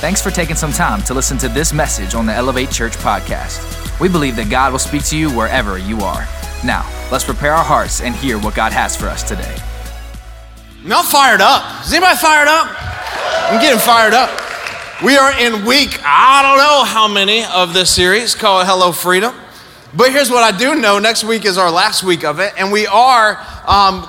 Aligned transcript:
Thanks 0.00 0.22
for 0.22 0.30
taking 0.30 0.54
some 0.54 0.70
time 0.70 1.02
to 1.02 1.12
listen 1.12 1.38
to 1.38 1.48
this 1.48 1.72
message 1.72 2.14
on 2.14 2.24
the 2.24 2.32
Elevate 2.32 2.70
Church 2.70 2.96
podcast. 2.98 3.98
We 3.98 4.08
believe 4.08 4.36
that 4.36 4.48
God 4.48 4.70
will 4.70 4.78
speak 4.78 5.02
to 5.06 5.18
you 5.18 5.28
wherever 5.28 5.76
you 5.76 5.98
are. 6.02 6.24
Now, 6.64 6.88
let's 7.10 7.24
prepare 7.24 7.52
our 7.52 7.64
hearts 7.64 8.00
and 8.00 8.14
hear 8.14 8.38
what 8.38 8.54
God 8.54 8.70
has 8.72 8.94
for 8.94 9.06
us 9.08 9.24
today. 9.24 9.56
I'm 10.84 11.04
fired 11.04 11.40
up. 11.40 11.84
Is 11.84 11.92
anybody 11.92 12.16
fired 12.16 12.46
up? 12.46 12.68
I'm 13.50 13.60
getting 13.60 13.80
fired 13.80 14.14
up. 14.14 14.30
We 15.02 15.16
are 15.16 15.36
in 15.36 15.66
week, 15.66 15.98
I 16.04 16.42
don't 16.42 16.58
know 16.58 16.84
how 16.84 17.08
many 17.08 17.44
of 17.46 17.74
this 17.74 17.90
series 17.90 18.36
called 18.36 18.68
Hello 18.68 18.92
Freedom. 18.92 19.34
But 19.96 20.12
here's 20.12 20.30
what 20.30 20.44
I 20.44 20.56
do 20.56 20.76
know 20.76 21.00
next 21.00 21.24
week 21.24 21.44
is 21.44 21.58
our 21.58 21.72
last 21.72 22.04
week 22.04 22.22
of 22.22 22.38
it, 22.38 22.52
and 22.56 22.70
we 22.70 22.86
are 22.86 23.36
um, 23.66 24.08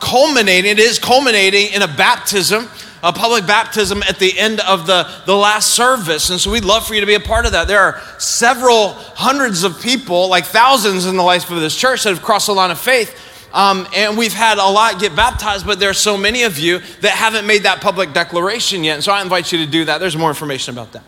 culminating, 0.00 0.70
it 0.70 0.78
is 0.78 0.98
culminating 0.98 1.74
in 1.74 1.82
a 1.82 1.88
baptism 1.88 2.70
a 3.06 3.12
public 3.12 3.46
baptism 3.46 4.02
at 4.08 4.18
the 4.18 4.36
end 4.36 4.58
of 4.60 4.88
the, 4.88 5.08
the 5.26 5.34
last 5.34 5.70
service. 5.70 6.28
And 6.28 6.40
so 6.40 6.50
we'd 6.50 6.64
love 6.64 6.84
for 6.84 6.92
you 6.92 7.00
to 7.00 7.06
be 7.06 7.14
a 7.14 7.20
part 7.20 7.46
of 7.46 7.52
that. 7.52 7.68
There 7.68 7.78
are 7.78 8.02
several 8.18 8.94
hundreds 9.14 9.62
of 9.62 9.80
people, 9.80 10.28
like 10.28 10.44
thousands 10.44 11.06
in 11.06 11.16
the 11.16 11.22
life 11.22 11.48
of 11.48 11.60
this 11.60 11.76
church, 11.76 12.02
that 12.02 12.10
have 12.10 12.20
crossed 12.20 12.48
the 12.48 12.52
line 12.52 12.72
of 12.72 12.80
faith. 12.80 13.16
Um, 13.54 13.86
and 13.94 14.18
we've 14.18 14.32
had 14.32 14.58
a 14.58 14.68
lot 14.68 14.98
get 14.98 15.14
baptized, 15.14 15.64
but 15.64 15.78
there 15.78 15.88
are 15.88 15.94
so 15.94 16.16
many 16.18 16.42
of 16.42 16.58
you 16.58 16.80
that 17.00 17.12
haven't 17.12 17.46
made 17.46 17.62
that 17.62 17.80
public 17.80 18.12
declaration 18.12 18.82
yet. 18.82 18.94
And 18.94 19.04
so 19.04 19.12
I 19.12 19.22
invite 19.22 19.52
you 19.52 19.58
to 19.64 19.70
do 19.70 19.84
that. 19.84 19.98
There's 19.98 20.16
more 20.16 20.30
information 20.30 20.74
about 20.74 20.90
that. 20.92 21.04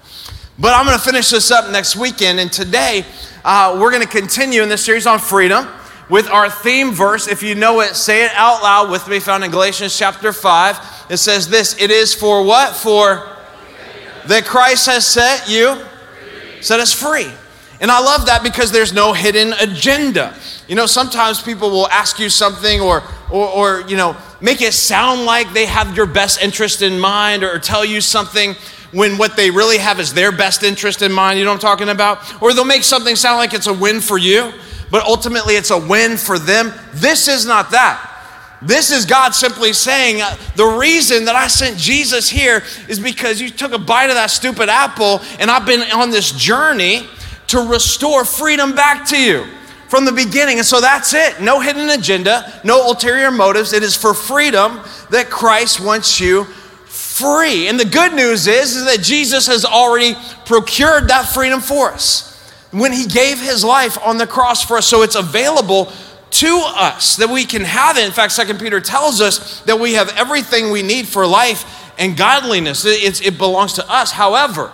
But 0.56 0.74
I'm 0.74 0.86
going 0.86 0.96
to 0.96 1.04
finish 1.04 1.30
this 1.30 1.50
up 1.50 1.68
next 1.72 1.96
weekend. 1.96 2.38
And 2.38 2.52
today, 2.52 3.04
uh, 3.44 3.76
we're 3.80 3.90
going 3.90 4.02
to 4.02 4.08
continue 4.08 4.62
in 4.62 4.68
this 4.68 4.84
series 4.84 5.08
on 5.08 5.18
freedom 5.18 5.66
with 6.08 6.28
our 6.30 6.48
theme 6.48 6.92
verse. 6.92 7.28
If 7.28 7.42
you 7.42 7.54
know 7.54 7.80
it, 7.80 7.96
say 7.96 8.24
it 8.24 8.30
out 8.34 8.62
loud 8.62 8.90
with 8.90 9.06
me, 9.08 9.18
found 9.18 9.42
in 9.42 9.50
Galatians 9.50 9.98
chapter 9.98 10.32
5. 10.32 10.97
It 11.08 11.16
says 11.18 11.48
this 11.48 11.80
it 11.80 11.90
is 11.90 12.14
for 12.14 12.42
what? 12.42 12.74
For 12.76 13.36
that 14.26 14.44
Christ 14.44 14.86
has 14.86 15.06
set 15.06 15.48
you, 15.48 15.76
set 16.60 16.80
us 16.80 16.92
free. 16.92 17.30
And 17.80 17.90
I 17.90 18.00
love 18.00 18.26
that 18.26 18.42
because 18.42 18.72
there's 18.72 18.92
no 18.92 19.12
hidden 19.12 19.52
agenda. 19.54 20.34
You 20.66 20.74
know, 20.74 20.86
sometimes 20.86 21.40
people 21.40 21.70
will 21.70 21.88
ask 21.88 22.18
you 22.18 22.28
something 22.28 22.80
or, 22.80 23.02
or, 23.30 23.48
or, 23.48 23.80
you 23.88 23.96
know, 23.96 24.16
make 24.40 24.60
it 24.60 24.74
sound 24.74 25.24
like 25.24 25.52
they 25.52 25.66
have 25.66 25.96
your 25.96 26.06
best 26.06 26.42
interest 26.42 26.82
in 26.82 26.98
mind 26.98 27.44
or 27.44 27.58
tell 27.58 27.84
you 27.84 28.00
something 28.00 28.54
when 28.90 29.16
what 29.16 29.36
they 29.36 29.50
really 29.50 29.78
have 29.78 30.00
is 30.00 30.12
their 30.12 30.32
best 30.32 30.62
interest 30.62 31.02
in 31.02 31.12
mind. 31.12 31.38
You 31.38 31.44
know 31.44 31.52
what 31.52 31.64
I'm 31.64 31.78
talking 31.78 31.88
about? 31.88 32.42
Or 32.42 32.52
they'll 32.52 32.64
make 32.64 32.84
something 32.84 33.16
sound 33.16 33.38
like 33.38 33.54
it's 33.54 33.66
a 33.66 33.72
win 33.72 34.00
for 34.00 34.18
you, 34.18 34.52
but 34.90 35.04
ultimately 35.04 35.54
it's 35.54 35.70
a 35.70 35.78
win 35.78 36.16
for 36.16 36.38
them. 36.38 36.72
This 36.94 37.28
is 37.28 37.46
not 37.46 37.70
that. 37.70 38.17
This 38.60 38.90
is 38.90 39.04
God 39.06 39.34
simply 39.34 39.72
saying, 39.72 40.20
uh, 40.20 40.36
the 40.56 40.66
reason 40.66 41.26
that 41.26 41.36
I 41.36 41.46
sent 41.46 41.78
Jesus 41.78 42.28
here 42.28 42.64
is 42.88 42.98
because 42.98 43.40
you 43.40 43.50
took 43.50 43.72
a 43.72 43.78
bite 43.78 44.08
of 44.08 44.16
that 44.16 44.30
stupid 44.30 44.68
apple, 44.68 45.20
and 45.38 45.50
I've 45.50 45.64
been 45.64 45.82
on 45.92 46.10
this 46.10 46.32
journey 46.32 47.06
to 47.48 47.60
restore 47.60 48.24
freedom 48.24 48.74
back 48.74 49.06
to 49.08 49.20
you 49.20 49.46
from 49.88 50.04
the 50.04 50.12
beginning. 50.12 50.58
And 50.58 50.66
so 50.66 50.80
that's 50.80 51.14
it. 51.14 51.40
No 51.40 51.60
hidden 51.60 51.88
agenda, 51.90 52.60
no 52.64 52.86
ulterior 52.86 53.30
motives. 53.30 53.72
It 53.72 53.82
is 53.82 53.96
for 53.96 54.12
freedom 54.12 54.80
that 55.10 55.30
Christ 55.30 55.80
wants 55.80 56.20
you 56.20 56.44
free. 56.86 57.68
And 57.68 57.78
the 57.78 57.84
good 57.84 58.12
news 58.12 58.46
is, 58.46 58.76
is 58.76 58.84
that 58.84 59.02
Jesus 59.02 59.46
has 59.46 59.64
already 59.64 60.14
procured 60.44 61.08
that 61.08 61.26
freedom 61.26 61.60
for 61.60 61.90
us 61.90 62.24
when 62.70 62.92
he 62.92 63.06
gave 63.06 63.40
his 63.40 63.64
life 63.64 63.96
on 64.04 64.18
the 64.18 64.26
cross 64.26 64.64
for 64.64 64.76
us. 64.76 64.86
So 64.86 65.02
it's 65.02 65.14
available 65.14 65.92
to 66.30 66.62
us 66.64 67.16
that 67.16 67.28
we 67.28 67.44
can 67.44 67.62
have 67.62 67.96
it. 67.96 68.04
In 68.04 68.12
fact, 68.12 68.32
Second 68.32 68.60
Peter 68.60 68.80
tells 68.80 69.20
us 69.20 69.60
that 69.62 69.78
we 69.80 69.94
have 69.94 70.10
everything 70.16 70.70
we 70.70 70.82
need 70.82 71.08
for 71.08 71.26
life 71.26 71.92
and 71.98 72.16
godliness. 72.16 72.84
It, 72.84 73.26
it 73.26 73.38
belongs 73.38 73.74
to 73.74 73.90
us. 73.90 74.12
However, 74.12 74.72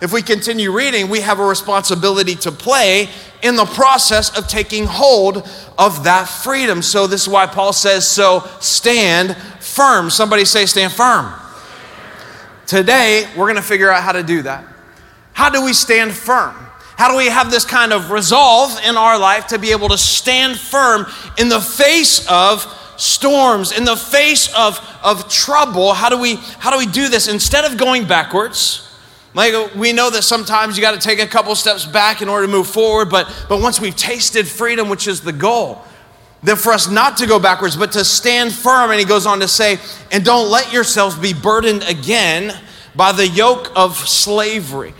if 0.00 0.12
we 0.12 0.20
continue 0.20 0.72
reading, 0.72 1.08
we 1.08 1.20
have 1.20 1.38
a 1.38 1.44
responsibility 1.44 2.34
to 2.36 2.52
play 2.52 3.08
in 3.42 3.56
the 3.56 3.64
process 3.64 4.36
of 4.36 4.46
taking 4.46 4.84
hold 4.84 5.48
of 5.78 6.04
that 6.04 6.24
freedom. 6.24 6.82
So, 6.82 7.06
this 7.06 7.22
is 7.22 7.28
why 7.28 7.46
Paul 7.46 7.72
says, 7.72 8.06
So 8.06 8.40
stand 8.60 9.36
firm. 9.60 10.10
Somebody 10.10 10.44
say, 10.44 10.66
Stand 10.66 10.92
firm. 10.92 11.32
Today, 12.66 13.26
we're 13.36 13.46
going 13.46 13.56
to 13.56 13.62
figure 13.62 13.90
out 13.90 14.02
how 14.02 14.12
to 14.12 14.22
do 14.22 14.42
that. 14.42 14.64
How 15.32 15.48
do 15.48 15.64
we 15.64 15.72
stand 15.72 16.12
firm? 16.12 16.65
How 16.96 17.10
do 17.10 17.16
we 17.16 17.26
have 17.26 17.50
this 17.50 17.64
kind 17.64 17.92
of 17.92 18.10
resolve 18.10 18.78
in 18.84 18.96
our 18.96 19.18
life 19.18 19.48
to 19.48 19.58
be 19.58 19.72
able 19.72 19.90
to 19.90 19.98
stand 19.98 20.58
firm 20.58 21.06
in 21.38 21.50
the 21.50 21.60
face 21.60 22.26
of 22.26 22.64
storms, 22.96 23.70
in 23.72 23.84
the 23.84 23.96
face 23.96 24.52
of, 24.54 24.80
of 25.02 25.28
trouble? 25.28 25.92
How 25.92 26.08
do, 26.08 26.18
we, 26.18 26.36
how 26.58 26.70
do 26.70 26.78
we 26.78 26.86
do 26.86 27.08
this? 27.08 27.28
Instead 27.28 27.66
of 27.66 27.76
going 27.76 28.06
backwards, 28.06 28.82
like 29.34 29.74
we 29.74 29.92
know 29.92 30.08
that 30.08 30.22
sometimes 30.22 30.78
you 30.78 30.80
got 30.80 30.98
to 30.98 31.06
take 31.06 31.20
a 31.20 31.26
couple 31.26 31.54
steps 31.54 31.84
back 31.84 32.22
in 32.22 32.30
order 32.30 32.46
to 32.46 32.52
move 32.52 32.66
forward, 32.66 33.10
but, 33.10 33.30
but 33.50 33.60
once 33.60 33.78
we've 33.78 33.94
tasted 33.94 34.48
freedom, 34.48 34.88
which 34.88 35.06
is 35.06 35.20
the 35.20 35.32
goal, 35.32 35.84
then 36.42 36.56
for 36.56 36.72
us 36.72 36.88
not 36.88 37.18
to 37.18 37.26
go 37.26 37.38
backwards, 37.38 37.76
but 37.76 37.92
to 37.92 38.04
stand 38.04 38.54
firm. 38.54 38.90
And 38.90 38.98
he 38.98 39.04
goes 39.04 39.26
on 39.26 39.40
to 39.40 39.48
say, 39.48 39.78
and 40.10 40.24
don't 40.24 40.50
let 40.50 40.72
yourselves 40.72 41.16
be 41.16 41.34
burdened 41.34 41.82
again 41.82 42.58
by 42.94 43.12
the 43.12 43.28
yoke 43.28 43.70
of 43.76 43.96
slavery. 43.96 44.94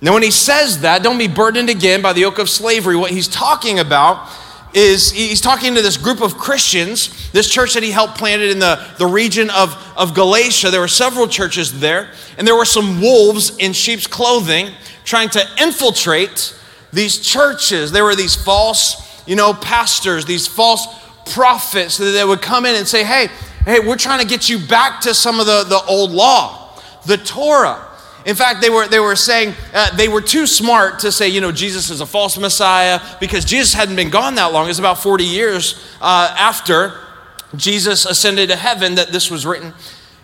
Now, 0.00 0.14
when 0.14 0.22
he 0.22 0.30
says 0.30 0.82
that, 0.82 1.02
don't 1.02 1.18
be 1.18 1.26
burdened 1.26 1.70
again 1.70 2.02
by 2.02 2.12
the 2.12 2.20
yoke 2.20 2.38
of 2.38 2.48
slavery. 2.48 2.96
What 2.96 3.10
he's 3.10 3.26
talking 3.26 3.80
about 3.80 4.30
is 4.72 5.10
he's 5.10 5.40
talking 5.40 5.74
to 5.74 5.82
this 5.82 5.96
group 5.96 6.20
of 6.20 6.36
Christians, 6.36 7.30
this 7.32 7.50
church 7.50 7.74
that 7.74 7.82
he 7.82 7.90
helped 7.90 8.16
planted 8.16 8.50
in 8.50 8.58
the, 8.58 8.86
the 8.98 9.06
region 9.06 9.50
of, 9.50 9.74
of 9.96 10.14
Galatia. 10.14 10.70
There 10.70 10.80
were 10.80 10.88
several 10.88 11.26
churches 11.26 11.80
there, 11.80 12.12
and 12.36 12.46
there 12.46 12.54
were 12.54 12.64
some 12.64 13.00
wolves 13.00 13.56
in 13.58 13.72
sheep's 13.72 14.06
clothing 14.06 14.72
trying 15.04 15.30
to 15.30 15.44
infiltrate 15.60 16.54
these 16.92 17.18
churches. 17.18 17.90
There 17.90 18.04
were 18.04 18.14
these 18.14 18.36
false, 18.36 19.26
you 19.26 19.34
know, 19.36 19.52
pastors, 19.52 20.26
these 20.26 20.46
false 20.46 20.86
prophets 21.32 21.98
that 21.98 22.24
would 22.26 22.42
come 22.42 22.66
in 22.66 22.76
and 22.76 22.86
say, 22.86 23.02
hey, 23.04 23.28
hey, 23.64 23.80
we're 23.80 23.96
trying 23.96 24.20
to 24.20 24.26
get 24.26 24.48
you 24.48 24.58
back 24.58 25.00
to 25.00 25.14
some 25.14 25.40
of 25.40 25.46
the, 25.46 25.64
the 25.64 25.82
old 25.88 26.12
law, 26.12 26.78
the 27.04 27.16
Torah. 27.16 27.87
In 28.26 28.34
fact, 28.34 28.60
they 28.60 28.70
were, 28.70 28.86
they 28.86 29.00
were 29.00 29.16
saying 29.16 29.54
uh, 29.72 29.94
they 29.96 30.08
were 30.08 30.20
too 30.20 30.46
smart 30.46 30.98
to 31.00 31.12
say, 31.12 31.28
you 31.28 31.40
know, 31.40 31.52
Jesus 31.52 31.90
is 31.90 32.00
a 32.00 32.06
false 32.06 32.36
Messiah 32.36 33.00
because 33.20 33.44
Jesus 33.44 33.72
hadn't 33.72 33.96
been 33.96 34.10
gone 34.10 34.34
that 34.34 34.52
long. 34.52 34.68
It's 34.68 34.78
about 34.78 35.02
40 35.02 35.24
years 35.24 35.82
uh, 36.00 36.34
after 36.38 37.00
Jesus 37.56 38.04
ascended 38.04 38.50
to 38.50 38.56
heaven 38.56 38.96
that 38.96 39.08
this 39.08 39.30
was 39.30 39.46
written. 39.46 39.72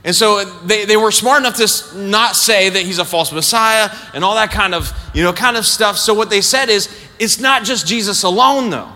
And 0.04 0.15
so 0.15 0.44
they, 0.44 0.84
they 0.84 0.99
were 0.99 1.10
smart 1.10 1.41
enough 1.41 1.56
to 1.56 1.99
not 1.99 2.37
say 2.37 2.69
that 2.69 2.83
he's 2.83 2.99
a 2.99 3.04
false 3.06 3.33
Messiah 3.33 3.88
and 4.12 4.22
all 4.22 4.34
that 4.34 4.50
kind 4.50 4.75
of, 4.75 4.93
you 5.15 5.22
know, 5.22 5.33
kind 5.33 5.56
of 5.56 5.65
stuff. 5.65 5.97
So 5.97 6.12
what 6.12 6.28
they 6.28 6.43
said 6.43 6.69
is, 6.69 6.88
it's 7.19 7.41
not 7.41 7.65
just 7.65 7.87
Jesus 7.87 8.22
alone, 8.22 8.69
though. 8.69 8.91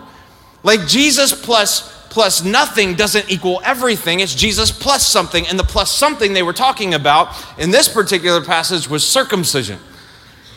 Like 0.62 0.86
Jesus 0.86 1.32
plus 1.32 1.97
plus 2.10 2.42
nothing 2.42 2.94
doesn't 2.94 3.30
equal 3.30 3.60
everything. 3.64 4.20
It's 4.20 4.34
Jesus 4.34 4.70
plus 4.70 5.06
something. 5.06 5.46
And 5.46 5.58
the 5.58 5.64
plus 5.64 5.92
something 5.92 6.32
they 6.32 6.42
were 6.42 6.52
talking 6.52 6.94
about 6.94 7.34
in 7.58 7.70
this 7.70 7.88
particular 7.88 8.42
passage 8.42 8.88
was 8.88 9.06
circumcision. 9.06 9.78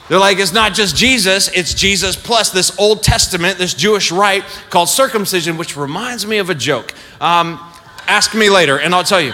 They're 0.10 0.20
like, 0.20 0.40
it's 0.40 0.52
not 0.52 0.74
just 0.74 0.96
Jesus, 0.96 1.48
it's 1.50 1.74
Jesus 1.74 2.18
plus 2.18 2.50
this 2.50 2.78
Old 2.78 3.02
Testament, 3.02 3.58
this 3.58 3.74
Jewish 3.74 4.12
rite 4.12 4.44
called 4.70 4.90
circumcision, 4.90 5.56
which 5.58 5.78
reminds 5.78 6.28
me 6.28 6.40
of 6.40 6.50
a 6.50 6.56
joke. 6.56 6.94
Um, 7.22 7.60
ask 8.08 8.36
me 8.36 8.50
later, 8.50 8.78
and 8.78 8.94
I'll 8.94 9.06
tell 9.06 9.22
you. 9.22 9.34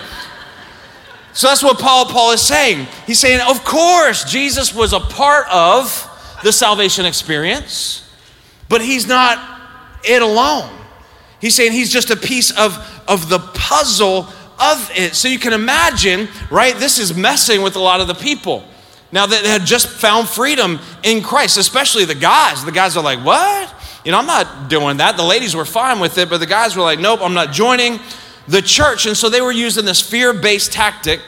So 1.34 1.48
that's 1.48 1.64
what 1.64 1.80
Paul 1.80 2.06
Paul 2.06 2.32
is 2.32 2.42
saying. 2.42 2.88
He's 3.06 3.20
saying, 3.20 3.42
of 3.48 3.64
course, 3.64 4.24
Jesus 4.24 4.74
was 4.74 4.94
a 4.94 5.00
part 5.00 5.48
of 5.52 6.04
the 6.44 6.52
salvation 6.52 7.06
experience, 7.06 8.08
but 8.70 8.82
he's 8.82 9.08
not 9.08 9.40
it 10.04 10.22
alone. 10.22 10.70
He's 11.40 11.56
saying 11.56 11.72
he's 11.72 11.92
just 11.92 12.10
a 12.10 12.16
piece 12.16 12.52
of, 12.52 12.78
of 13.08 13.30
the 13.30 13.40
puzzle 13.40 14.28
of 14.60 14.92
it. 14.96 15.16
So 15.16 15.28
you 15.28 15.40
can 15.40 15.54
imagine, 15.54 16.28
right? 16.50 16.76
This 16.76 16.98
is 16.98 17.16
messing 17.16 17.62
with 17.62 17.76
a 17.76 17.80
lot 17.80 18.02
of 18.02 18.08
the 18.08 18.16
people. 18.16 18.64
Now 19.12 19.26
that 19.26 19.46
had 19.46 19.66
just 19.66 19.88
found 19.88 20.28
freedom 20.28 20.80
in 21.04 21.22
Christ, 21.22 21.58
especially 21.58 22.06
the 22.06 22.16
guys. 22.16 22.66
The 22.66 22.72
guys 22.72 22.98
are 22.98 23.04
like, 23.04 23.24
what? 23.24 23.74
You 24.04 24.12
know, 24.12 24.20
I'm 24.20 24.26
not 24.26 24.70
doing 24.70 24.98
that. 24.98 25.18
The 25.18 25.24
ladies 25.24 25.56
were 25.56 25.66
fine 25.66 26.00
with 26.00 26.18
it, 26.18 26.30
but 26.30 26.40
the 26.40 26.46
guys 26.46 26.76
were 26.76 26.84
like, 26.84 27.00
nope, 27.00 27.20
I'm 27.22 27.34
not 27.34 27.52
joining 27.52 28.00
the 28.48 28.62
church. 28.62 29.06
And 29.06 29.16
so 29.16 29.30
they 29.30 29.42
were 29.42 29.52
using 29.52 29.86
this 29.86 30.02
fear 30.02 30.34
based 30.34 30.72
tactic 30.72 31.22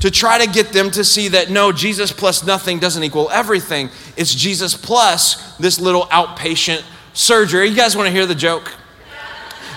to 0.00 0.10
try 0.10 0.44
to 0.44 0.50
get 0.50 0.72
them 0.72 0.90
to 0.90 1.02
see 1.02 1.28
that 1.28 1.50
no, 1.50 1.72
Jesus 1.72 2.12
plus 2.12 2.44
nothing 2.44 2.78
doesn't 2.78 3.02
equal 3.02 3.30
everything. 3.30 3.88
It's 4.16 4.34
Jesus 4.34 4.76
plus 4.76 5.56
this 5.56 5.80
little 5.80 6.02
outpatient 6.06 6.84
surgery. 7.14 7.68
You 7.68 7.76
guys 7.76 7.96
want 7.96 8.06
to 8.06 8.12
hear 8.12 8.26
the 8.26 8.34
joke? 8.34 8.72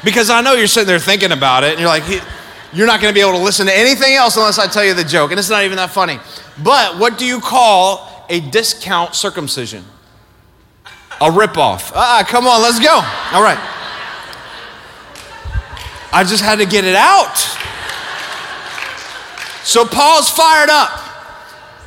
Because 0.03 0.29
I 0.29 0.41
know 0.41 0.53
you're 0.53 0.67
sitting 0.67 0.87
there 0.87 0.99
thinking 0.99 1.31
about 1.31 1.63
it 1.63 1.71
and 1.71 1.79
you're 1.79 1.89
like, 1.89 2.03
you're 2.73 2.87
not 2.87 3.01
going 3.01 3.13
to 3.13 3.15
be 3.15 3.21
able 3.21 3.37
to 3.37 3.43
listen 3.43 3.65
to 3.65 3.77
anything 3.77 4.13
else 4.13 4.37
unless 4.37 4.59
I 4.59 4.67
tell 4.67 4.85
you 4.85 4.93
the 4.93 5.03
joke. 5.03 5.31
And 5.31 5.39
it's 5.39 5.49
not 5.49 5.63
even 5.63 5.77
that 5.77 5.89
funny. 5.89 6.19
But 6.63 6.97
what 6.97 7.17
do 7.17 7.25
you 7.25 7.39
call 7.39 8.25
a 8.29 8.39
discount 8.39 9.15
circumcision? 9.15 9.83
A 11.21 11.29
ripoff. 11.29 11.91
Ah, 11.95 12.23
come 12.27 12.47
on, 12.47 12.61
let's 12.61 12.79
go. 12.79 12.93
All 13.33 13.43
right. 13.43 13.59
I 16.11 16.23
just 16.23 16.43
had 16.43 16.59
to 16.59 16.65
get 16.65 16.85
it 16.85 16.95
out. 16.95 17.37
So 19.63 19.85
Paul's 19.85 20.29
fired 20.29 20.69
up. 20.69 20.89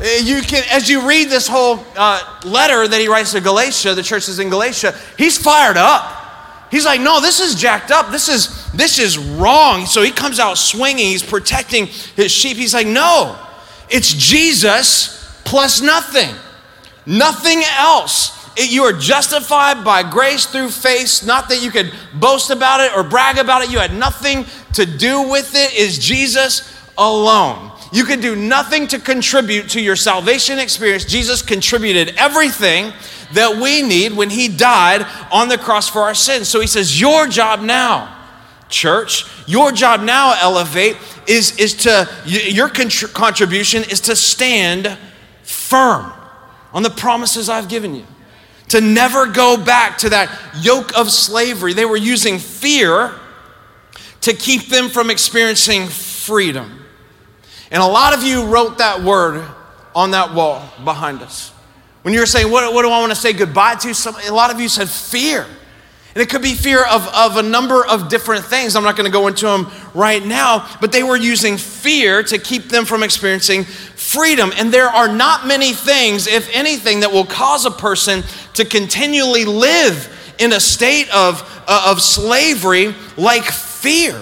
You 0.00 0.42
can, 0.42 0.64
as 0.70 0.88
you 0.88 1.08
read 1.08 1.28
this 1.28 1.48
whole 1.48 1.84
uh, 1.96 2.40
letter 2.44 2.86
that 2.86 3.00
he 3.00 3.08
writes 3.08 3.32
to 3.32 3.40
Galatia, 3.40 3.94
the 3.94 4.02
churches 4.02 4.38
in 4.38 4.50
Galatia, 4.50 4.94
he's 5.16 5.38
fired 5.38 5.76
up. 5.76 6.21
He's 6.72 6.86
like, 6.86 7.02
no, 7.02 7.20
this 7.20 7.38
is 7.38 7.54
jacked 7.54 7.90
up. 7.90 8.10
This 8.10 8.30
is 8.30 8.72
this 8.72 8.98
is 8.98 9.18
wrong. 9.18 9.84
So 9.84 10.02
he 10.02 10.10
comes 10.10 10.40
out 10.40 10.56
swinging. 10.56 11.06
He's 11.06 11.22
protecting 11.22 11.86
his 12.16 12.32
sheep. 12.32 12.56
He's 12.56 12.72
like, 12.72 12.86
no, 12.86 13.38
it's 13.90 14.12
Jesus 14.14 15.40
plus 15.44 15.82
nothing, 15.82 16.34
nothing 17.04 17.62
else. 17.76 18.40
It, 18.56 18.72
you 18.72 18.84
are 18.84 18.92
justified 18.94 19.84
by 19.84 20.02
grace 20.02 20.46
through 20.46 20.70
faith. 20.70 21.26
Not 21.26 21.50
that 21.50 21.62
you 21.62 21.70
could 21.70 21.92
boast 22.14 22.50
about 22.50 22.80
it 22.80 22.96
or 22.96 23.02
brag 23.02 23.36
about 23.36 23.62
it. 23.62 23.70
You 23.70 23.78
had 23.78 23.92
nothing 23.92 24.46
to 24.72 24.86
do 24.86 25.28
with 25.28 25.54
it. 25.54 25.74
Is 25.74 25.98
Jesus 25.98 26.74
alone? 26.96 27.70
You 27.92 28.04
can 28.04 28.22
do 28.22 28.34
nothing 28.34 28.86
to 28.88 28.98
contribute 28.98 29.68
to 29.70 29.80
your 29.80 29.96
salvation 29.96 30.58
experience. 30.58 31.04
Jesus 31.04 31.42
contributed 31.42 32.14
everything 32.16 32.94
that 33.34 33.56
we 33.56 33.82
need 33.82 34.12
when 34.12 34.30
he 34.30 34.48
died 34.48 35.06
on 35.30 35.48
the 35.48 35.58
cross 35.58 35.88
for 35.88 36.02
our 36.02 36.14
sins. 36.14 36.48
So 36.48 36.60
he 36.60 36.66
says, 36.66 37.00
Your 37.00 37.26
job 37.26 37.60
now, 37.60 38.16
church, 38.68 39.24
your 39.46 39.72
job 39.72 40.02
now, 40.02 40.34
Elevate, 40.40 40.96
is, 41.26 41.56
is 41.58 41.74
to, 41.74 42.08
your 42.26 42.68
contribution 42.68 43.82
is 43.84 44.00
to 44.02 44.16
stand 44.16 44.98
firm 45.42 46.12
on 46.72 46.82
the 46.82 46.90
promises 46.90 47.48
I've 47.48 47.68
given 47.68 47.94
you. 47.94 48.06
To 48.68 48.80
never 48.80 49.26
go 49.26 49.62
back 49.62 49.98
to 49.98 50.10
that 50.10 50.56
yoke 50.62 50.96
of 50.96 51.10
slavery. 51.10 51.74
They 51.74 51.84
were 51.84 51.96
using 51.96 52.38
fear 52.38 53.12
to 54.22 54.32
keep 54.32 54.68
them 54.68 54.88
from 54.88 55.10
experiencing 55.10 55.88
freedom. 55.88 56.80
And 57.70 57.82
a 57.82 57.86
lot 57.86 58.14
of 58.14 58.22
you 58.22 58.46
wrote 58.46 58.78
that 58.78 59.02
word 59.02 59.46
on 59.94 60.12
that 60.12 60.32
wall 60.32 60.62
behind 60.84 61.20
us. 61.22 61.51
When 62.02 62.12
you 62.12 62.20
were 62.20 62.26
saying, 62.26 62.50
What, 62.50 62.72
what 62.74 62.82
do 62.82 62.90
I 62.90 63.00
want 63.00 63.12
to 63.12 63.16
say 63.16 63.32
goodbye 63.32 63.76
to? 63.76 63.94
Some, 63.94 64.16
a 64.16 64.30
lot 64.32 64.52
of 64.52 64.60
you 64.60 64.68
said 64.68 64.88
fear. 64.88 65.46
And 66.14 66.20
it 66.20 66.28
could 66.28 66.42
be 66.42 66.54
fear 66.54 66.84
of, 66.84 67.08
of 67.08 67.38
a 67.38 67.42
number 67.42 67.86
of 67.86 68.10
different 68.10 68.44
things. 68.44 68.76
I'm 68.76 68.82
not 68.84 68.96
going 68.96 69.10
to 69.10 69.12
go 69.12 69.28
into 69.28 69.46
them 69.46 69.70
right 69.94 70.22
now, 70.22 70.68
but 70.78 70.92
they 70.92 71.02
were 71.02 71.16
using 71.16 71.56
fear 71.56 72.22
to 72.24 72.38
keep 72.38 72.64
them 72.64 72.84
from 72.84 73.02
experiencing 73.02 73.64
freedom. 73.64 74.52
And 74.56 74.70
there 74.70 74.88
are 74.88 75.08
not 75.08 75.46
many 75.46 75.72
things, 75.72 76.26
if 76.26 76.54
anything, 76.54 77.00
that 77.00 77.10
will 77.10 77.24
cause 77.24 77.64
a 77.64 77.70
person 77.70 78.24
to 78.54 78.66
continually 78.66 79.46
live 79.46 80.34
in 80.38 80.52
a 80.52 80.60
state 80.60 81.08
of, 81.14 81.42
uh, 81.66 81.86
of 81.90 82.02
slavery 82.02 82.94
like 83.16 83.44
fear. 83.44 84.20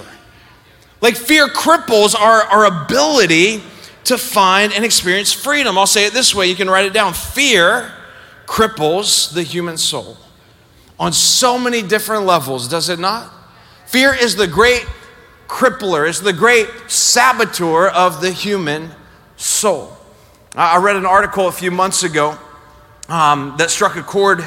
Like 1.01 1.17
fear 1.17 1.49
cripples 1.49 2.15
our, 2.15 2.43
our 2.43 2.85
ability 2.85 3.65
to 4.11 4.19
find 4.19 4.73
and 4.73 4.85
experience 4.85 5.33
freedom. 5.33 5.79
I'll 5.79 5.87
say 5.87 6.05
it 6.05 6.13
this 6.13 6.35
way 6.35 6.47
you 6.47 6.57
can 6.57 6.69
write 6.69 6.85
it 6.85 6.93
down. 6.93 7.15
Fear 7.15 7.91
cripples 8.47 9.33
the 9.33 9.43
human 9.43 9.77
soul 9.77 10.17
on 10.99 11.13
so 11.13 11.59
many 11.59 11.81
different 11.81 12.27
levels, 12.27 12.69
does 12.69 12.89
it 12.89 12.99
not? 12.99 13.33
Fear 13.87 14.15
is 14.15 14.37
the 14.37 14.47
great 14.47 14.87
crippler, 15.49 16.09
is 16.09 16.21
the 16.21 16.33
great 16.33 16.69
saboteur 16.89 17.89
of 17.89 18.21
the 18.21 18.31
human 18.31 18.91
soul. 19.37 19.97
I 20.55 20.79
read 20.79 20.97
an 20.97 21.07
article 21.07 21.47
a 21.47 21.53
few 21.53 21.71
months 21.71 22.03
ago 22.03 22.37
um, 23.09 23.55
that 23.59 23.71
struck 23.71 23.97
a 23.97 24.03
chord 24.03 24.45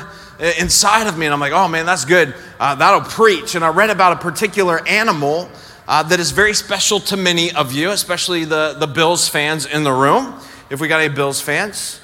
inside 0.60 1.08
of 1.08 1.18
me, 1.18 1.26
and 1.26 1.34
I'm 1.34 1.40
like, 1.40 1.54
oh 1.54 1.68
man, 1.68 1.86
that's 1.86 2.06
good. 2.06 2.36
Uh, 2.60 2.76
that'll 2.76 3.02
preach. 3.02 3.56
And 3.56 3.64
I 3.64 3.70
read 3.70 3.90
about 3.90 4.14
a 4.14 4.16
particular 4.18 4.86
animal 4.88 5.50
uh, 5.94 6.02
that 6.02 6.20
is 6.20 6.32
very 6.32 6.56
special 6.56 7.00
to 7.00 7.16
many 7.16 7.52
of 7.52 7.72
you, 7.72 7.92
especially 7.92 8.46
the, 8.46 8.76
the 8.80 8.88
Bills 8.88 9.30
fans 9.30 9.68
in 9.68 9.84
the 9.84 9.94
room. 9.94 10.34
If 10.72 10.82
we 10.82 10.88
got 10.88 11.00
any 11.00 11.14
Bills 11.14 11.40
fans, 11.40 12.02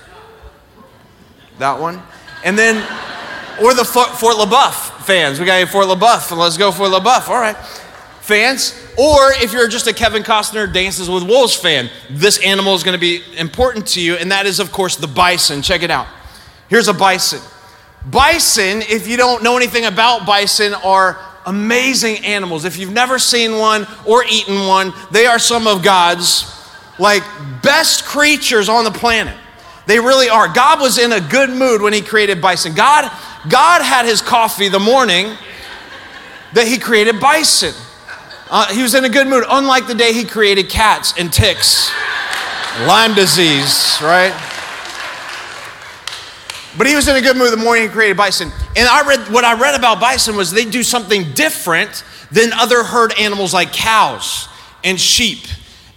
that 1.58 1.80
one. 1.80 2.00
And 2.46 2.56
then, 2.56 2.76
or 3.60 3.74
the 3.74 3.84
Fort, 3.84 4.10
Fort 4.10 4.36
LeBoeuf 4.36 5.06
fans. 5.06 5.40
We 5.40 5.48
got 5.48 5.56
any 5.56 5.66
Fort 5.66 5.88
LeBoeuf. 5.88 6.38
Let's 6.38 6.56
go 6.56 6.72
Fort 6.72 6.92
LeBoeuf. 6.92 7.30
All 7.30 7.42
right. 7.42 7.58
Fans. 8.22 8.80
Or 8.96 9.32
if 9.42 9.54
you're 9.54 9.68
just 9.68 9.88
a 9.88 9.94
Kevin 9.94 10.22
Costner 10.22 10.72
Dances 10.72 11.10
with 11.10 11.24
Wolves 11.24 11.56
fan, 11.56 11.90
this 12.12 12.38
animal 12.46 12.76
is 12.76 12.84
going 12.84 12.94
to 12.94 13.02
be 13.02 13.24
important 13.40 13.88
to 13.88 14.02
you, 14.02 14.18
and 14.18 14.32
that 14.32 14.46
is, 14.46 14.60
of 14.60 14.72
course, 14.72 14.98
the 14.98 15.08
bison. 15.08 15.64
Check 15.64 15.82
it 15.82 15.90
out. 15.90 16.06
Here's 16.68 16.90
a 16.90 16.94
bison. 16.94 17.42
Bison, 18.06 18.84
if 18.84 19.08
you 19.08 19.18
don't 19.18 19.42
know 19.42 19.58
anything 19.58 19.86
about 19.86 20.28
bison, 20.28 20.76
are 20.76 21.20
amazing 21.46 22.26
animals. 22.26 22.66
If 22.66 22.78
you've 22.78 22.92
never 22.92 23.20
seen 23.20 23.58
one 23.58 23.88
or 24.06 24.24
eaten 24.26 24.68
one, 24.68 24.94
they 25.12 25.26
are 25.26 25.40
some 25.40 25.68
of 25.68 25.84
God's 25.84 26.56
like 26.98 27.24
best 27.62 28.06
creatures 28.06 28.70
on 28.70 28.84
the 28.84 28.92
planet. 28.92 29.38
They 29.88 30.00
really 30.00 30.30
are. 30.30 30.48
God 30.48 30.80
was 30.80 30.98
in 30.98 31.12
a 31.12 31.22
good 31.22 31.50
mood 31.50 31.82
when 31.82 31.94
he 31.94 32.02
created 32.02 32.42
bison. 32.42 32.76
God 32.76 33.12
God 33.48 33.82
had 33.82 34.06
his 34.06 34.22
coffee 34.22 34.68
the 34.68 34.80
morning 34.80 35.36
that 36.54 36.68
he 36.68 36.78
created 36.78 37.20
bison. 37.20 37.74
Uh, 38.52 38.74
he 38.74 38.82
was 38.82 38.96
in 38.96 39.06
a 39.06 39.10
good 39.10 39.28
mood, 39.28 39.44
unlike 39.50 39.88
the 39.88 39.94
day 39.94 40.12
he 40.12 40.26
created 40.26 40.70
cats 40.70 41.14
and 41.18 41.32
ticks, 41.32 41.92
Lyme 42.86 43.14
disease, 43.14 43.98
right? 44.02 44.34
But 46.78 46.88
he 46.88 46.96
was 46.96 47.08
in 47.08 47.16
a 47.16 47.22
good 47.22 47.36
mood 47.36 47.52
the 47.52 47.58
morning 47.58 47.84
he 47.84 47.90
created 47.90 48.18
bison. 48.18 48.52
And 48.76 48.88
I 48.88 49.08
read 49.08 49.20
what 49.32 49.44
I 49.44 49.60
read 49.60 49.76
about 49.76 50.00
bison 50.00 50.36
was 50.36 50.52
they 50.52 50.66
do 50.66 50.84
something 50.84 51.32
different 51.34 52.04
than 52.32 52.54
other 52.54 52.84
herd 52.84 53.14
animals 53.20 53.54
like 53.54 53.74
cows 53.74 54.48
and 54.84 55.00
sheep 55.00 55.40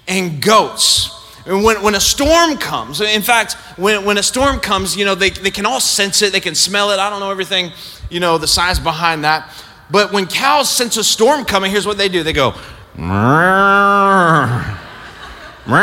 and 0.08 0.40
goats. 0.42 1.18
And 1.46 1.64
when, 1.64 1.82
when 1.82 1.94
a 1.94 2.00
storm 2.00 2.56
comes, 2.56 3.00
in 3.00 3.22
fact, 3.22 3.54
when, 3.76 4.04
when 4.04 4.16
a 4.16 4.22
storm 4.22 4.60
comes, 4.60 4.96
you 4.96 5.04
know, 5.04 5.14
they, 5.14 5.30
they 5.30 5.50
can 5.50 5.66
all 5.66 5.80
sense 5.80 6.22
it, 6.22 6.32
they 6.32 6.40
can 6.40 6.54
smell 6.54 6.90
it. 6.90 6.98
I 6.98 7.10
don't 7.10 7.20
know 7.20 7.30
everything, 7.30 7.72
you 8.10 8.20
know, 8.20 8.38
the 8.38 8.46
science 8.46 8.78
behind 8.78 9.24
that. 9.24 9.52
But 9.90 10.12
when 10.12 10.26
cows 10.26 10.70
sense 10.70 10.96
a 10.96 11.04
storm 11.04 11.44
coming, 11.44 11.70
here's 11.70 11.86
what 11.86 11.98
they 11.98 12.08
do 12.08 12.22
they 12.22 12.32
go, 12.32 12.54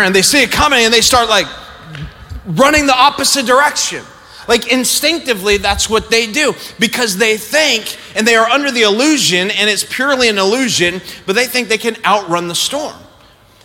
and 0.06 0.16
they 0.16 0.22
see 0.22 0.42
it 0.44 0.52
coming 0.52 0.86
and 0.86 0.94
they 0.94 1.02
start 1.02 1.30
like 1.30 1.48
running 2.46 2.86
the 2.86 2.96
opposite 2.96 3.46
direction. 3.46 4.04
Like 4.50 4.72
instinctively, 4.72 5.58
that's 5.58 5.90
what 5.90 6.10
they 6.10 6.30
do 6.30 6.56
because 6.80 7.18
they 7.18 7.38
think 7.38 7.98
and 8.16 8.28
they 8.28 8.36
are 8.36 8.50
under 8.50 8.72
the 8.72 8.82
illusion, 8.82 9.52
and 9.52 9.70
it's 9.70 9.84
purely 9.84 10.28
an 10.28 10.40
illusion, 10.40 11.02
but 11.28 11.36
they 11.36 11.46
think 11.46 11.70
they 11.70 11.78
can 11.78 11.96
outrun 12.04 12.48
the 12.48 12.56
storm. 12.56 12.96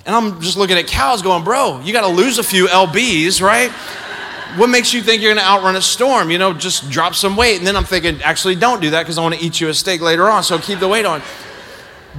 And 0.05 0.15
I'm 0.15 0.43
just 0.43 0.59
looking 0.59 0.77
at 0.77 0.87
cows 0.87 1.23
going, 1.23 1.43
bro, 1.43 1.81
you 1.81 1.95
got 1.95 2.03
to 2.03 2.15
lose 2.15 2.39
a 2.39 2.43
few 2.43 2.67
LBs, 2.67 3.41
right? 3.41 3.73
what 4.57 4.69
makes 4.69 4.93
you 4.93 5.03
think 5.03 5.21
you're 5.21 5.35
going 5.35 5.45
to 5.45 5.51
outrun 5.51 5.75
a 5.75 5.83
storm? 5.83 6.31
You 6.31 6.39
know, 6.39 6.53
just 6.53 6.91
drop 6.91 7.15
some 7.15 7.35
weight. 7.35 7.59
And 7.59 7.67
then 7.67 7.77
I'm 7.77 7.85
thinking, 7.85 8.23
actually, 8.23 8.55
don't 8.55 8.81
do 8.81 8.91
that 8.91 9.03
because 9.03 9.19
I 9.19 9.23
want 9.23 9.35
to 9.35 9.45
eat 9.45 9.61
you 9.61 9.69
a 9.69 9.75
steak 9.75 10.01
later 10.01 10.29
on, 10.29 10.45
so 10.45 10.59
keep 10.59 10.79
the 10.79 10.87
weight 10.87 11.07
on. 11.07 11.23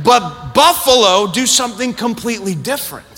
But 0.04 0.54
buffalo 0.54 1.32
do 1.32 1.46
something 1.46 1.94
completely 1.94 2.56
different. 2.56 3.15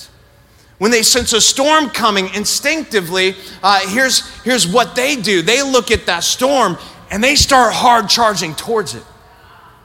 When 0.77 0.91
they 0.91 1.01
sense 1.01 1.33
a 1.33 1.41
storm 1.41 1.89
coming 1.89 2.33
instinctively, 2.35 3.35
uh, 3.63 3.79
here's, 3.87 4.27
here's 4.43 4.67
what 4.67 4.95
they 4.95 5.15
do 5.15 5.41
they 5.41 5.63
look 5.63 5.91
at 5.91 6.05
that 6.05 6.23
storm 6.23 6.77
and 7.09 7.23
they 7.23 7.35
start 7.35 7.73
hard 7.73 8.09
charging 8.09 8.53
towards 8.53 8.93
it. 8.93 9.03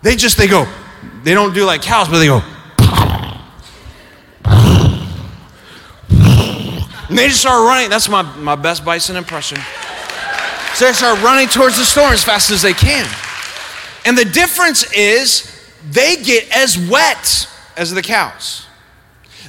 They 0.03 0.17
just, 0.17 0.37
they 0.37 0.49
go, 0.49 0.67
they 1.23 1.35
don't 1.35 1.55
do 1.55 1.65
like 1.65 1.83
cows, 1.83 2.09
but 2.09 2.19
they 2.19 2.27
go, 2.27 2.43
and 7.13 7.19
they 7.19 7.29
just 7.29 7.41
start 7.41 7.67
running. 7.67 7.91
That's 7.91 8.09
my, 8.09 8.23
my 8.39 8.57
best 8.57 8.85
bison 8.85 9.17
impression. 9.17 9.59
So 10.75 10.87
they 10.87 10.93
start 10.95 11.23
running 11.23 11.47
towards 11.47 11.77
the 11.77 11.85
storm 11.85 12.13
as 12.13 12.25
fast 12.25 12.51
as 12.51 12.63
they 12.63 12.73
can. 12.73 13.07
And 14.07 14.17
the 14.17 14.25
difference 14.25 14.91
is 14.93 15.49
they 15.91 16.17
get 16.17 16.51
as 16.51 16.79
wet 16.79 17.49
as 17.77 17.93
the 17.93 18.01
cows. 18.01 18.67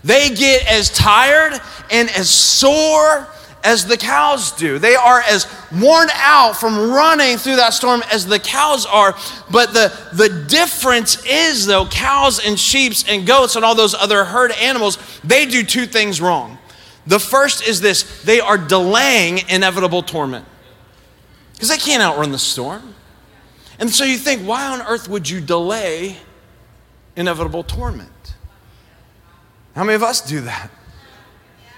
They 0.03 0.29
get 0.29 0.67
as 0.67 0.89
tired 0.89 1.59
and 1.89 2.09
as 2.09 2.29
sore 2.29 3.27
as 3.63 3.85
the 3.85 3.97
cows 3.97 4.51
do. 4.51 4.77
They 4.77 4.95
are 4.95 5.21
as 5.21 5.47
worn 5.71 6.09
out 6.13 6.57
from 6.57 6.91
running 6.91 7.37
through 7.37 7.55
that 7.55 7.73
storm 7.73 8.03
as 8.11 8.25
the 8.25 8.39
cows 8.39 8.85
are. 8.85 9.15
But 9.49 9.73
the, 9.73 9.97
the 10.13 10.29
difference 10.47 11.25
is, 11.25 11.65
though, 11.65 11.85
cows 11.85 12.45
and 12.45 12.59
sheep 12.59 12.93
and 13.07 13.25
goats 13.25 13.55
and 13.55 13.63
all 13.63 13.75
those 13.75 13.93
other 13.93 14.25
herd 14.25 14.51
animals, 14.51 14.97
they 15.23 15.45
do 15.45 15.63
two 15.63 15.85
things 15.85 16.19
wrong. 16.19 16.57
The 17.07 17.19
first 17.19 17.65
is 17.67 17.81
this 17.81 18.23
they 18.23 18.39
are 18.39 18.57
delaying 18.57 19.39
inevitable 19.49 20.03
torment 20.03 20.45
because 21.53 21.69
they 21.69 21.77
can't 21.77 22.03
outrun 22.03 22.31
the 22.31 22.39
storm. 22.39 22.93
And 23.79 23.89
so 23.89 24.03
you 24.03 24.17
think, 24.17 24.41
why 24.41 24.67
on 24.67 24.81
earth 24.81 25.09
would 25.09 25.29
you 25.29 25.41
delay 25.41 26.17
inevitable 27.15 27.63
torment? 27.63 28.09
How 29.75 29.83
many 29.83 29.95
of 29.95 30.03
us 30.03 30.21
do 30.21 30.41
that? 30.41 30.69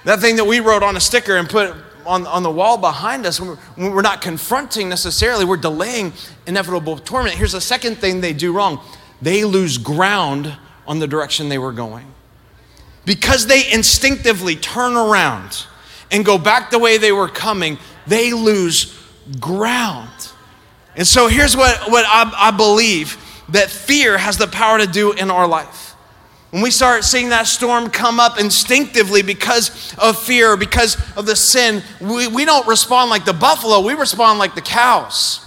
That 0.03 0.19
thing 0.19 0.35
that 0.35 0.45
we 0.45 0.59
wrote 0.59 0.83
on 0.83 0.95
a 0.95 0.99
sticker 0.99 1.37
and 1.37 1.49
put 1.49 1.75
on, 2.05 2.27
on 2.27 2.43
the 2.43 2.51
wall 2.51 2.77
behind 2.77 3.25
us, 3.25 3.39
when 3.39 3.57
we're, 3.77 3.95
we're 3.95 4.01
not 4.01 4.21
confronting 4.21 4.89
necessarily, 4.89 5.45
we're 5.45 5.57
delaying 5.57 6.13
inevitable 6.45 6.97
torment. 6.97 7.35
Here's 7.35 7.53
the 7.53 7.61
second 7.61 7.97
thing 7.97 8.21
they 8.21 8.33
do 8.33 8.53
wrong 8.53 8.81
they 9.21 9.45
lose 9.45 9.77
ground 9.77 10.53
on 10.87 10.99
the 10.99 11.07
direction 11.07 11.49
they 11.49 11.57
were 11.57 11.71
going. 11.71 12.05
Because 13.05 13.47
they 13.47 13.71
instinctively 13.71 14.55
turn 14.55 14.95
around 14.95 15.65
and 16.11 16.25
go 16.25 16.37
back 16.37 16.69
the 16.69 16.79
way 16.79 16.97
they 16.97 17.11
were 17.11 17.29
coming, 17.29 17.77
they 18.07 18.33
lose 18.33 18.97
ground. 19.39 20.31
And 20.95 21.05
so 21.05 21.27
here's 21.27 21.55
what, 21.55 21.91
what 21.91 22.05
I, 22.07 22.49
I 22.49 22.51
believe 22.51 23.17
that 23.49 23.69
fear 23.69 24.17
has 24.17 24.37
the 24.37 24.47
power 24.47 24.79
to 24.79 24.87
do 24.87 25.11
in 25.13 25.29
our 25.29 25.47
life. 25.47 25.84
When 26.51 26.61
we 26.61 26.71
start 26.71 27.03
seeing 27.03 27.29
that 27.29 27.47
storm 27.47 27.89
come 27.89 28.19
up 28.19 28.39
instinctively 28.39 29.21
because 29.21 29.93
of 29.97 30.17
fear, 30.17 30.55
because 30.55 30.95
of 31.17 31.25
the 31.25 31.35
sin, 31.35 31.83
we, 31.99 32.27
we 32.27 32.45
don't 32.45 32.65
respond 32.67 33.09
like 33.09 33.25
the 33.25 33.33
buffalo, 33.33 33.81
we 33.81 33.93
respond 33.93 34.39
like 34.39 34.55
the 34.55 34.61
cows 34.61 35.45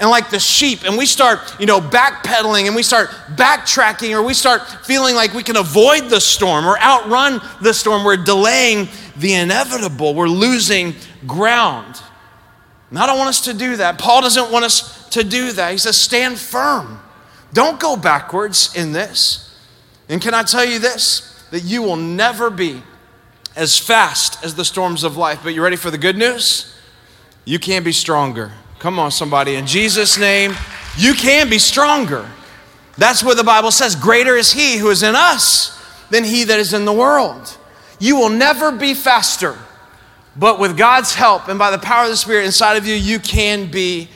and 0.00 0.10
like 0.10 0.30
the 0.30 0.38
sheep. 0.38 0.84
And 0.84 0.96
we 0.96 1.06
start 1.06 1.38
you 1.60 1.66
know 1.66 1.80
backpedaling 1.80 2.66
and 2.66 2.74
we 2.74 2.82
start 2.82 3.10
backtracking 3.36 4.10
or 4.12 4.22
we 4.22 4.34
start 4.34 4.66
feeling 4.84 5.14
like 5.14 5.32
we 5.34 5.42
can 5.42 5.56
avoid 5.56 6.08
the 6.08 6.20
storm 6.20 6.66
or 6.66 6.78
outrun 6.80 7.40
the 7.62 7.74
storm. 7.74 8.04
We're 8.04 8.16
delaying 8.16 8.88
the 9.16 9.34
inevitable. 9.34 10.14
We're 10.14 10.28
losing 10.28 10.94
ground. 11.26 12.02
And 12.90 12.98
i 12.98 13.06
don't 13.06 13.18
want 13.18 13.28
us 13.28 13.42
to 13.42 13.54
do 13.54 13.76
that. 13.76 13.98
Paul 13.98 14.22
doesn't 14.22 14.50
want 14.50 14.64
us 14.64 15.08
to 15.10 15.22
do 15.22 15.52
that. 15.52 15.72
He 15.72 15.78
says 15.78 15.96
stand 15.96 16.38
firm. 16.38 17.00
Don't 17.52 17.78
go 17.78 17.96
backwards 17.96 18.74
in 18.74 18.92
this 18.92 19.47
and 20.08 20.20
can 20.22 20.34
I 20.34 20.42
tell 20.42 20.64
you 20.64 20.78
this? 20.78 21.46
That 21.50 21.64
you 21.64 21.82
will 21.82 21.96
never 21.96 22.50
be 22.50 22.82
as 23.56 23.78
fast 23.78 24.42
as 24.44 24.54
the 24.54 24.64
storms 24.64 25.04
of 25.04 25.16
life. 25.16 25.40
But 25.42 25.54
you 25.54 25.62
ready 25.62 25.76
for 25.76 25.90
the 25.90 25.98
good 25.98 26.16
news? 26.16 26.74
You 27.44 27.58
can 27.58 27.82
be 27.82 27.92
stronger. 27.92 28.52
Come 28.78 28.98
on, 28.98 29.10
somebody. 29.10 29.54
In 29.56 29.66
Jesus' 29.66 30.18
name, 30.18 30.54
you 30.96 31.14
can 31.14 31.50
be 31.50 31.58
stronger. 31.58 32.28
That's 32.96 33.22
what 33.22 33.36
the 33.36 33.44
Bible 33.44 33.70
says. 33.70 33.96
Greater 33.96 34.36
is 34.36 34.52
He 34.52 34.76
who 34.76 34.90
is 34.90 35.02
in 35.02 35.14
us 35.16 35.74
than 36.10 36.24
He 36.24 36.44
that 36.44 36.58
is 36.58 36.72
in 36.72 36.84
the 36.84 36.92
world. 36.92 37.56
You 37.98 38.16
will 38.16 38.28
never 38.28 38.70
be 38.70 38.94
faster, 38.94 39.56
but 40.36 40.60
with 40.60 40.76
God's 40.76 41.14
help 41.14 41.48
and 41.48 41.58
by 41.58 41.70
the 41.70 41.78
power 41.78 42.04
of 42.04 42.10
the 42.10 42.16
Spirit 42.16 42.44
inside 42.44 42.76
of 42.76 42.86
you, 42.86 42.94
you 42.94 43.18
can 43.18 43.70
be 43.70 44.08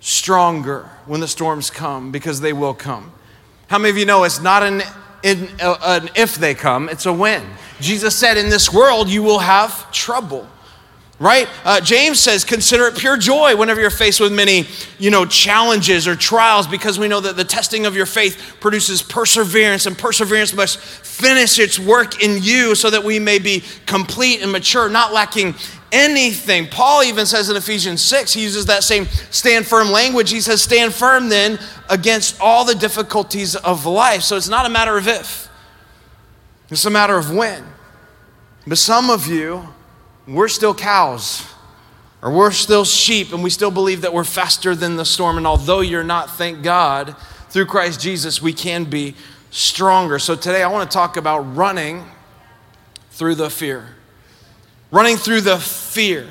stronger 0.00 0.88
when 1.06 1.20
the 1.20 1.28
storms 1.28 1.70
come 1.70 2.12
because 2.12 2.40
they 2.40 2.52
will 2.52 2.74
come. 2.74 3.12
How 3.68 3.78
many 3.78 3.90
of 3.90 3.96
you 3.96 4.04
know 4.04 4.24
it's 4.24 4.40
not 4.40 4.62
an 4.62 4.82
in, 5.24 5.48
uh, 5.60 5.76
an 5.82 6.10
if 6.14 6.36
they 6.36 6.54
come, 6.54 6.88
it's 6.88 7.06
a 7.06 7.12
when. 7.12 7.42
Jesus 7.80 8.14
said, 8.14 8.36
In 8.36 8.50
this 8.50 8.72
world, 8.72 9.08
you 9.08 9.22
will 9.22 9.40
have 9.40 9.90
trouble 9.90 10.46
right? 11.24 11.48
Uh, 11.64 11.80
james 11.80 12.20
says 12.20 12.44
consider 12.44 12.86
it 12.86 12.96
pure 12.96 13.16
joy 13.16 13.56
whenever 13.56 13.80
you're 13.80 13.88
faced 13.88 14.20
with 14.20 14.30
many 14.30 14.66
you 14.98 15.10
know 15.10 15.24
challenges 15.24 16.06
or 16.06 16.14
trials 16.14 16.66
because 16.66 16.98
we 16.98 17.08
know 17.08 17.18
that 17.18 17.34
the 17.34 17.44
testing 17.44 17.86
of 17.86 17.96
your 17.96 18.04
faith 18.04 18.56
produces 18.60 19.00
perseverance 19.02 19.86
and 19.86 19.96
perseverance 19.96 20.52
must 20.52 20.78
finish 20.78 21.58
its 21.58 21.78
work 21.78 22.22
in 22.22 22.42
you 22.42 22.74
so 22.74 22.90
that 22.90 23.02
we 23.02 23.18
may 23.18 23.38
be 23.38 23.64
complete 23.86 24.42
and 24.42 24.52
mature 24.52 24.88
not 24.90 25.14
lacking 25.14 25.54
anything. 25.94 26.66
Paul 26.66 27.04
even 27.04 27.24
says 27.24 27.48
in 27.48 27.56
ephesians 27.56 28.02
6 28.02 28.34
he 28.34 28.42
uses 28.42 28.66
that 28.66 28.82
same 28.82 29.06
stand 29.30 29.66
firm 29.66 29.90
language. 29.90 30.30
He 30.30 30.42
says 30.42 30.60
stand 30.60 30.92
firm 30.92 31.30
then 31.30 31.58
against 31.88 32.38
all 32.40 32.66
the 32.66 32.74
difficulties 32.74 33.56
of 33.56 33.86
life. 33.86 34.22
So 34.22 34.36
it's 34.36 34.48
not 34.48 34.66
a 34.66 34.68
matter 34.68 34.98
of 34.98 35.08
if 35.08 35.48
it's 36.68 36.84
a 36.84 36.90
matter 36.90 37.16
of 37.16 37.32
when. 37.32 37.64
But 38.66 38.78
some 38.78 39.08
of 39.08 39.26
you 39.26 39.73
we're 40.26 40.48
still 40.48 40.74
cows 40.74 41.46
or 42.22 42.30
we're 42.32 42.50
still 42.50 42.84
sheep 42.84 43.32
and 43.32 43.42
we 43.42 43.50
still 43.50 43.70
believe 43.70 44.00
that 44.02 44.12
we're 44.12 44.24
faster 44.24 44.74
than 44.74 44.96
the 44.96 45.04
storm. 45.04 45.36
And 45.36 45.46
although 45.46 45.80
you're 45.80 46.04
not, 46.04 46.30
thank 46.30 46.62
God, 46.62 47.14
through 47.50 47.66
Christ 47.66 48.00
Jesus, 48.00 48.40
we 48.40 48.52
can 48.52 48.84
be 48.84 49.14
stronger. 49.50 50.18
So 50.18 50.34
today 50.34 50.62
I 50.62 50.68
want 50.68 50.90
to 50.90 50.94
talk 50.94 51.16
about 51.16 51.40
running 51.40 52.04
through 53.10 53.34
the 53.36 53.50
fear. 53.50 53.88
Running 54.90 55.16
through 55.16 55.42
the 55.42 55.58
fear 55.58 56.26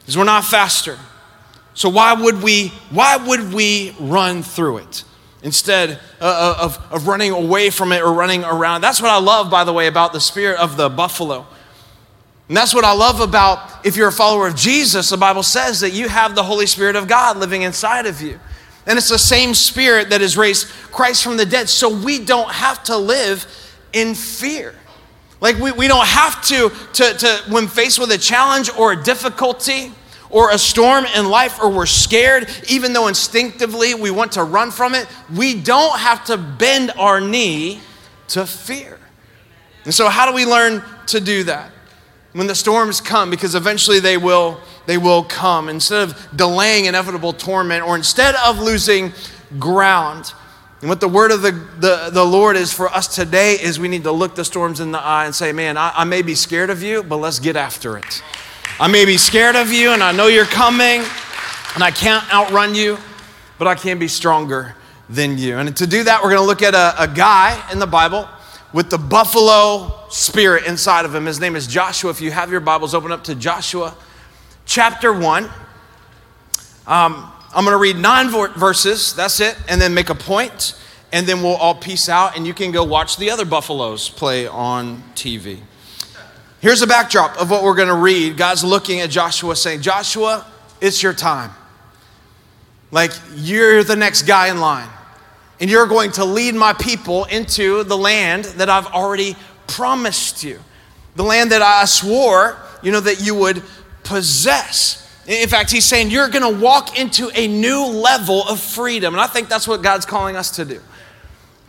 because 0.00 0.16
we're 0.16 0.24
not 0.24 0.44
faster. 0.44 0.98
So 1.74 1.88
why 1.88 2.14
would 2.14 2.42
we 2.42 2.68
why 2.90 3.16
would 3.16 3.52
we 3.52 3.94
run 4.00 4.42
through 4.42 4.78
it 4.78 5.04
instead 5.42 6.00
uh, 6.20 6.56
of, 6.58 6.84
of 6.90 7.06
running 7.06 7.30
away 7.30 7.70
from 7.70 7.92
it 7.92 8.02
or 8.02 8.12
running 8.12 8.42
around? 8.42 8.80
That's 8.80 9.00
what 9.00 9.10
I 9.10 9.20
love, 9.20 9.48
by 9.50 9.62
the 9.62 9.72
way, 9.72 9.86
about 9.86 10.12
the 10.12 10.20
spirit 10.20 10.58
of 10.58 10.76
the 10.76 10.88
buffalo 10.88 11.46
and 12.48 12.56
that's 12.56 12.74
what 12.74 12.84
I 12.84 12.92
love 12.92 13.20
about 13.20 13.84
if 13.86 13.96
you're 13.96 14.08
a 14.08 14.12
follower 14.12 14.46
of 14.46 14.56
Jesus, 14.56 15.10
the 15.10 15.18
Bible 15.18 15.42
says 15.42 15.80
that 15.80 15.90
you 15.90 16.08
have 16.08 16.34
the 16.34 16.42
Holy 16.42 16.66
Spirit 16.66 16.96
of 16.96 17.06
God 17.06 17.36
living 17.36 17.62
inside 17.62 18.06
of 18.06 18.22
you. 18.22 18.40
And 18.86 18.96
it's 18.96 19.10
the 19.10 19.18
same 19.18 19.52
spirit 19.52 20.08
that 20.10 20.22
has 20.22 20.38
raised 20.38 20.68
Christ 20.90 21.22
from 21.22 21.36
the 21.36 21.44
dead. 21.44 21.68
So 21.68 21.94
we 21.94 22.24
don't 22.24 22.50
have 22.50 22.82
to 22.84 22.96
live 22.96 23.46
in 23.92 24.14
fear. 24.14 24.74
Like 25.42 25.58
we, 25.58 25.72
we 25.72 25.88
don't 25.88 26.06
have 26.06 26.42
to, 26.46 26.70
to, 26.94 27.14
to, 27.18 27.42
when 27.50 27.68
faced 27.68 27.98
with 27.98 28.10
a 28.12 28.18
challenge 28.18 28.70
or 28.78 28.92
a 28.92 29.02
difficulty 29.02 29.92
or 30.30 30.50
a 30.50 30.58
storm 30.58 31.04
in 31.16 31.28
life, 31.28 31.58
or 31.62 31.70
we're 31.70 31.86
scared, 31.86 32.48
even 32.68 32.92
though 32.92 33.08
instinctively 33.08 33.94
we 33.94 34.10
want 34.10 34.32
to 34.32 34.44
run 34.44 34.70
from 34.70 34.94
it, 34.94 35.06
we 35.34 35.58
don't 35.58 35.98
have 35.98 36.24
to 36.24 36.36
bend 36.36 36.92
our 36.98 37.20
knee 37.20 37.80
to 38.28 38.44
fear. 38.44 38.98
And 39.84 39.94
so, 39.94 40.08
how 40.08 40.28
do 40.28 40.34
we 40.34 40.44
learn 40.44 40.82
to 41.06 41.20
do 41.20 41.44
that? 41.44 41.72
When 42.38 42.46
the 42.46 42.54
storms 42.54 43.00
come 43.00 43.30
because 43.30 43.56
eventually 43.56 43.98
they 43.98 44.16
will 44.16 44.60
they 44.86 44.96
will 44.96 45.24
come. 45.24 45.68
Instead 45.68 46.08
of 46.08 46.28
delaying 46.36 46.84
inevitable 46.84 47.32
torment 47.32 47.84
or 47.84 47.96
instead 47.96 48.36
of 48.36 48.60
losing 48.60 49.12
ground. 49.58 50.32
And 50.80 50.88
what 50.88 51.00
the 51.00 51.08
word 51.08 51.32
of 51.32 51.42
the, 51.42 51.50
the, 51.50 52.10
the 52.12 52.24
lord 52.24 52.54
is 52.54 52.72
for 52.72 52.88
us 52.88 53.12
today 53.12 53.54
is 53.54 53.80
we 53.80 53.88
need 53.88 54.04
to 54.04 54.12
look 54.12 54.36
the 54.36 54.44
storms 54.44 54.78
in 54.78 54.92
the 54.92 55.00
eye 55.00 55.26
and 55.26 55.34
say 55.34 55.50
man 55.50 55.76
I, 55.76 55.92
I 55.96 56.04
may 56.04 56.22
be 56.22 56.36
scared 56.36 56.70
of 56.70 56.80
you 56.80 57.02
but 57.02 57.16
let's 57.16 57.40
get 57.40 57.56
after 57.56 57.98
it. 57.98 58.22
I 58.78 58.86
may 58.86 59.04
be 59.04 59.16
scared 59.16 59.56
of 59.56 59.72
you 59.72 59.90
and 59.90 60.00
i 60.00 60.12
know 60.12 60.28
you're 60.28 60.44
coming 60.44 61.02
and 61.74 61.82
i 61.82 61.90
can't 61.90 62.22
outrun 62.32 62.76
you 62.76 62.98
but 63.58 63.66
i 63.66 63.74
can 63.74 63.98
be 63.98 64.06
stronger 64.06 64.76
than 65.10 65.38
you. 65.38 65.58
And 65.58 65.76
to 65.76 65.88
do 65.88 66.04
that 66.04 66.22
we're 66.22 66.30
going 66.30 66.42
to 66.42 66.46
look 66.46 66.62
at 66.62 66.74
a, 66.74 67.02
a 67.02 67.08
guy 67.08 67.60
in 67.72 67.80
the 67.80 67.86
bible 67.86 68.28
with 68.72 68.90
the 68.90 68.98
buffalo 68.98 70.08
spirit 70.10 70.66
inside 70.66 71.04
of 71.04 71.14
him. 71.14 71.26
His 71.26 71.40
name 71.40 71.56
is 71.56 71.66
Joshua. 71.66 72.10
If 72.10 72.20
you 72.20 72.30
have 72.30 72.50
your 72.50 72.60
Bibles, 72.60 72.94
open 72.94 73.12
up 73.12 73.24
to 73.24 73.34
Joshua 73.34 73.96
chapter 74.66 75.12
1. 75.12 75.44
Um, 75.44 75.50
I'm 76.86 77.64
going 77.64 77.74
to 77.74 77.78
read 77.78 77.96
nine 77.96 78.28
verses, 78.28 79.14
that's 79.14 79.40
it, 79.40 79.56
and 79.68 79.80
then 79.80 79.94
make 79.94 80.10
a 80.10 80.14
point, 80.14 80.78
and 81.12 81.26
then 81.26 81.42
we'll 81.42 81.56
all 81.56 81.74
peace 81.74 82.08
out, 82.08 82.36
and 82.36 82.46
you 82.46 82.52
can 82.52 82.70
go 82.70 82.84
watch 82.84 83.16
the 83.16 83.30
other 83.30 83.46
buffaloes 83.46 84.10
play 84.10 84.46
on 84.46 85.02
TV. 85.14 85.58
Here's 86.60 86.82
a 86.82 86.86
backdrop 86.86 87.40
of 87.40 87.50
what 87.50 87.62
we're 87.62 87.74
going 87.74 87.88
to 87.88 87.94
read. 87.94 88.36
God's 88.36 88.64
looking 88.64 89.00
at 89.00 89.10
Joshua 89.10 89.56
saying, 89.56 89.80
Joshua, 89.80 90.46
it's 90.80 91.02
your 91.02 91.14
time. 91.14 91.50
Like, 92.90 93.12
you're 93.34 93.84
the 93.84 93.96
next 93.96 94.22
guy 94.22 94.48
in 94.48 94.60
line 94.60 94.88
and 95.60 95.68
you're 95.68 95.86
going 95.86 96.12
to 96.12 96.24
lead 96.24 96.54
my 96.54 96.72
people 96.72 97.24
into 97.24 97.82
the 97.84 97.96
land 97.96 98.44
that 98.44 98.68
I've 98.68 98.86
already 98.86 99.36
promised 99.66 100.44
you. 100.44 100.60
The 101.16 101.24
land 101.24 101.50
that 101.52 101.62
I 101.62 101.84
swore, 101.84 102.56
you 102.82 102.92
know, 102.92 103.00
that 103.00 103.24
you 103.24 103.34
would 103.34 103.62
possess. 104.04 105.04
In 105.26 105.48
fact, 105.48 105.70
he's 105.70 105.84
saying 105.84 106.10
you're 106.10 106.28
going 106.28 106.54
to 106.54 106.60
walk 106.60 106.98
into 106.98 107.30
a 107.34 107.48
new 107.48 107.84
level 107.84 108.42
of 108.48 108.60
freedom. 108.60 109.14
And 109.14 109.20
I 109.20 109.26
think 109.26 109.48
that's 109.48 109.66
what 109.66 109.82
God's 109.82 110.06
calling 110.06 110.36
us 110.36 110.52
to 110.52 110.64
do. 110.64 110.80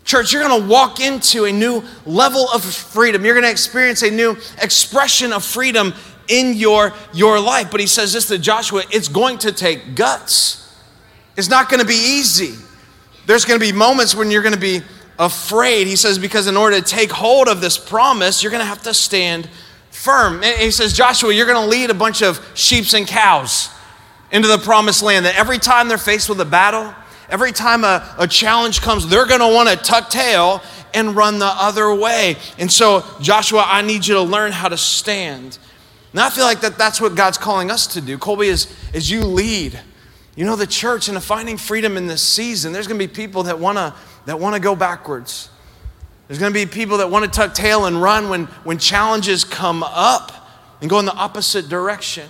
Church, 0.06 0.34
you're 0.34 0.48
going 0.48 0.62
to 0.62 0.68
walk 0.68 1.00
into 1.00 1.46
a 1.46 1.52
new 1.52 1.84
level 2.06 2.48
of 2.54 2.64
freedom. 2.64 3.26
You're 3.26 3.34
going 3.34 3.44
to 3.44 3.52
experience 3.52 4.02
a 4.02 4.10
new 4.10 4.38
expression 4.62 5.34
of 5.34 5.44
freedom 5.44 5.94
in 6.28 6.54
your, 6.54 6.94
your 7.14 7.40
life. 7.40 7.70
But 7.70 7.80
he 7.80 7.88
says 7.88 8.14
this 8.14 8.28
to 8.28 8.38
Joshua 8.40 8.84
it's 8.92 9.08
going 9.08 9.40
to 9.40 9.52
take 9.52 9.96
guts. 9.96 10.58
It's 11.36 11.50
not 11.50 11.70
going 11.70 11.82
to 11.82 11.88
be 11.88 11.94
easy. 11.94 12.56
There's 13.30 13.46
going 13.46 13.60
to 13.60 13.64
be 13.64 13.72
moments 13.72 14.16
when 14.16 14.32
you're 14.32 14.42
going 14.42 14.56
to 14.56 14.60
be 14.60 14.82
afraid. 15.20 15.86
He 15.86 15.96
says, 15.96 16.18
because 16.18 16.48
in 16.48 16.58
order 16.58 16.78
to 16.78 16.82
take 16.82 17.12
hold 17.12 17.48
of 17.48 17.62
this 17.62 17.78
promise, 17.78 18.42
you're 18.42 18.50
going 18.50 18.64
to 18.64 18.66
have 18.66 18.82
to 18.82 18.94
stand 18.96 19.48
firm. 19.92 20.44
And 20.44 20.60
he 20.60 20.72
says, 20.72 20.94
Joshua, 20.94 21.32
you're 21.32 21.46
going 21.46 21.64
to 21.64 21.70
lead 21.70 21.92
a 21.92 21.94
bunch 21.94 22.24
of 22.24 22.44
sheep 22.56 22.86
and 22.96 23.06
cows 23.06 23.70
into 24.32 24.48
the 24.48 24.58
promised 24.58 25.04
land 25.04 25.28
that 25.28 25.36
every 25.36 25.60
time 25.60 25.90
they're 25.90 26.00
faced 26.00 26.28
with 26.28 26.42
a 26.42 26.46
battle, 26.46 26.92
every 27.30 27.52
time 27.52 27.84
a, 27.84 28.16
a 28.18 28.28
challenge 28.28 28.82
comes, 28.82 29.08
they're 29.08 29.28
going 29.28 29.42
to 29.42 29.54
want 29.54 29.70
to 29.70 29.76
tuck 29.76 30.10
tail 30.10 30.64
and 30.96 31.16
run 31.16 31.38
the 31.38 31.46
other 31.46 31.94
way. 31.94 32.36
And 32.58 32.72
so, 32.72 33.06
Joshua, 33.22 33.64
I 33.64 33.84
need 33.84 34.08
you 34.08 34.16
to 34.16 34.24
learn 34.24 34.54
how 34.54 34.70
to 34.70 34.78
stand. 34.78 35.60
And 36.14 36.20
I 36.20 36.32
feel 36.32 36.46
like 36.46 36.62
that 36.62 36.80
that's 36.80 37.00
what 37.00 37.14
God's 37.14 37.38
calling 37.38 37.70
us 37.70 37.86
to 37.94 38.02
do. 38.02 38.18
Colby, 38.18 38.48
is, 38.48 38.76
is 38.92 39.12
you 39.12 39.22
lead 39.22 39.80
you 40.40 40.46
know, 40.46 40.56
the 40.56 40.66
church 40.66 41.10
and 41.10 41.18
the 41.18 41.22
finding 41.22 41.58
freedom 41.58 41.98
in 41.98 42.08
this 42.08 42.22
season, 42.22 42.72
there's 42.72 42.88
going 42.88 42.98
to 42.98 43.06
be 43.06 43.14
people 43.14 43.44
that 43.44 43.60
want 43.60 43.78
to 43.78 43.94
that 44.26 44.40
want 44.40 44.56
to 44.56 44.62
go 44.62 44.74
backwards. 44.74 45.50
There's 46.30 46.40
going 46.40 46.54
to 46.54 46.58
be 46.58 46.66
people 46.66 47.00
that 47.00 47.12
want 47.12 47.26
to 47.26 47.30
tuck 47.30 47.54
tail 47.54 47.88
and 47.88 48.02
run 48.02 48.30
when, 48.30 48.46
when 48.64 48.78
challenges 48.78 49.44
come 49.44 49.84
up 49.84 50.32
and 50.80 50.90
go 50.90 50.98
in 50.98 51.06
the 51.06 51.14
opposite 51.14 51.68
direction. 51.68 52.30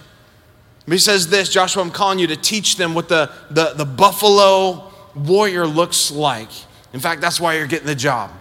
But 0.85 0.93
he 0.93 0.97
says 0.97 1.27
this 1.27 1.49
Joshua, 1.49 1.83
I'm 1.83 1.91
calling 1.91 2.17
you 2.17 2.25
to 2.25 2.35
teach 2.35 2.77
them 2.77 2.95
what 2.95 3.09
the, 3.09 3.31
the, 3.51 3.73
the 3.75 3.85
buffalo 3.85 4.91
warrior 5.13 5.67
looks 5.67 6.09
like. 6.09 6.49
In 6.93 6.99
fact, 6.99 7.21
that's 7.21 7.39
why 7.39 7.57
you're 7.57 7.67
getting 7.67 7.85
the 7.85 7.93
job. 7.93 8.31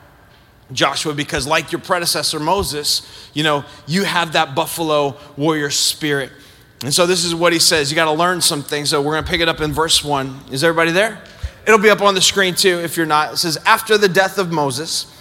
Joshua, 0.73 1.13
because 1.13 1.47
like 1.47 1.73
your 1.73 1.83
predecessor 1.83 2.41
Moses, 2.41 3.03
you 3.35 3.43
know, 3.43 3.67
you 3.87 4.05
have 4.05 4.33
that 4.33 4.55
buffalo 4.55 5.19
warrior 5.37 5.69
spirit. 5.69 6.33
And 6.83 6.95
so 6.95 7.07
this 7.07 7.25
is 7.25 7.35
what 7.35 7.53
he 7.53 7.59
says. 7.59 7.91
You 7.91 7.97
got 7.97 8.05
to 8.05 8.13
learn 8.13 8.41
some 8.41 8.63
things. 8.63 8.91
So 8.91 9.03
we're 9.03 9.13
going 9.13 9.25
to 9.25 9.31
pick 9.31 9.41
it 9.41 9.49
up 9.49 9.61
in 9.61 9.73
verse 9.73 10.05
1. 10.05 10.41
Is 10.53 10.63
everybody 10.63 10.93
there? 10.93 11.21
It'll 11.67 11.81
be 11.81 11.91
up 11.91 12.01
on 12.01 12.15
the 12.15 12.21
screen 12.21 12.55
too 12.55 12.79
if 12.79 12.97
you're 12.97 13.07
not. 13.07 13.35
It 13.35 13.37
says, 13.39 13.59
After 13.67 13.99
the 13.99 14.09
death 14.09 14.39
of 14.39 14.53
Moses, 14.53 15.13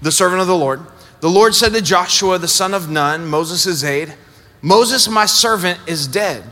the 0.00 0.10
servant 0.10 0.40
of 0.40 0.46
the 0.46 0.56
Lord, 0.56 0.80
the 1.20 1.30
Lord 1.30 1.54
said 1.54 1.72
to 1.74 1.82
Joshua, 1.82 2.38
the 2.38 2.48
son 2.48 2.74
of 2.74 2.90
Nun, 2.90 3.26
Moses' 3.26 3.84
aide, 3.84 4.14
Moses, 4.60 5.08
my 5.08 5.26
servant, 5.26 5.78
is 5.86 6.08
dead. 6.08 6.42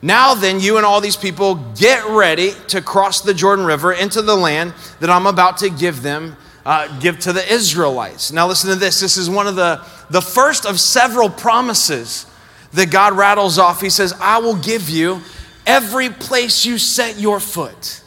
Now 0.00 0.34
then, 0.34 0.60
you 0.60 0.76
and 0.76 0.86
all 0.86 1.00
these 1.00 1.16
people 1.16 1.56
get 1.76 2.06
ready 2.06 2.52
to 2.68 2.80
cross 2.80 3.20
the 3.20 3.34
Jordan 3.34 3.66
River 3.66 3.92
into 3.92 4.22
the 4.22 4.36
land 4.36 4.72
that 5.00 5.10
I'm 5.10 5.26
about 5.26 5.58
to 5.58 5.68
give 5.68 6.02
them, 6.02 6.36
uh, 6.64 6.98
give 7.00 7.18
to 7.20 7.32
the 7.32 7.46
Israelites. 7.52 8.30
Now, 8.32 8.46
listen 8.46 8.70
to 8.70 8.76
this. 8.76 9.00
This 9.00 9.16
is 9.16 9.28
one 9.28 9.46
of 9.46 9.56
the, 9.56 9.84
the 10.10 10.22
first 10.22 10.64
of 10.64 10.78
several 10.78 11.28
promises 11.28 12.26
that 12.76 12.90
God 12.90 13.14
rattles 13.14 13.58
off. 13.58 13.80
He 13.80 13.90
says, 13.90 14.12
I 14.20 14.38
will 14.38 14.56
give 14.56 14.90
you 14.90 15.22
every 15.66 16.10
place 16.10 16.66
you 16.66 16.76
set 16.76 17.18
your 17.18 17.40
foot. 17.40 18.02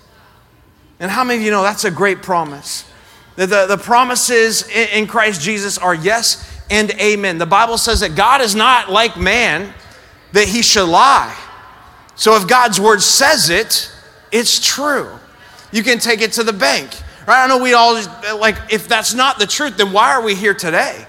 And 0.99 1.09
how 1.09 1.23
many 1.23 1.39
of 1.39 1.45
you 1.45 1.51
know 1.51 1.63
that's 1.63 1.85
a 1.85 1.91
great 1.91 2.21
promise? 2.21 2.89
The, 3.35 3.47
the, 3.47 3.65
the 3.65 3.77
promises 3.77 4.67
in, 4.69 4.89
in 4.89 5.07
Christ 5.07 5.41
Jesus 5.41 5.77
are 5.79 5.95
yes 5.95 6.61
and 6.69 6.91
amen. 6.91 7.39
The 7.39 7.47
Bible 7.47 7.79
says 7.79 8.01
that 8.01 8.15
God 8.15 8.41
is 8.41 8.53
not 8.53 8.91
like 8.91 9.17
man 9.17 9.73
that 10.33 10.47
he 10.47 10.61
should 10.61 10.87
lie. 10.87 11.35
So 12.15 12.35
if 12.35 12.47
God's 12.47 12.79
word 12.79 13.01
says 13.01 13.49
it, 13.49 13.91
it's 14.31 14.63
true. 14.63 15.09
You 15.71 15.81
can 15.81 15.97
take 15.97 16.21
it 16.21 16.33
to 16.33 16.43
the 16.43 16.53
bank. 16.53 16.91
Right? 17.27 17.43
I 17.43 17.47
know 17.47 17.57
we 17.57 17.73
all 17.73 17.99
like 18.37 18.55
if 18.71 18.87
that's 18.87 19.15
not 19.15 19.39
the 19.39 19.47
truth, 19.47 19.77
then 19.77 19.93
why 19.93 20.11
are 20.11 20.21
we 20.21 20.35
here 20.35 20.53
today? 20.53 21.07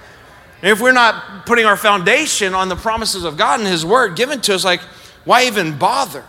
And 0.63 0.71
if 0.71 0.81
we're 0.81 0.93
not 0.93 1.47
putting 1.47 1.65
our 1.65 1.77
foundation 1.77 2.55
on 2.55 2.69
the 2.69 2.77
promises 2.77 3.25
of 3.25 3.37
God 3.37 3.61
and 3.61 3.69
His 3.69 3.85
Word 3.85 4.17
given 4.17 4.41
to 4.43 4.55
us, 4.55 4.65
like, 4.65 4.81
why 5.25 5.45
even 5.45 5.79
bother? 5.79 6.25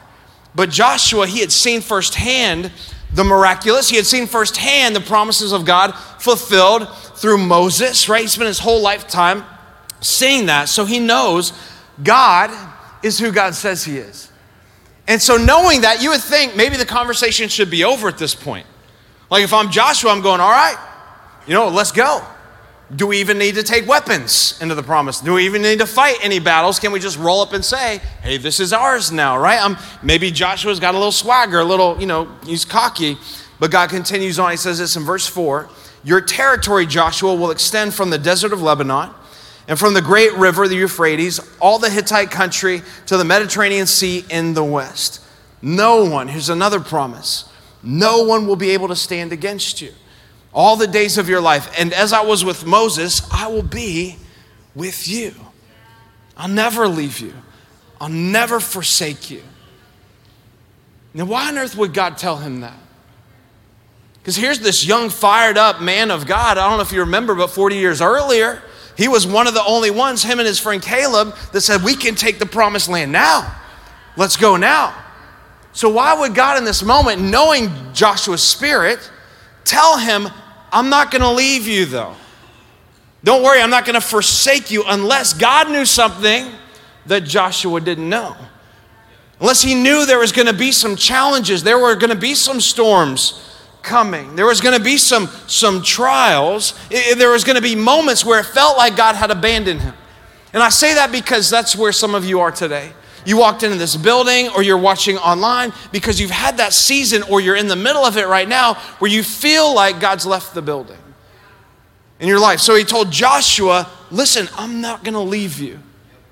But 0.55 0.69
Joshua, 0.69 1.27
he 1.27 1.39
had 1.39 1.51
seen 1.51 1.81
firsthand 1.81 2.71
the 3.13 3.23
miraculous. 3.23 3.89
He 3.89 3.95
had 3.95 4.05
seen 4.05 4.27
firsthand 4.27 4.95
the 4.95 5.01
promises 5.01 5.51
of 5.51 5.65
God 5.65 5.91
fulfilled 6.19 6.88
through 7.15 7.38
Moses, 7.38 8.07
right? 8.09 8.21
He 8.21 8.27
spent 8.27 8.47
his 8.47 8.59
whole 8.59 8.81
lifetime 8.81 9.43
seeing 10.01 10.47
that. 10.47 10.69
So 10.69 10.85
he 10.85 11.00
knows 11.00 11.53
God 12.03 12.51
is 13.03 13.19
who 13.19 13.31
God 13.31 13.55
says 13.55 13.83
he 13.83 13.97
is. 13.97 14.31
And 15.07 15.21
so, 15.21 15.35
knowing 15.35 15.81
that, 15.81 16.01
you 16.01 16.11
would 16.11 16.21
think 16.21 16.55
maybe 16.55 16.77
the 16.77 16.85
conversation 16.85 17.50
should 17.50 17.69
be 17.69 17.83
over 17.83 18.07
at 18.07 18.17
this 18.17 18.35
point. 18.35 18.67
Like, 19.29 19.43
if 19.43 19.53
I'm 19.53 19.71
Joshua, 19.71 20.11
I'm 20.11 20.21
going, 20.21 20.39
all 20.39 20.51
right, 20.51 20.77
you 21.47 21.53
know, 21.53 21.67
let's 21.67 21.91
go. 21.91 22.25
Do 22.95 23.07
we 23.07 23.19
even 23.19 23.38
need 23.38 23.55
to 23.55 23.63
take 23.63 23.88
weapons 23.88 24.60
into 24.62 24.75
the 24.75 24.83
promise? 24.83 25.21
Do 25.21 25.36
we 25.36 25.45
even 25.45 25.62
need 25.62 25.79
to 25.79 25.86
fight 25.86 26.17
any 26.21 26.39
battles? 26.39 26.77
Can 26.77 26.91
we 26.91 27.00
just 27.00 27.17
roll 27.17 27.41
up 27.41 27.53
and 27.53 27.63
say, 27.63 28.01
hey, 28.21 28.36
this 28.38 28.60
is 28.60 28.74
ours 28.74 29.13
now, 29.13 29.38
right? 29.38 29.62
Um, 29.62 29.77
maybe 30.03 30.29
Joshua's 30.29 30.79
got 30.79 30.93
a 30.93 30.98
little 30.98 31.13
swagger, 31.13 31.60
a 31.60 31.63
little, 31.63 31.98
you 32.01 32.05
know, 32.05 32.27
he's 32.45 32.65
cocky. 32.65 33.17
But 33.60 33.71
God 33.71 33.89
continues 33.91 34.39
on. 34.39 34.51
He 34.51 34.57
says 34.57 34.79
this 34.79 34.98
in 34.98 35.03
verse 35.03 35.25
4 35.25 35.69
Your 36.03 36.19
territory, 36.19 36.86
Joshua, 36.86 37.33
will 37.33 37.51
extend 37.51 37.93
from 37.93 38.10
the 38.10 38.17
desert 38.17 38.51
of 38.51 38.62
Lebanon 38.62 39.12
and 39.69 39.79
from 39.79 39.93
the 39.93 40.01
great 40.01 40.33
river, 40.33 40.67
the 40.67 40.75
Euphrates, 40.75 41.39
all 41.62 41.79
the 41.79 41.89
Hittite 41.89 42.29
country 42.29 42.81
to 43.05 43.15
the 43.15 43.24
Mediterranean 43.24 43.86
Sea 43.86 44.25
in 44.29 44.53
the 44.53 44.65
west. 44.65 45.21
No 45.62 46.03
one, 46.03 46.27
here's 46.27 46.50
another 46.50 46.81
promise, 46.81 47.48
no 47.83 48.24
one 48.24 48.48
will 48.48 48.55
be 48.57 48.71
able 48.71 48.89
to 48.89 48.95
stand 48.95 49.31
against 49.31 49.81
you 49.81 49.93
all 50.53 50.75
the 50.75 50.88
days 50.88 51.17
of 51.17 51.29
your 51.29 51.41
life. 51.41 51.72
And 51.79 51.93
as 51.93 52.13
I 52.13 52.22
was 52.22 52.43
with 52.43 52.65
Moses, 52.65 53.22
I 53.31 53.48
will 53.48 53.63
be 53.63 54.17
with 54.75 55.08
you. 55.08 55.34
I'll 56.38 56.48
never 56.48 56.88
leave 56.88 57.20
you, 57.20 57.34
I'll 58.00 58.09
never 58.09 58.59
forsake 58.59 59.29
you. 59.29 59.44
Now, 61.14 61.25
why 61.25 61.50
on 61.50 61.57
earth 61.57 61.75
would 61.75 61.94
God 61.94 62.18
tell 62.18 62.37
him 62.37 62.61
that? 62.61 62.77
Because 64.22 64.35
here's 64.35 64.59
this 64.59 64.85
young, 64.85 65.09
fired 65.09 65.57
up 65.57 65.81
man 65.81 66.09
of 66.09 66.25
God. 66.25 66.57
I 66.57 66.70
don't 66.70 66.77
know 66.77 66.83
if 66.83 66.92
you 66.92 67.01
remember, 67.01 67.35
but 67.35 67.50
40 67.50 67.75
years 67.75 68.01
earlier, 68.01 68.61
he 68.96 69.07
was 69.07 69.25
one 69.25 69.48
of 69.48 69.53
the 69.53 69.64
only 69.66 69.90
ones, 69.90 70.24
him 70.24 70.40
and 70.40 70.48
his 70.48 70.59
friend 70.59 70.81
Caleb, 70.81 71.35
that 71.51 71.61
said, 71.61 71.83
We 71.83 71.96
can 71.96 72.16
take 72.16 72.40
the 72.40 72.46
promised 72.46 72.87
land 72.87 73.11
now. 73.11 73.55
Let's 74.16 74.37
go 74.37 74.57
now. 74.57 74.96
So, 75.74 75.90
why 75.90 76.14
would 76.14 76.35
God 76.35 76.57
in 76.57 76.66
this 76.66 76.83
moment, 76.83 77.22
knowing 77.22 77.72
Joshua's 77.94 78.44
spirit, 78.44 79.00
tell 79.64 79.98
him, 79.98 80.27
I'm 80.72 80.90
not 80.90 81.12
going 81.12 81.22
to 81.22 81.31
leave 81.31 81.68
you 81.68 81.86
though. 81.86 82.16
Don't 83.24 83.44
worry, 83.44 83.62
I'm 83.62 83.70
not 83.70 83.86
going 83.86 83.96
to 83.96 84.01
forsake 84.01 84.72
you 84.72 84.84
unless 84.88 85.34
God 85.34 85.70
knew 85.70 85.86
something 85.86 86.48
that 87.05 87.22
Joshua 87.24 87.79
didn't 87.79 88.10
know. 88.10 88.36
Unless 89.40 89.62
he 89.62 89.75
knew 89.75 90.05
there 90.05 90.20
was 90.20 90.31
going 90.31 90.48
to 90.48 90.53
be 90.53 90.72
some 90.72 90.96
challenges, 90.96 91.64
there 91.64 91.79
were 91.79 91.96
going 91.96 92.10
to 92.12 92.16
be 92.16 92.36
some 92.36 92.62
storms 92.62 93.48
coming. 93.81 94.36
There 94.36 94.46
was 94.46 94.62
going 94.62 94.77
to 94.77 94.84
be 94.84 94.98
some 94.98 95.27
some 95.48 95.81
trials. 95.81 96.74
There 96.90 97.31
was 97.31 97.44
going 97.44 97.55
to 97.55 97.62
be 97.62 97.75
moments 97.75 98.24
where 98.24 98.40
it 98.40 98.46
felt 98.46 98.77
like 98.77 98.96
God 98.96 99.16
had 99.16 99.31
abandoned 99.31 99.81
him. 99.81 99.96
And 100.53 100.62
I 100.62 100.70
say 100.70 100.94
that 100.94 101.12
because 101.12 101.50
that's 101.50 101.75
where 101.75 101.92
some 101.92 102.14
of 102.14 102.25
you 102.25 102.40
are 102.40 102.51
today. 102.51 102.92
You 103.25 103.38
walked 103.38 103.64
into 103.64 103.77
this 103.77 103.96
building 103.96 104.50
or 104.50 104.64
you're 104.64 104.77
watching 104.77 105.18
online 105.18 105.74
because 105.92 106.20
you've 106.20 106.31
had 106.31 106.57
that 106.57 106.74
season 106.74 107.24
or 107.24 107.42
you're 107.42 107.55
in 107.55 107.68
the 107.68 107.75
middle 107.75 108.03
of 108.03 108.18
it 108.18 108.27
right 108.27 108.48
now 108.48 108.75
where 109.00 109.12
you 109.12 109.24
feel 109.24 109.74
like 109.74 110.00
God's 110.00 110.25
left 110.25 110.53
the 110.53 110.62
building 110.62 110.98
in 112.20 112.27
your 112.27 112.40
life. 112.40 112.60
So 112.60 112.75
he 112.75 112.84
told 112.84 113.12
Joshua, 113.12 113.90
Listen, 114.12 114.50
I'm 114.57 114.81
not 114.81 115.03
going 115.03 115.14
to 115.14 115.22
leave 115.22 115.60
you. 115.60 115.79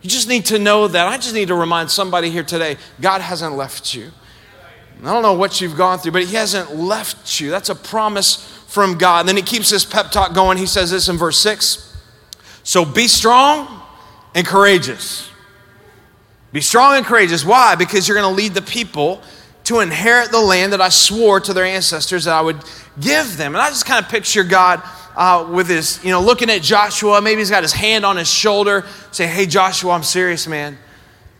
You 0.01 0.09
just 0.09 0.27
need 0.27 0.45
to 0.45 0.59
know 0.59 0.87
that. 0.87 1.07
I 1.07 1.17
just 1.17 1.33
need 1.33 1.47
to 1.47 1.55
remind 1.55 1.89
somebody 1.91 2.29
here 2.29 2.43
today 2.43 2.77
God 3.01 3.21
hasn't 3.21 3.55
left 3.55 3.93
you. 3.93 4.11
I 5.01 5.13
don't 5.13 5.23
know 5.23 5.33
what 5.33 5.61
you've 5.61 5.77
gone 5.77 5.99
through, 5.99 6.11
but 6.11 6.25
He 6.25 6.35
hasn't 6.35 6.75
left 6.75 7.39
you. 7.39 7.49
That's 7.49 7.69
a 7.69 7.75
promise 7.75 8.45
from 8.67 8.97
God. 8.97 9.21
And 9.21 9.29
then 9.29 9.37
He 9.37 9.41
keeps 9.41 9.69
this 9.69 9.85
pep 9.85 10.11
talk 10.11 10.33
going. 10.33 10.57
He 10.57 10.65
says 10.65 10.91
this 10.91 11.07
in 11.07 11.17
verse 11.17 11.37
6 11.39 11.97
So 12.63 12.83
be 12.83 13.07
strong 13.07 13.81
and 14.35 14.45
courageous. 14.45 15.28
Be 16.51 16.61
strong 16.61 16.97
and 16.97 17.05
courageous. 17.05 17.45
Why? 17.45 17.75
Because 17.75 18.07
you're 18.07 18.17
going 18.17 18.29
to 18.29 18.35
lead 18.35 18.53
the 18.53 18.61
people 18.61 19.21
to 19.65 19.81
inherit 19.81 20.31
the 20.31 20.39
land 20.39 20.73
that 20.73 20.81
I 20.81 20.89
swore 20.89 21.39
to 21.39 21.53
their 21.53 21.65
ancestors 21.65 22.25
that 22.25 22.33
I 22.33 22.41
would 22.41 22.57
give 22.99 23.37
them. 23.37 23.53
And 23.53 23.61
I 23.61 23.69
just 23.69 23.85
kind 23.85 24.03
of 24.03 24.09
picture 24.09 24.43
God 24.43 24.81
uh, 25.15 25.47
with 25.51 25.67
his, 25.67 26.03
you 26.03 26.09
know, 26.09 26.21
looking 26.21 26.49
at 26.49 26.61
Joshua. 26.61 27.21
Maybe 27.21 27.39
he's 27.39 27.51
got 27.51 27.61
his 27.61 27.73
hand 27.73 28.05
on 28.05 28.17
his 28.17 28.29
shoulder, 28.29 28.85
saying, 29.11 29.31
Hey, 29.31 29.45
Joshua, 29.45 29.91
I'm 29.91 30.03
serious, 30.03 30.47
man. 30.47 30.77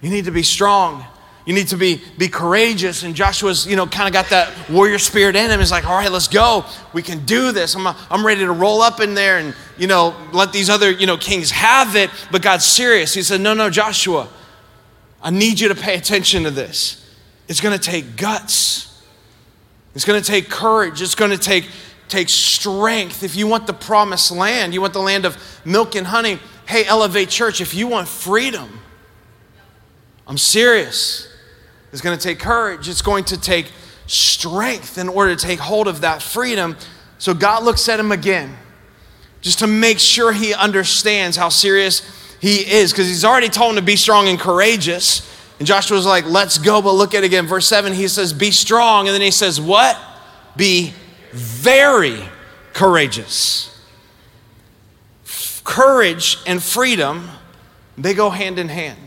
You 0.02 0.10
need 0.10 0.26
to 0.26 0.32
be 0.32 0.44
strong. 0.44 1.06
You 1.46 1.56
need 1.56 1.70
to 1.70 1.78
be, 1.78 2.02
be 2.18 2.28
courageous. 2.28 3.02
And 3.02 3.16
Joshua's, 3.16 3.66
you 3.66 3.76
know, 3.76 3.88
kind 3.88 4.08
of 4.08 4.14
got 4.14 4.30
that 4.30 4.70
warrior 4.70 5.00
spirit 5.00 5.36
in 5.36 5.50
him. 5.50 5.60
He's 5.60 5.72
like, 5.72 5.90
all 5.90 5.98
right, 5.98 6.12
let's 6.12 6.28
go. 6.28 6.64
We 6.94 7.02
can 7.02 7.26
do 7.26 7.52
this. 7.52 7.76
I'm, 7.76 7.88
I'm 7.88 8.24
ready 8.24 8.42
to 8.42 8.52
roll 8.52 8.84
up 8.84 9.00
in 9.00 9.16
there 9.16 9.40
and, 9.40 9.56
you 9.76 9.88
know, 9.88 10.16
let 10.32 10.54
these 10.54 10.70
other, 10.70 10.92
you 10.92 11.08
know, 11.08 11.18
kings 11.18 11.50
have 11.50 11.96
it. 11.96 12.12
But 12.32 12.44
God's 12.44 12.66
serious. 12.66 13.16
He 13.16 13.24
said, 13.24 13.42
no, 13.42 13.56
no, 13.56 13.72
Joshua, 13.72 14.30
I 15.22 15.32
need 15.32 15.60
you 15.60 15.68
to 15.70 15.76
pay 15.76 15.96
attention 15.96 16.44
to 16.44 16.52
this. 16.52 17.06
It's 17.48 17.62
going 17.62 17.78
to 17.78 17.84
take 17.84 18.16
guts. 18.16 19.02
It's 19.96 20.06
going 20.06 20.22
to 20.22 20.26
take 20.26 20.50
courage. 20.50 21.02
It's 21.02 21.16
going 21.16 21.32
to 21.32 21.38
take, 21.38 21.68
take 22.08 22.30
strength. 22.30 23.24
If 23.24 23.36
you 23.36 23.48
want 23.48 23.68
the 23.68 23.74
promised 23.74 24.32
land, 24.32 24.74
you 24.74 24.82
want 24.82 24.94
the 24.94 25.02
land 25.02 25.26
of 25.26 25.38
milk 25.66 25.96
and 25.96 26.08
honey, 26.08 26.40
hey, 26.68 26.86
Elevate 26.86 27.30
Church, 27.30 27.60
if 27.60 27.74
you 27.74 27.88
want 27.88 28.08
freedom, 28.08 28.80
I'm 30.28 30.38
serious. 30.38 31.28
It's 31.92 32.02
going 32.02 32.18
to 32.18 32.24
take 32.24 32.40
courage. 32.40 32.88
It's 32.88 33.02
going 33.02 33.26
to 33.26 33.42
take 33.42 33.72
strength 34.06 34.98
in 34.98 35.10
order 35.10 35.36
to 35.36 35.46
take 35.46 35.60
hold 35.60 35.88
of 35.88 36.02
that 36.02 36.22
freedom. 36.22 36.78
So 37.18 37.34
God 37.34 37.64
looks 37.64 37.90
at 37.90 38.00
him 38.00 38.12
again 38.12 38.56
just 39.42 39.60
to 39.60 39.68
make 39.68 40.00
sure 40.00 40.32
he 40.32 40.54
understands 40.54 41.36
how 41.36 41.50
serious 41.50 42.29
he 42.40 42.58
is 42.60 42.92
because 42.92 43.08
he's 43.08 43.26
already 43.26 43.50
told 43.50 43.72
him 43.72 43.76
to 43.78 43.82
be 43.82 43.96
strong 43.96 44.28
and 44.28 44.40
courageous. 44.40 45.30
And 45.60 45.68
Joshua's 45.68 46.06
like, 46.06 46.26
let's 46.26 46.58
go. 46.58 46.82
But 46.82 46.94
look 46.94 47.14
at 47.14 47.24
it 47.24 47.28
again. 47.28 47.48
Verse 47.48 47.68
7, 47.68 47.94
he 47.94 48.08
says, 48.08 48.32
be 48.32 48.52
strong. 48.52 49.08
And 49.08 49.14
then 49.14 49.22
he 49.22 49.32
says, 49.32 49.60
what? 49.60 50.00
Be 50.56 50.94
very 51.32 52.20
courageous. 52.74 53.66
Courage 55.66 56.38
and 56.48 56.64
freedom, 56.64 57.30
they 57.98 58.14
go 58.14 58.30
hand 58.30 58.58
in 58.58 58.70
hand. 58.70 58.98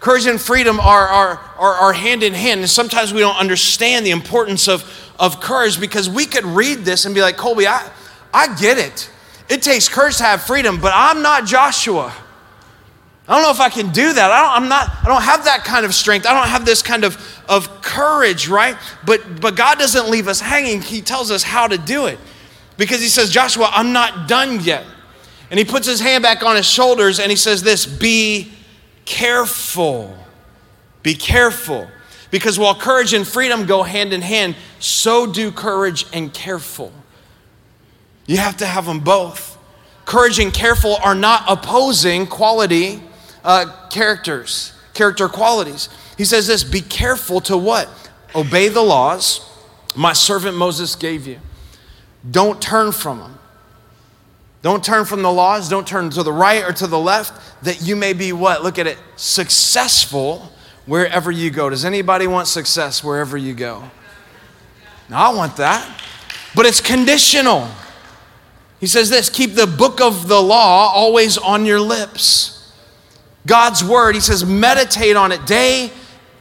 Courage 0.00 0.26
and 0.26 0.40
freedom 0.40 0.80
are, 0.80 1.06
are, 1.06 1.36
are, 1.58 1.74
are, 1.74 1.92
hand 1.92 2.22
in 2.22 2.32
hand. 2.32 2.60
And 2.60 2.68
sometimes 2.68 3.12
we 3.12 3.20
don't 3.20 3.36
understand 3.36 4.04
the 4.04 4.10
importance 4.10 4.66
of, 4.66 4.82
of 5.18 5.40
courage 5.40 5.78
because 5.78 6.08
we 6.08 6.24
could 6.24 6.44
read 6.44 6.78
this 6.78 7.04
and 7.04 7.14
be 7.14 7.20
like, 7.20 7.36
Colby, 7.36 7.66
I, 7.66 7.90
I 8.32 8.58
get 8.58 8.78
it. 8.78 9.10
It 9.50 9.62
takes 9.62 9.88
courage 9.88 10.16
to 10.18 10.22
have 10.22 10.42
freedom, 10.42 10.80
but 10.80 10.92
I'm 10.94 11.22
not 11.22 11.44
Joshua. 11.44 12.14
I 13.28 13.34
don't 13.34 13.42
know 13.42 13.50
if 13.50 13.60
I 13.60 13.68
can 13.68 13.90
do 13.92 14.12
that. 14.12 14.30
I 14.30 14.42
don't, 14.42 14.62
I'm 14.62 14.68
not, 14.68 14.88
I 15.02 15.06
don't 15.06 15.22
have 15.22 15.44
that 15.44 15.64
kind 15.64 15.84
of 15.84 15.94
strength. 15.94 16.26
I 16.26 16.32
don't 16.32 16.48
have 16.48 16.64
this 16.64 16.82
kind 16.82 17.04
of, 17.04 17.16
of 17.48 17.82
courage, 17.82 18.48
right? 18.48 18.76
But, 19.04 19.40
but 19.40 19.56
God 19.56 19.78
doesn't 19.78 20.08
leave 20.08 20.28
us 20.28 20.40
hanging. 20.40 20.80
He 20.82 21.02
tells 21.02 21.30
us 21.30 21.42
how 21.42 21.66
to 21.66 21.76
do 21.76 22.06
it. 22.06 22.18
because 22.76 23.00
he 23.00 23.08
says, 23.08 23.30
Joshua, 23.30 23.68
I'm 23.72 23.92
not 23.92 24.26
done 24.26 24.60
yet. 24.60 24.84
And 25.50 25.58
he 25.58 25.64
puts 25.64 25.86
his 25.86 26.00
hand 26.00 26.22
back 26.22 26.42
on 26.42 26.56
his 26.56 26.66
shoulders 26.66 27.20
and 27.20 27.28
he 27.28 27.36
says, 27.36 27.62
This, 27.62 27.86
be 27.86 28.52
careful. 29.04 30.16
Be 31.02 31.14
careful. 31.14 31.88
Because 32.30 32.58
while 32.58 32.74
courage 32.74 33.12
and 33.12 33.26
freedom 33.26 33.66
go 33.66 33.82
hand 33.82 34.12
in 34.12 34.22
hand, 34.22 34.54
so 34.78 35.26
do 35.30 35.50
courage 35.50 36.06
and 36.12 36.32
careful. 36.32 36.92
You 38.30 38.36
have 38.36 38.58
to 38.58 38.66
have 38.66 38.86
them 38.86 39.00
both. 39.00 39.58
Courage 40.04 40.38
and 40.38 40.54
careful 40.54 40.94
are 41.02 41.16
not 41.16 41.42
opposing 41.48 42.28
quality 42.28 43.02
uh, 43.42 43.88
characters, 43.90 44.72
character 44.94 45.28
qualities. 45.28 45.88
He 46.16 46.24
says 46.24 46.46
this 46.46 46.62
be 46.62 46.80
careful 46.80 47.40
to 47.40 47.56
what? 47.56 47.88
Obey 48.36 48.68
the 48.68 48.82
laws 48.82 49.44
my 49.96 50.12
servant 50.12 50.56
Moses 50.56 50.94
gave 50.94 51.26
you. 51.26 51.40
Don't 52.30 52.62
turn 52.62 52.92
from 52.92 53.18
them. 53.18 53.38
Don't 54.62 54.84
turn 54.84 55.06
from 55.06 55.22
the 55.22 55.32
laws. 55.32 55.68
Don't 55.68 55.84
turn 55.84 56.08
to 56.10 56.22
the 56.22 56.32
right 56.32 56.62
or 56.62 56.72
to 56.74 56.86
the 56.86 57.00
left, 57.00 57.64
that 57.64 57.82
you 57.82 57.96
may 57.96 58.12
be 58.12 58.32
what? 58.32 58.62
Look 58.62 58.78
at 58.78 58.86
it, 58.86 58.98
successful 59.16 60.52
wherever 60.86 61.32
you 61.32 61.50
go. 61.50 61.68
Does 61.68 61.84
anybody 61.84 62.28
want 62.28 62.46
success 62.46 63.02
wherever 63.02 63.36
you 63.36 63.54
go? 63.54 63.90
Now, 65.08 65.32
I 65.32 65.34
want 65.34 65.56
that, 65.56 66.00
but 66.54 66.64
it's 66.64 66.80
conditional. 66.80 67.68
He 68.80 68.86
says 68.86 69.10
this 69.10 69.28
keep 69.28 69.54
the 69.54 69.66
book 69.66 70.00
of 70.00 70.26
the 70.26 70.40
law 70.40 70.90
always 70.92 71.38
on 71.38 71.66
your 71.66 71.80
lips. 71.80 72.56
God's 73.46 73.84
word, 73.84 74.14
he 74.14 74.20
says, 74.20 74.44
meditate 74.44 75.16
on 75.16 75.32
it 75.32 75.46
day 75.46 75.90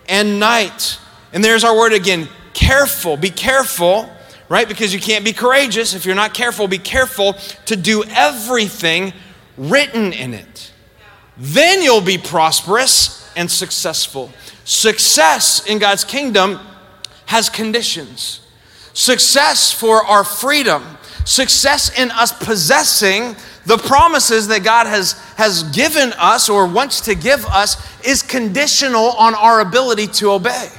and 0.08 0.39
night. 0.39 0.97
And 1.32 1.43
there's 1.43 1.63
our 1.63 1.78
word 1.78 1.93
again 1.93 2.28
careful. 2.54 3.15
Be 3.15 3.30
careful 3.30 4.10
right? 4.49 4.67
Because 4.67 4.93
you 4.93 4.99
can't 4.99 5.23
be 5.23 5.32
courageous 5.32 5.93
if 5.93 6.06
you're 6.06 6.15
not 6.15 6.34
careful. 6.34 6.67
Be 6.67 6.80
careful 6.80 7.34
to 7.67 7.75
do 7.75 8.04
everything 8.10 9.13
written 9.58 10.12
in 10.12 10.34
it. 10.34 10.73
Then 11.38 11.82
you'll 11.82 12.02
be 12.02 12.17
prosperous 12.17 13.32
and 13.38 13.49
successful. 13.49 14.32
Success 14.65 15.65
in 15.65 15.80
God's 15.80 16.04
kingdom 16.04 16.60
has 17.28 17.49
conditions. 17.49 18.41
Success 18.93 19.71
for 19.71 20.04
our 20.04 20.23
freedom, 20.23 20.84
success 21.30 21.98
in 21.98 22.10
us 22.10 22.32
possessing 22.32 23.36
the 23.68 23.78
promises 23.78 24.48
that 24.48 24.63
God 24.63 24.88
has, 24.88 25.13
has 25.38 25.62
given 25.63 26.12
us 26.13 26.50
or 26.50 26.65
wants 26.65 27.02
to 27.02 27.13
give 27.13 27.46
us 27.46 27.78
is 28.04 28.24
conditional 28.24 29.12
on 29.12 29.36
our 29.36 29.60
ability 29.60 30.08
to 30.08 30.32
obey. 30.32 30.70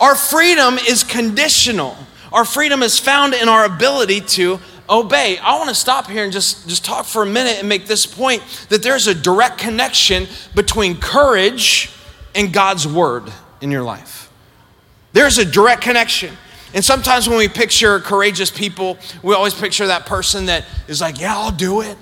Our 0.00 0.14
freedom 0.14 0.78
is 0.78 1.02
conditional. 1.02 1.96
Our 2.32 2.44
freedom 2.44 2.84
is 2.84 3.00
found 3.00 3.34
in 3.34 3.48
our 3.48 3.64
ability 3.64 4.20
to 4.20 4.60
obey. 4.88 5.38
I 5.38 5.58
want 5.58 5.68
to 5.68 5.74
stop 5.74 6.08
here 6.08 6.22
and 6.22 6.32
just, 6.32 6.68
just 6.68 6.84
talk 6.84 7.04
for 7.04 7.24
a 7.24 7.26
minute 7.26 7.58
and 7.58 7.68
make 7.68 7.86
this 7.86 8.06
point 8.06 8.40
that 8.68 8.84
there's 8.84 9.08
a 9.08 9.14
direct 9.14 9.58
connection 9.58 10.28
between 10.54 11.00
courage 11.00 11.90
and 12.36 12.52
God's 12.52 12.86
word 12.86 13.32
in 13.60 13.72
your 13.72 13.82
life. 13.82 14.30
There's 15.12 15.38
a 15.38 15.44
direct 15.44 15.82
connection. 15.82 16.36
And 16.74 16.84
sometimes 16.84 17.28
when 17.28 17.38
we 17.38 17.46
picture 17.46 18.00
courageous 18.00 18.50
people, 18.50 18.98
we 19.22 19.32
always 19.32 19.54
picture 19.54 19.86
that 19.86 20.06
person 20.06 20.46
that 20.46 20.66
is 20.88 21.00
like, 21.00 21.20
Yeah, 21.20 21.36
I'll 21.36 21.52
do 21.52 21.80
it. 21.80 21.96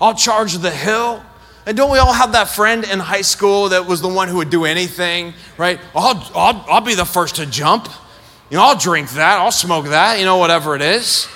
I'll 0.00 0.14
charge 0.14 0.54
the 0.54 0.70
hill. 0.70 1.22
And 1.66 1.76
don't 1.76 1.90
we 1.90 1.98
all 1.98 2.12
have 2.12 2.32
that 2.32 2.48
friend 2.48 2.84
in 2.84 3.00
high 3.00 3.22
school 3.22 3.70
that 3.70 3.86
was 3.86 4.00
the 4.00 4.08
one 4.08 4.28
who 4.28 4.36
would 4.36 4.50
do 4.50 4.64
anything, 4.64 5.34
right? 5.58 5.80
I'll, 5.96 6.22
I'll, 6.36 6.64
I'll 6.68 6.80
be 6.80 6.94
the 6.94 7.04
first 7.04 7.36
to 7.36 7.46
jump. 7.46 7.88
You 8.50 8.58
know, 8.58 8.62
I'll 8.62 8.78
drink 8.78 9.10
that, 9.10 9.40
I'll 9.40 9.50
smoke 9.50 9.86
that, 9.86 10.20
you 10.20 10.24
know, 10.24 10.36
whatever 10.36 10.76
it 10.76 10.82
is. 10.82 11.26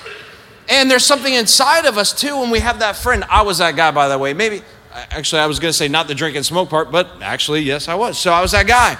And 0.68 0.88
there's 0.88 1.04
something 1.04 1.34
inside 1.34 1.84
of 1.84 1.98
us 1.98 2.12
too 2.12 2.38
when 2.38 2.50
we 2.50 2.60
have 2.60 2.78
that 2.78 2.94
friend. 2.94 3.24
I 3.28 3.42
was 3.42 3.58
that 3.58 3.74
guy, 3.74 3.90
by 3.90 4.06
the 4.06 4.16
way. 4.16 4.32
Maybe, 4.32 4.62
actually, 4.92 5.40
I 5.40 5.46
was 5.46 5.58
going 5.58 5.70
to 5.70 5.76
say 5.76 5.88
not 5.88 6.06
the 6.06 6.14
drink 6.14 6.36
and 6.36 6.46
smoke 6.46 6.70
part, 6.70 6.92
but 6.92 7.10
actually, 7.20 7.62
yes, 7.62 7.88
I 7.88 7.96
was. 7.96 8.16
So 8.16 8.32
I 8.32 8.40
was 8.40 8.52
that 8.52 8.68
guy. 8.68 8.96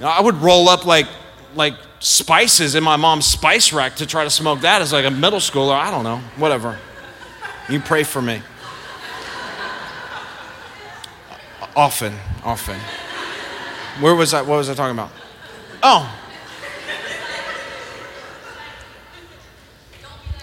I 0.00 0.20
would 0.20 0.36
roll 0.36 0.68
up 0.68 0.86
like, 0.86 1.08
like 1.56 1.74
spices 2.00 2.74
in 2.74 2.84
my 2.84 2.96
mom's 2.96 3.26
spice 3.26 3.72
rack 3.72 3.96
to 3.96 4.06
try 4.06 4.24
to 4.24 4.30
smoke 4.30 4.60
that 4.60 4.82
as 4.82 4.92
like 4.92 5.04
a 5.04 5.10
middle 5.10 5.40
schooler. 5.40 5.74
I 5.74 5.90
don't 5.90 6.04
know, 6.04 6.18
whatever. 6.36 6.78
You 7.68 7.80
pray 7.80 8.04
for 8.04 8.22
me. 8.22 8.42
Often, 11.76 12.14
often. 12.44 12.78
Where 14.00 14.14
was 14.14 14.34
I? 14.34 14.42
What 14.42 14.56
was 14.56 14.68
I 14.68 14.74
talking 14.74 14.96
about? 14.96 15.10
Oh, 15.82 16.12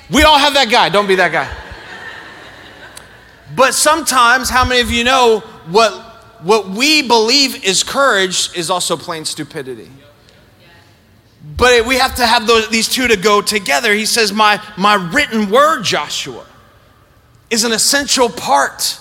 We 0.10 0.22
all 0.24 0.38
have 0.38 0.54
that 0.54 0.70
guy. 0.70 0.90
Don't 0.90 1.08
be 1.08 1.16
that 1.16 1.32
guy. 1.32 1.52
But 3.56 3.74
sometimes, 3.74 4.50
how 4.50 4.66
many 4.66 4.82
of 4.82 4.92
you 4.92 5.04
know 5.04 5.40
what, 5.68 5.94
what 6.42 6.70
we 6.70 7.08
believe 7.08 7.64
is 7.64 7.84
courage 7.84 8.56
is 8.56 8.70
also 8.70 8.98
plain 8.98 9.26
stupidity? 9.26 9.90
But 11.58 11.86
we 11.86 11.96
have 11.96 12.16
to 12.16 12.26
have 12.26 12.48
those, 12.48 12.70
these 12.70 12.90
two 12.90 13.08
to 13.08 13.16
go 13.16 13.42
together. 13.42 13.94
He 13.94 14.06
says, 14.06 14.34
my, 14.34 14.62
my 14.78 14.96
written 14.96 15.50
word, 15.50 15.84
Joshua, 15.84 16.46
is 17.50 17.64
an 17.64 17.72
essential 17.72 18.30
part 18.30 19.00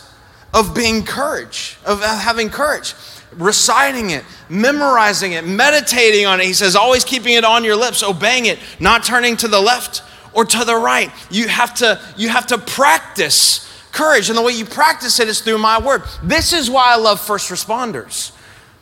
of 0.52 0.74
being 0.74 1.04
courage, 1.04 1.76
of 1.84 2.00
having 2.00 2.50
courage. 2.50 2.94
Reciting 3.32 4.10
it, 4.10 4.22
memorizing 4.48 5.32
it, 5.32 5.44
meditating 5.44 6.24
on 6.24 6.40
it. 6.40 6.46
He 6.46 6.52
says, 6.52 6.76
always 6.76 7.04
keeping 7.04 7.34
it 7.34 7.44
on 7.44 7.64
your 7.64 7.74
lips, 7.74 8.04
obeying 8.04 8.46
it, 8.46 8.60
not 8.78 9.02
turning 9.02 9.36
to 9.38 9.48
the 9.48 9.60
left 9.60 10.02
or 10.32 10.44
to 10.44 10.64
the 10.64 10.76
right. 10.76 11.10
You 11.30 11.48
have 11.48 11.74
to, 11.76 12.00
you 12.16 12.28
have 12.28 12.46
to 12.48 12.58
practice 12.58 13.68
courage. 13.90 14.28
And 14.28 14.38
the 14.38 14.42
way 14.42 14.52
you 14.52 14.64
practice 14.64 15.18
it 15.18 15.26
is 15.26 15.40
through 15.40 15.58
my 15.58 15.80
word. 15.80 16.02
This 16.22 16.52
is 16.52 16.70
why 16.70 16.92
I 16.92 16.96
love 16.96 17.20
first 17.20 17.50
responders. 17.50 18.30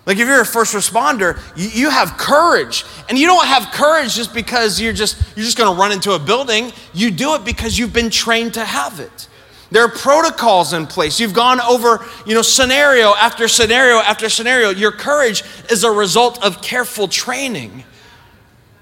Like 0.04 0.18
if 0.18 0.26
you're 0.26 0.40
a 0.40 0.46
first 0.46 0.74
responder, 0.74 1.40
you, 1.56 1.68
you 1.68 1.90
have 1.90 2.16
courage. 2.16 2.84
And 3.08 3.16
you 3.16 3.26
don't 3.26 3.46
have 3.46 3.72
courage 3.72 4.14
just 4.14 4.34
because 4.34 4.80
you're 4.80 4.92
just 4.92 5.16
you're 5.36 5.44
just 5.44 5.56
gonna 5.56 5.78
run 5.78 5.92
into 5.92 6.12
a 6.12 6.18
building. 6.18 6.72
You 6.92 7.10
do 7.10 7.34
it 7.34 7.44
because 7.44 7.78
you've 7.78 7.92
been 7.92 8.10
trained 8.10 8.54
to 8.54 8.64
have 8.64 8.98
it. 9.00 9.28
There 9.70 9.82
are 9.82 9.88
protocols 9.88 10.74
in 10.74 10.86
place. 10.86 11.18
You've 11.18 11.32
gone 11.32 11.58
over, 11.60 12.04
you 12.26 12.34
know, 12.34 12.42
scenario 12.42 13.14
after 13.14 13.48
scenario 13.48 13.96
after 13.98 14.28
scenario. 14.28 14.68
Your 14.68 14.92
courage 14.92 15.44
is 15.70 15.82
a 15.82 15.90
result 15.90 16.44
of 16.44 16.60
careful 16.60 17.08
training. 17.08 17.84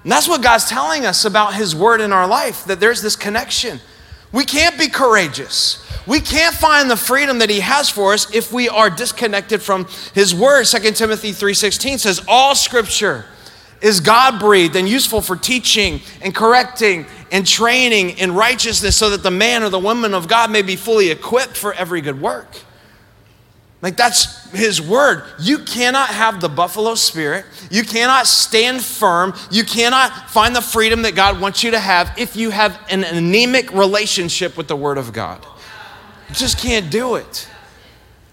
And 0.03 0.11
that's 0.11 0.27
what 0.27 0.43
God's 0.43 0.65
telling 0.65 1.07
us 1.07 1.25
about 1.25 1.55
His 1.55 1.77
word 1.77 2.01
in 2.01 2.13
our 2.13 2.27
life, 2.27 2.65
that 2.65 2.81
there's 2.81 3.03
this 3.03 3.15
connection. 3.15 3.81
We 4.33 4.45
can't 4.45 4.79
be 4.79 4.89
courageous. 4.89 5.85
We 6.07 6.21
can't 6.21 6.55
find 6.55 6.91
the 6.91 6.97
freedom 6.97 7.39
that 7.39 7.51
he 7.51 7.61
has 7.61 7.91
for 7.91 8.13
us 8.13 8.35
if 8.35 8.53
we 8.53 8.69
are 8.69 8.91
disconnected 8.91 9.63
from 9.63 9.87
his 10.15 10.35
word. 10.35 10.67
2 10.67 10.97
Timothy 10.97 11.33
3:16 11.33 11.99
says 11.99 12.21
all 12.27 12.55
scripture 12.55 13.27
is 13.81 14.01
God-breathed 14.01 14.77
and 14.77 14.89
useful 14.89 15.23
for 15.23 15.37
teaching 15.37 16.01
and 16.21 16.35
correcting 16.35 17.07
and 17.33 17.47
training 17.47 18.11
in 18.19 18.35
righteousness 18.35 18.97
so 18.97 19.11
that 19.11 19.23
the 19.23 19.31
man 19.31 19.63
or 19.63 19.69
the 19.69 19.79
woman 19.79 20.15
of 20.15 20.29
God 20.29 20.51
may 20.51 20.63
be 20.63 20.77
fully 20.77 21.11
equipped 21.11 21.57
for 21.57 21.73
every 21.75 22.01
good 22.01 22.21
work. 22.21 22.49
Like 23.83 23.97
that's 23.97 24.51
his 24.51 24.81
word. 24.81 25.25
You 25.39 25.59
cannot 25.59 26.11
have 26.11 26.41
the 26.41 26.49
buffalo 26.49 26.95
spirit. 26.95 27.47
You 27.71 27.83
cannot 27.83 28.27
stand 28.27 28.83
firm. 28.83 29.35
You 29.51 29.65
cannot 29.65 30.31
find 30.31 30.55
the 30.55 30.61
freedom 30.61 31.03
that 31.03 31.15
God 31.15 31.41
wants 31.41 31.65
you 31.65 31.71
to 31.71 31.79
have 31.79 32.13
if 32.19 32.37
you 32.37 32.51
have 32.51 32.79
an 32.91 33.05
anemic 33.05 33.73
relationship 33.73 34.57
with 34.57 34.69
the 34.69 34.77
word 34.77 34.99
of 34.99 35.13
God. 35.13 35.45
You 36.29 36.35
just 36.35 36.59
can't 36.59 36.91
do 36.91 37.15
it. 37.15 37.49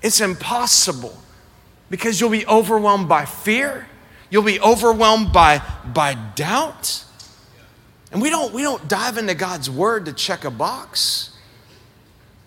It's 0.02 0.20
impossible 0.20 1.18
because 1.90 2.20
you'll 2.20 2.30
be 2.30 2.46
overwhelmed 2.46 3.08
by 3.08 3.26
fear. 3.26 3.88
You'll 4.30 4.44
be 4.44 4.60
overwhelmed 4.60 5.32
by, 5.32 5.62
by 5.86 6.16
doubt. 6.36 7.06
And 8.12 8.22
we 8.22 8.30
don't, 8.30 8.54
we 8.54 8.64
don't 8.64 8.86
dive 8.90 9.18
into 9.18 9.34
God's 9.34 9.70
word 9.70 10.06
to 10.06 10.14
check 10.14 10.44
a 10.44 10.52
box, 10.52 11.32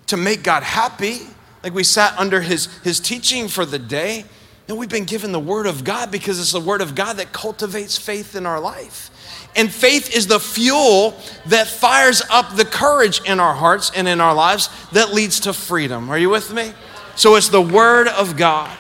to 0.07 0.19
make 0.19 0.43
God 0.43 0.63
happy 0.63 1.21
like 1.62 1.75
we 1.75 1.85
sat 1.85 2.18
under 2.18 2.40
his, 2.40 2.66
his 2.83 3.01
teaching 3.01 3.49
for 3.49 3.64
the 3.64 3.79
day. 3.79 4.25
And 4.68 4.79
we've 4.79 4.88
been 4.88 5.05
given 5.05 5.33
the 5.33 5.40
Word 5.40 5.66
of 5.66 5.83
God 5.83 6.12
because 6.12 6.38
it's 6.38 6.53
the 6.53 6.61
Word 6.61 6.81
of 6.81 6.94
God 6.94 7.16
that 7.16 7.33
cultivates 7.33 7.99
faith 7.99 8.37
in 8.37 8.46
our 8.46 8.61
life. 8.61 9.11
And 9.57 9.70
faith 9.70 10.14
is 10.14 10.29
the 10.29 10.38
fuel 10.38 11.16
that 11.46 11.66
fires 11.66 12.23
up 12.31 12.55
the 12.55 12.64
courage 12.64 13.20
in 13.27 13.40
our 13.40 13.55
hearts 13.55 13.90
and 13.94 14.07
in 14.07 14.20
our 14.20 14.33
lives 14.33 14.70
that 14.92 15.12
leads 15.12 15.40
to 15.40 15.53
freedom. 15.53 16.09
Are 16.09 16.18
you 16.18 16.31
with 16.31 16.53
me? 16.53 16.73
So 17.16 17.35
it's 17.35 17.49
the 17.49 17.61
Word 17.61 18.07
of 18.07 18.37
God. 18.37 18.70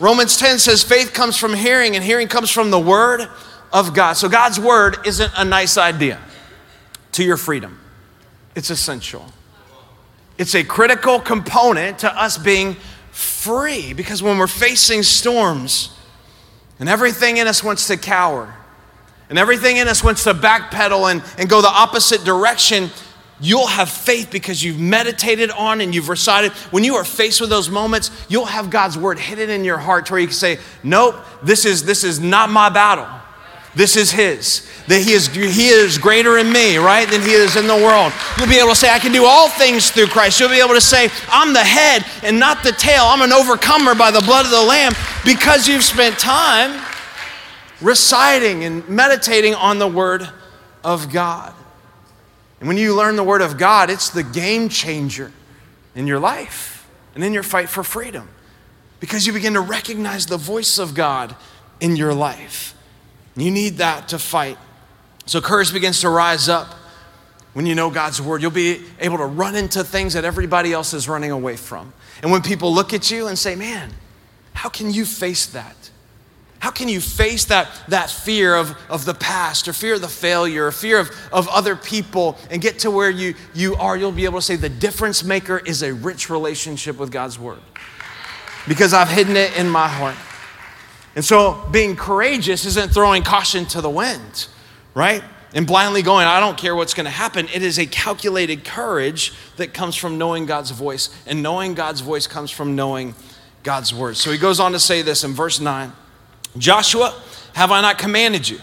Romans 0.00 0.36
10 0.36 0.58
says 0.58 0.82
faith 0.82 1.12
comes 1.12 1.36
from 1.36 1.54
hearing, 1.54 1.94
and 1.94 2.04
hearing 2.04 2.26
comes 2.26 2.50
from 2.50 2.72
the 2.72 2.80
Word 2.80 3.28
of 3.72 3.94
God. 3.94 4.14
So 4.14 4.28
God's 4.28 4.58
Word 4.58 4.96
isn't 5.06 5.30
a 5.36 5.44
nice 5.44 5.78
idea 5.78 6.20
to 7.12 7.22
your 7.22 7.36
freedom, 7.36 7.78
it's 8.56 8.70
essential. 8.70 9.32
It's 10.38 10.54
a 10.54 10.64
critical 10.64 11.20
component 11.20 12.00
to 12.00 12.20
us 12.20 12.38
being 12.38 12.76
free 13.10 13.92
because 13.92 14.22
when 14.22 14.38
we're 14.38 14.46
facing 14.46 15.02
storms 15.02 15.96
and 16.78 16.88
everything 16.88 17.36
in 17.36 17.46
us 17.46 17.62
wants 17.62 17.86
to 17.88 17.96
cower 17.96 18.52
and 19.28 19.38
everything 19.38 19.76
in 19.76 19.88
us 19.88 20.02
wants 20.02 20.24
to 20.24 20.34
backpedal 20.34 21.10
and, 21.10 21.22
and 21.38 21.48
go 21.48 21.62
the 21.62 21.68
opposite 21.68 22.24
direction, 22.24 22.90
you'll 23.40 23.66
have 23.66 23.90
faith 23.90 24.30
because 24.30 24.62
you've 24.62 24.78
meditated 24.78 25.50
on 25.50 25.80
and 25.80 25.94
you've 25.94 26.08
recited. 26.08 26.52
When 26.70 26.84
you 26.84 26.94
are 26.96 27.04
faced 27.04 27.40
with 27.40 27.50
those 27.50 27.68
moments, 27.68 28.10
you'll 28.28 28.46
have 28.46 28.70
God's 28.70 28.96
word 28.96 29.18
hidden 29.18 29.50
in 29.50 29.64
your 29.64 29.78
heart 29.78 30.06
to 30.06 30.12
where 30.12 30.20
you 30.20 30.28
can 30.28 30.34
say, 30.34 30.58
Nope, 30.82 31.16
this 31.42 31.64
is, 31.64 31.84
this 31.84 32.04
is 32.04 32.20
not 32.20 32.50
my 32.50 32.68
battle. 32.68 33.08
This 33.74 33.96
is 33.96 34.10
His. 34.10 34.68
That 34.88 35.00
he 35.00 35.12
is, 35.12 35.28
he 35.28 35.68
is 35.68 35.96
greater 35.96 36.38
in 36.38 36.52
me, 36.52 36.76
right, 36.76 37.08
than 37.08 37.22
He 37.22 37.32
is 37.32 37.56
in 37.56 37.66
the 37.66 37.76
world. 37.76 38.12
You'll 38.36 38.48
be 38.48 38.58
able 38.58 38.70
to 38.70 38.76
say, 38.76 38.90
I 38.90 38.98
can 38.98 39.12
do 39.12 39.24
all 39.24 39.48
things 39.48 39.90
through 39.90 40.08
Christ. 40.08 40.40
You'll 40.40 40.48
be 40.48 40.60
able 40.60 40.74
to 40.74 40.80
say, 40.80 41.08
I'm 41.28 41.52
the 41.52 41.62
head 41.62 42.04
and 42.22 42.38
not 42.38 42.62
the 42.64 42.72
tail. 42.72 43.04
I'm 43.04 43.22
an 43.22 43.32
overcomer 43.32 43.94
by 43.94 44.10
the 44.10 44.20
blood 44.20 44.44
of 44.44 44.50
the 44.50 44.62
Lamb 44.62 44.92
because 45.24 45.68
you've 45.68 45.84
spent 45.84 46.18
time 46.18 46.84
reciting 47.80 48.64
and 48.64 48.86
meditating 48.88 49.54
on 49.54 49.78
the 49.78 49.88
Word 49.88 50.28
of 50.84 51.12
God. 51.12 51.54
And 52.58 52.68
when 52.68 52.76
you 52.76 52.96
learn 52.96 53.16
the 53.16 53.24
Word 53.24 53.42
of 53.42 53.56
God, 53.56 53.88
it's 53.88 54.10
the 54.10 54.22
game 54.22 54.68
changer 54.68 55.32
in 55.94 56.06
your 56.06 56.18
life 56.18 56.88
and 57.14 57.22
in 57.22 57.32
your 57.32 57.42
fight 57.42 57.68
for 57.68 57.82
freedom 57.82 58.28
because 59.00 59.26
you 59.26 59.32
begin 59.32 59.54
to 59.54 59.60
recognize 59.60 60.26
the 60.26 60.36
voice 60.36 60.78
of 60.78 60.94
God 60.94 61.34
in 61.80 61.96
your 61.96 62.14
life. 62.14 62.74
You 63.36 63.50
need 63.50 63.78
that 63.78 64.08
to 64.08 64.18
fight. 64.18 64.58
So 65.26 65.40
courage 65.40 65.72
begins 65.72 66.00
to 66.00 66.08
rise 66.08 66.48
up 66.48 66.74
when 67.52 67.66
you 67.66 67.74
know 67.74 67.90
God's 67.90 68.20
word. 68.20 68.42
You'll 68.42 68.50
be 68.50 68.82
able 68.98 69.18
to 69.18 69.26
run 69.26 69.54
into 69.54 69.84
things 69.84 70.14
that 70.14 70.24
everybody 70.24 70.72
else 70.72 70.92
is 70.94 71.08
running 71.08 71.30
away 71.30 71.56
from. 71.56 71.92
And 72.22 72.30
when 72.30 72.42
people 72.42 72.72
look 72.72 72.92
at 72.92 73.10
you 73.10 73.28
and 73.28 73.38
say, 73.38 73.54
man, 73.54 73.90
how 74.52 74.68
can 74.68 74.92
you 74.92 75.04
face 75.04 75.46
that? 75.46 75.90
How 76.58 76.70
can 76.70 76.88
you 76.88 77.00
face 77.00 77.46
that, 77.46 77.68
that 77.88 78.08
fear 78.08 78.54
of, 78.54 78.76
of 78.88 79.04
the 79.04 79.14
past 79.14 79.66
or 79.66 79.72
fear 79.72 79.94
of 79.94 80.00
the 80.00 80.06
failure 80.08 80.66
or 80.66 80.72
fear 80.72 81.00
of, 81.00 81.10
of 81.32 81.48
other 81.48 81.74
people 81.74 82.38
and 82.50 82.62
get 82.62 82.78
to 82.80 82.90
where 82.90 83.10
you, 83.10 83.34
you 83.52 83.74
are? 83.74 83.96
You'll 83.96 84.12
be 84.12 84.26
able 84.26 84.38
to 84.38 84.42
say 84.42 84.54
the 84.54 84.68
difference 84.68 85.24
maker 85.24 85.58
is 85.58 85.82
a 85.82 85.92
rich 85.92 86.30
relationship 86.30 86.98
with 86.98 87.10
God's 87.10 87.36
word 87.36 87.58
because 88.68 88.94
I've 88.94 89.08
hidden 89.08 89.36
it 89.36 89.58
in 89.58 89.68
my 89.68 89.88
heart. 89.88 90.14
And 91.14 91.24
so 91.24 91.66
being 91.70 91.96
courageous 91.96 92.64
isn't 92.64 92.92
throwing 92.92 93.22
caution 93.22 93.66
to 93.66 93.80
the 93.80 93.90
wind, 93.90 94.48
right? 94.94 95.22
And 95.54 95.66
blindly 95.66 96.02
going, 96.02 96.26
I 96.26 96.40
don't 96.40 96.56
care 96.56 96.74
what's 96.74 96.94
going 96.94 97.04
to 97.04 97.10
happen. 97.10 97.48
It 97.52 97.62
is 97.62 97.78
a 97.78 97.84
calculated 97.84 98.64
courage 98.64 99.34
that 99.56 99.74
comes 99.74 99.94
from 99.94 100.16
knowing 100.16 100.46
God's 100.46 100.70
voice. 100.70 101.10
And 101.26 101.42
knowing 101.42 101.74
God's 101.74 102.00
voice 102.00 102.26
comes 102.26 102.50
from 102.50 102.74
knowing 102.74 103.14
God's 103.62 103.92
word. 103.92 104.16
So 104.16 104.30
he 104.30 104.38
goes 104.38 104.60
on 104.60 104.72
to 104.72 104.80
say 104.80 105.02
this 105.02 105.24
in 105.24 105.32
verse 105.32 105.60
9 105.60 105.92
Joshua, 106.58 107.14
have 107.54 107.70
I 107.70 107.80
not 107.80 107.98
commanded 107.98 108.48
you? 108.48 108.58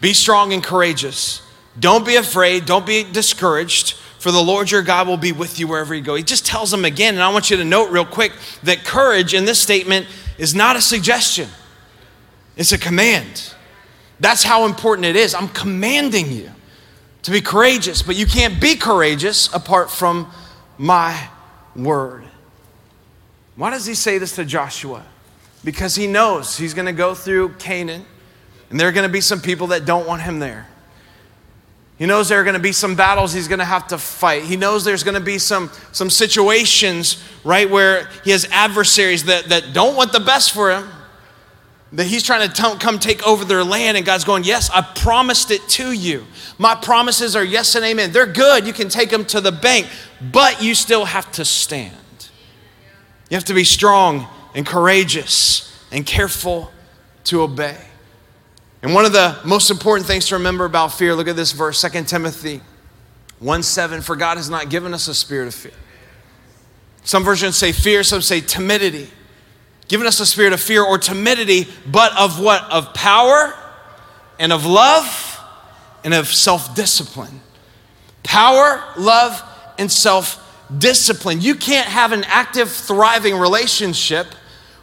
Be 0.00 0.12
strong 0.12 0.52
and 0.52 0.62
courageous. 0.62 1.42
Don't 1.78 2.04
be 2.04 2.16
afraid. 2.16 2.66
Don't 2.66 2.84
be 2.86 3.04
discouraged, 3.04 3.94
for 4.18 4.30
the 4.30 4.42
Lord 4.42 4.70
your 4.70 4.82
God 4.82 5.08
will 5.08 5.16
be 5.16 5.32
with 5.32 5.58
you 5.58 5.68
wherever 5.68 5.94
you 5.94 6.02
go. 6.02 6.14
He 6.14 6.22
just 6.22 6.44
tells 6.44 6.70
them 6.70 6.84
again, 6.84 7.14
and 7.14 7.22
I 7.22 7.32
want 7.32 7.50
you 7.50 7.56
to 7.56 7.64
note 7.64 7.90
real 7.90 8.04
quick 8.04 8.32
that 8.64 8.84
courage 8.84 9.34
in 9.34 9.44
this 9.44 9.60
statement 9.60 10.06
is 10.38 10.54
not 10.54 10.76
a 10.76 10.80
suggestion, 10.80 11.48
it's 12.56 12.72
a 12.72 12.78
command. 12.78 13.54
That's 14.20 14.44
how 14.44 14.66
important 14.66 15.04
it 15.06 15.16
is. 15.16 15.34
I'm 15.34 15.48
commanding 15.48 16.30
you 16.30 16.48
to 17.22 17.30
be 17.32 17.40
courageous, 17.40 18.02
but 18.02 18.14
you 18.14 18.24
can't 18.24 18.60
be 18.60 18.76
courageous 18.76 19.52
apart 19.52 19.90
from 19.90 20.30
my 20.78 21.28
word. 21.74 22.24
Why 23.56 23.70
does 23.70 23.84
he 23.84 23.94
say 23.94 24.18
this 24.18 24.36
to 24.36 24.44
Joshua? 24.44 25.04
because 25.64 25.94
he 25.94 26.06
knows 26.06 26.56
he's 26.56 26.74
going 26.74 26.86
to 26.86 26.92
go 26.92 27.14
through 27.14 27.50
Canaan 27.54 28.04
and 28.70 28.80
there 28.80 28.88
are 28.88 28.92
going 28.92 29.06
to 29.06 29.12
be 29.12 29.20
some 29.20 29.40
people 29.40 29.68
that 29.68 29.84
don't 29.84 30.06
want 30.06 30.22
him 30.22 30.38
there. 30.38 30.66
He 32.02 32.08
knows 32.08 32.28
there 32.28 32.40
are 32.40 32.42
going 32.42 32.54
to 32.54 32.58
be 32.58 32.72
some 32.72 32.96
battles 32.96 33.32
he's 33.32 33.46
going 33.46 33.60
to 33.60 33.64
have 33.64 33.86
to 33.86 33.96
fight. 33.96 34.42
He 34.42 34.56
knows 34.56 34.84
there's 34.84 35.04
going 35.04 35.14
to 35.14 35.20
be 35.20 35.38
some, 35.38 35.70
some 35.92 36.10
situations, 36.10 37.22
right, 37.44 37.70
where 37.70 38.08
he 38.24 38.32
has 38.32 38.44
adversaries 38.50 39.26
that, 39.26 39.50
that 39.50 39.72
don't 39.72 39.94
want 39.94 40.10
the 40.10 40.18
best 40.18 40.50
for 40.50 40.72
him, 40.72 40.88
that 41.92 42.08
he's 42.08 42.24
trying 42.24 42.50
to 42.50 42.52
t- 42.52 42.76
come 42.80 42.98
take 42.98 43.24
over 43.24 43.44
their 43.44 43.62
land. 43.62 43.96
And 43.96 44.04
God's 44.04 44.24
going, 44.24 44.42
Yes, 44.42 44.68
I 44.70 44.82
promised 44.82 45.52
it 45.52 45.60
to 45.68 45.92
you. 45.92 46.26
My 46.58 46.74
promises 46.74 47.36
are 47.36 47.44
yes 47.44 47.76
and 47.76 47.84
amen. 47.84 48.10
They're 48.10 48.26
good. 48.26 48.66
You 48.66 48.72
can 48.72 48.88
take 48.88 49.10
them 49.10 49.24
to 49.26 49.40
the 49.40 49.52
bank, 49.52 49.86
but 50.20 50.60
you 50.60 50.74
still 50.74 51.04
have 51.04 51.30
to 51.30 51.44
stand. 51.44 51.94
You 53.30 53.36
have 53.36 53.44
to 53.44 53.54
be 53.54 53.62
strong 53.62 54.26
and 54.56 54.66
courageous 54.66 55.86
and 55.92 56.04
careful 56.04 56.72
to 57.26 57.42
obey. 57.42 57.78
And 58.82 58.92
one 58.94 59.04
of 59.04 59.12
the 59.12 59.38
most 59.44 59.70
important 59.70 60.08
things 60.08 60.26
to 60.26 60.34
remember 60.34 60.64
about 60.64 60.92
fear, 60.92 61.14
look 61.14 61.28
at 61.28 61.36
this 61.36 61.52
verse, 61.52 61.80
2 61.80 62.02
Timothy 62.04 62.60
1 63.38 63.62
7, 63.62 64.02
for 64.02 64.16
God 64.16 64.36
has 64.36 64.50
not 64.50 64.70
given 64.70 64.92
us 64.92 65.06
a 65.08 65.14
spirit 65.14 65.46
of 65.48 65.54
fear. 65.54 65.72
Some 67.04 67.24
versions 67.24 67.56
say 67.56 67.72
fear, 67.72 68.02
some 68.02 68.22
say 68.22 68.40
timidity. 68.40 69.08
Given 69.88 70.06
us 70.06 70.20
a 70.20 70.26
spirit 70.26 70.52
of 70.52 70.60
fear 70.60 70.82
or 70.82 70.98
timidity, 70.98 71.68
but 71.86 72.16
of 72.16 72.40
what? 72.40 72.62
Of 72.70 72.94
power 72.94 73.54
and 74.38 74.52
of 74.52 74.64
love 74.64 75.40
and 76.04 76.14
of 76.14 76.28
self 76.28 76.74
discipline. 76.74 77.40
Power, 78.22 78.82
love, 78.96 79.42
and 79.78 79.90
self 79.90 80.38
discipline. 80.76 81.40
You 81.40 81.54
can't 81.54 81.88
have 81.88 82.12
an 82.12 82.24
active, 82.24 82.70
thriving 82.70 83.36
relationship 83.36 84.28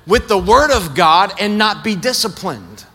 with 0.06 0.28
the 0.28 0.38
Word 0.38 0.72
of 0.72 0.96
God 0.96 1.34
and 1.40 1.58
not 1.58 1.84
be 1.84 1.96
disciplined. 1.96 2.86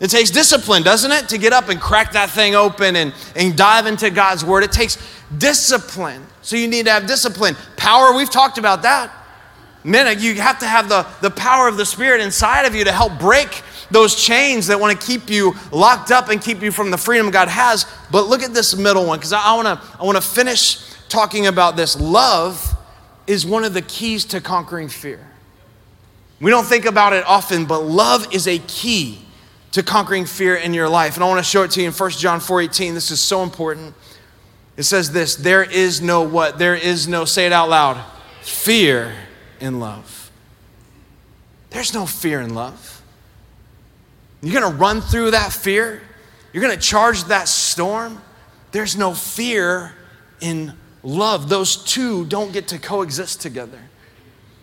It 0.00 0.10
takes 0.10 0.30
discipline, 0.30 0.84
doesn't 0.84 1.10
it, 1.10 1.28
to 1.30 1.38
get 1.38 1.52
up 1.52 1.68
and 1.68 1.80
crack 1.80 2.12
that 2.12 2.30
thing 2.30 2.54
open 2.54 2.94
and, 2.94 3.12
and 3.34 3.56
dive 3.56 3.86
into 3.86 4.10
God's 4.10 4.44
Word. 4.44 4.62
It 4.62 4.70
takes 4.70 4.96
discipline. 5.36 6.24
So 6.42 6.56
you 6.56 6.68
need 6.68 6.86
to 6.86 6.92
have 6.92 7.06
discipline. 7.06 7.56
Power, 7.76 8.14
we've 8.14 8.30
talked 8.30 8.58
about 8.58 8.82
that. 8.82 9.12
Man, 9.84 10.20
you 10.20 10.34
have 10.34 10.58
to 10.60 10.66
have 10.66 10.88
the, 10.88 11.06
the 11.20 11.30
power 11.30 11.66
of 11.66 11.76
the 11.76 11.86
Spirit 11.86 12.20
inside 12.20 12.64
of 12.64 12.74
you 12.74 12.84
to 12.84 12.92
help 12.92 13.18
break 13.18 13.62
those 13.90 14.14
chains 14.14 14.66
that 14.66 14.78
want 14.78 14.98
to 14.98 15.06
keep 15.06 15.30
you 15.30 15.54
locked 15.72 16.10
up 16.10 16.28
and 16.28 16.42
keep 16.42 16.62
you 16.62 16.70
from 16.70 16.90
the 16.90 16.98
freedom 16.98 17.30
God 17.30 17.48
has. 17.48 17.86
But 18.10 18.26
look 18.26 18.42
at 18.42 18.52
this 18.52 18.76
middle 18.76 19.06
one, 19.06 19.18
because 19.18 19.32
I, 19.32 19.40
I 19.40 19.56
want 19.56 19.66
to 19.66 19.98
I 19.98 20.04
wanna 20.04 20.20
finish 20.20 20.78
talking 21.08 21.46
about 21.46 21.76
this. 21.76 21.98
Love 21.98 22.76
is 23.26 23.46
one 23.46 23.64
of 23.64 23.74
the 23.74 23.82
keys 23.82 24.24
to 24.26 24.40
conquering 24.40 24.88
fear. 24.88 25.26
We 26.40 26.50
don't 26.50 26.66
think 26.66 26.84
about 26.84 27.14
it 27.14 27.24
often, 27.24 27.64
but 27.64 27.80
love 27.80 28.32
is 28.32 28.46
a 28.46 28.58
key 28.58 29.24
to 29.78 29.84
conquering 29.84 30.26
fear 30.26 30.56
in 30.56 30.74
your 30.74 30.88
life. 30.88 31.14
And 31.14 31.22
I 31.22 31.28
want 31.28 31.38
to 31.38 31.48
show 31.48 31.62
it 31.62 31.70
to 31.72 31.80
you 31.80 31.86
in 31.86 31.92
1 31.92 32.10
John 32.18 32.40
4:18. 32.40 32.94
This 32.94 33.12
is 33.12 33.20
so 33.20 33.44
important. 33.44 33.94
It 34.76 34.82
says 34.82 35.12
this, 35.12 35.36
there 35.36 35.62
is 35.62 36.00
no 36.00 36.22
what? 36.22 36.58
There 36.58 36.74
is 36.74 37.06
no 37.06 37.24
say 37.24 37.46
it 37.46 37.52
out 37.52 37.68
loud. 37.68 38.04
Fear 38.42 39.14
in 39.60 39.78
love. 39.78 40.32
There's 41.70 41.94
no 41.94 42.06
fear 42.06 42.40
in 42.40 42.54
love. 42.54 43.02
You're 44.42 44.60
going 44.60 44.72
to 44.72 44.78
run 44.78 45.00
through 45.00 45.32
that 45.32 45.52
fear. 45.52 46.02
You're 46.52 46.62
going 46.62 46.76
to 46.76 46.82
charge 46.84 47.24
that 47.24 47.46
storm. 47.46 48.20
There's 48.72 48.96
no 48.96 49.14
fear 49.14 49.94
in 50.40 50.72
love. 51.04 51.48
Those 51.48 51.76
two 51.76 52.24
don't 52.26 52.52
get 52.52 52.68
to 52.68 52.78
coexist 52.78 53.40
together. 53.40 53.80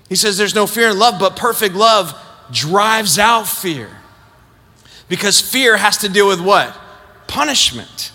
He 0.09 0.15
says 0.15 0.37
there's 0.37 0.55
no 0.55 0.67
fear 0.67 0.89
in 0.89 0.99
love, 0.99 1.19
but 1.21 1.37
perfect 1.37 1.75
love 1.75 2.13
drives 2.51 3.17
out 3.17 3.47
fear. 3.47 3.89
Because 5.07 5.39
fear 5.39 5.77
has 5.77 5.97
to 5.97 6.09
do 6.09 6.25
with 6.25 6.41
what? 6.41 6.75
Punishment. 7.27 8.11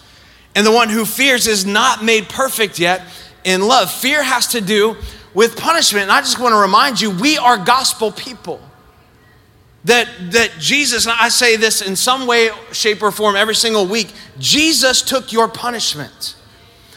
And 0.54 0.66
the 0.66 0.72
one 0.72 0.88
who 0.88 1.04
fears 1.04 1.46
is 1.46 1.64
not 1.64 2.04
made 2.04 2.28
perfect 2.28 2.78
yet 2.78 3.02
in 3.44 3.60
love. 3.60 3.90
Fear 3.90 4.22
has 4.22 4.48
to 4.48 4.60
do 4.60 4.96
with 5.32 5.56
punishment. 5.56 6.04
And 6.04 6.12
I 6.12 6.20
just 6.20 6.38
want 6.38 6.52
to 6.52 6.58
remind 6.58 7.00
you, 7.00 7.10
we 7.10 7.38
are 7.38 7.56
gospel 7.56 8.10
people. 8.10 8.60
That, 9.84 10.08
that 10.32 10.50
Jesus, 10.58 11.06
and 11.06 11.16
I 11.18 11.30
say 11.30 11.56
this 11.56 11.80
in 11.80 11.96
some 11.96 12.26
way, 12.26 12.50
shape, 12.72 13.02
or 13.02 13.10
form 13.10 13.34
every 13.34 13.54
single 13.54 13.86
week, 13.86 14.12
Jesus 14.38 15.00
took 15.00 15.32
your 15.32 15.48
punishment. 15.48 16.34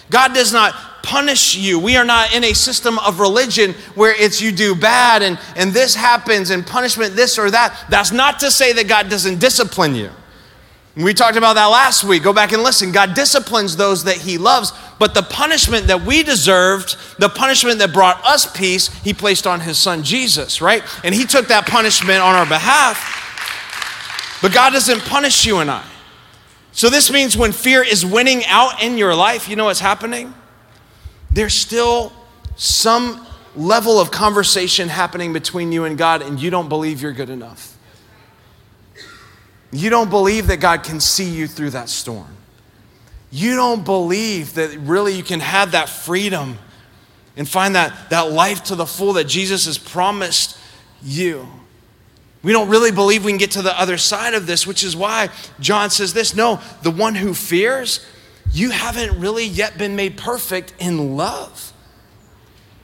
God 0.10 0.34
does 0.34 0.52
not 0.52 0.76
punish 1.04 1.56
you. 1.56 1.78
We 1.78 1.98
are 1.98 2.06
not 2.06 2.34
in 2.34 2.44
a 2.44 2.54
system 2.54 2.98
of 3.00 3.20
religion 3.20 3.74
where 3.94 4.16
it's 4.20 4.42
you 4.42 4.52
do 4.52 4.74
bad 4.74 5.22
and, 5.22 5.38
and 5.56 5.72
this 5.72 5.94
happens 5.94 6.50
and 6.50 6.66
punishment 6.66 7.16
this 7.16 7.38
or 7.38 7.52
that. 7.52 7.86
That's 7.90 8.12
not 8.12 8.40
to 8.40 8.50
say 8.50 8.74
that 8.74 8.88
God 8.88 9.10
doesn't 9.10 9.40
discipline 9.40 9.94
you. 9.94 10.10
We 10.96 11.16
talked 11.16 11.38
about 11.38 11.54
that 11.54 11.66
last 11.66 12.04
week. 12.04 12.22
Go 12.22 12.34
back 12.34 12.52
and 12.52 12.62
listen. 12.62 12.92
God 12.92 13.16
disciplines 13.16 13.76
those 13.76 14.04
that 14.04 14.18
He 14.18 14.38
loves, 14.38 14.72
but 15.00 15.16
the 15.16 15.24
punishment 15.24 15.88
that 15.88 16.04
we 16.04 16.22
deserved, 16.22 16.98
the 17.18 17.30
punishment 17.30 17.80
that 17.80 17.92
brought 17.92 18.24
us 18.24 18.46
peace, 18.46 18.90
He 19.04 19.12
placed 19.12 19.48
on 19.48 19.60
His 19.60 19.80
Son 19.80 20.04
Jesus, 20.04 20.62
right? 20.62 20.84
And 21.04 21.16
He 21.16 21.26
took 21.26 21.48
that 21.48 21.66
punishment 21.66 22.20
on 22.20 22.36
our 22.36 22.46
behalf. 22.46 24.40
But 24.40 24.54
God 24.54 24.74
doesn't 24.74 25.02
punish 25.02 25.46
you 25.46 25.58
and 25.58 25.72
I. 25.72 25.84
So 26.74 26.92
this 26.92 27.12
means 27.12 27.36
when 27.36 27.54
fear 27.54 27.84
is 27.84 28.06
winning 28.06 28.46
out 28.46 28.84
in 28.84 28.98
your 28.98 29.16
life, 29.16 29.50
you 29.50 29.56
know 29.56 29.66
what's 29.66 29.80
happening? 29.80 30.34
There's 31.34 31.54
still 31.54 32.14
some 32.56 33.26
level 33.56 34.00
of 34.00 34.12
conversation 34.12 34.90
happening 34.90 35.34
between 35.34 35.72
you 35.72 35.86
and 35.86 35.98
God, 35.98 36.22
and 36.22 36.42
you 36.42 36.50
don't 36.50 36.70
believe 36.70 37.02
you're 37.02 37.14
good 37.14 37.30
enough. 37.30 37.78
You 39.72 39.90
don't 39.90 40.10
believe 40.10 40.48
that 40.48 40.58
God 40.58 40.84
can 40.84 41.00
see 41.00 41.30
you 41.30 41.48
through 41.48 41.72
that 41.72 41.90
storm. 41.90 42.38
you 43.32 43.56
don't 43.56 43.84
believe 43.84 44.54
that 44.54 44.78
really 44.78 45.16
you 45.16 45.24
can 45.24 45.40
have 45.40 45.72
that 45.72 45.90
freedom 45.90 46.60
and 47.36 47.50
find 47.50 47.74
that, 47.74 48.12
that 48.12 48.32
life 48.32 48.64
to 48.66 48.76
the 48.76 48.86
full 48.86 49.14
that 49.14 49.24
Jesus 49.24 49.66
has 49.66 49.80
promised 49.80 50.56
you. 51.02 51.48
We 52.44 52.52
don't 52.52 52.70
really 52.70 52.92
believe 52.92 53.26
we 53.26 53.32
can 53.32 53.40
get 53.40 53.52
to 53.52 53.64
the 53.64 53.80
other 53.80 53.98
side 53.98 54.36
of 54.36 54.46
this, 54.46 54.68
which 54.68 54.84
is 54.84 54.96
why 54.96 55.30
John 55.60 55.90
says 55.90 56.14
this 56.14 56.36
no, 56.36 56.62
the 56.84 56.92
one 56.92 57.16
who 57.16 57.34
fears, 57.34 58.06
you 58.54 58.70
haven't 58.70 59.20
really 59.20 59.46
yet 59.46 59.78
been 59.78 59.96
made 59.96 60.16
perfect 60.16 60.76
in 60.78 61.18
love. 61.18 61.74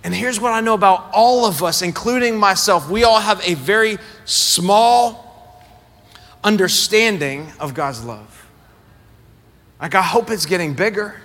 And 0.03 0.13
here's 0.13 0.39
what 0.39 0.51
I 0.51 0.61
know 0.61 0.73
about 0.73 1.11
all 1.13 1.45
of 1.45 1.63
us, 1.63 1.81
including 1.81 2.37
myself 2.37 2.89
we 2.89 3.03
all 3.03 3.19
have 3.19 3.41
a 3.47 3.53
very 3.53 3.97
small 4.25 5.63
understanding 6.43 7.51
of 7.59 7.73
God's 7.73 8.03
love. 8.03 8.47
Like, 9.79 9.95
I 9.95 10.01
hope 10.01 10.29
it's 10.31 10.45
getting 10.45 10.73
bigger. 10.73 11.15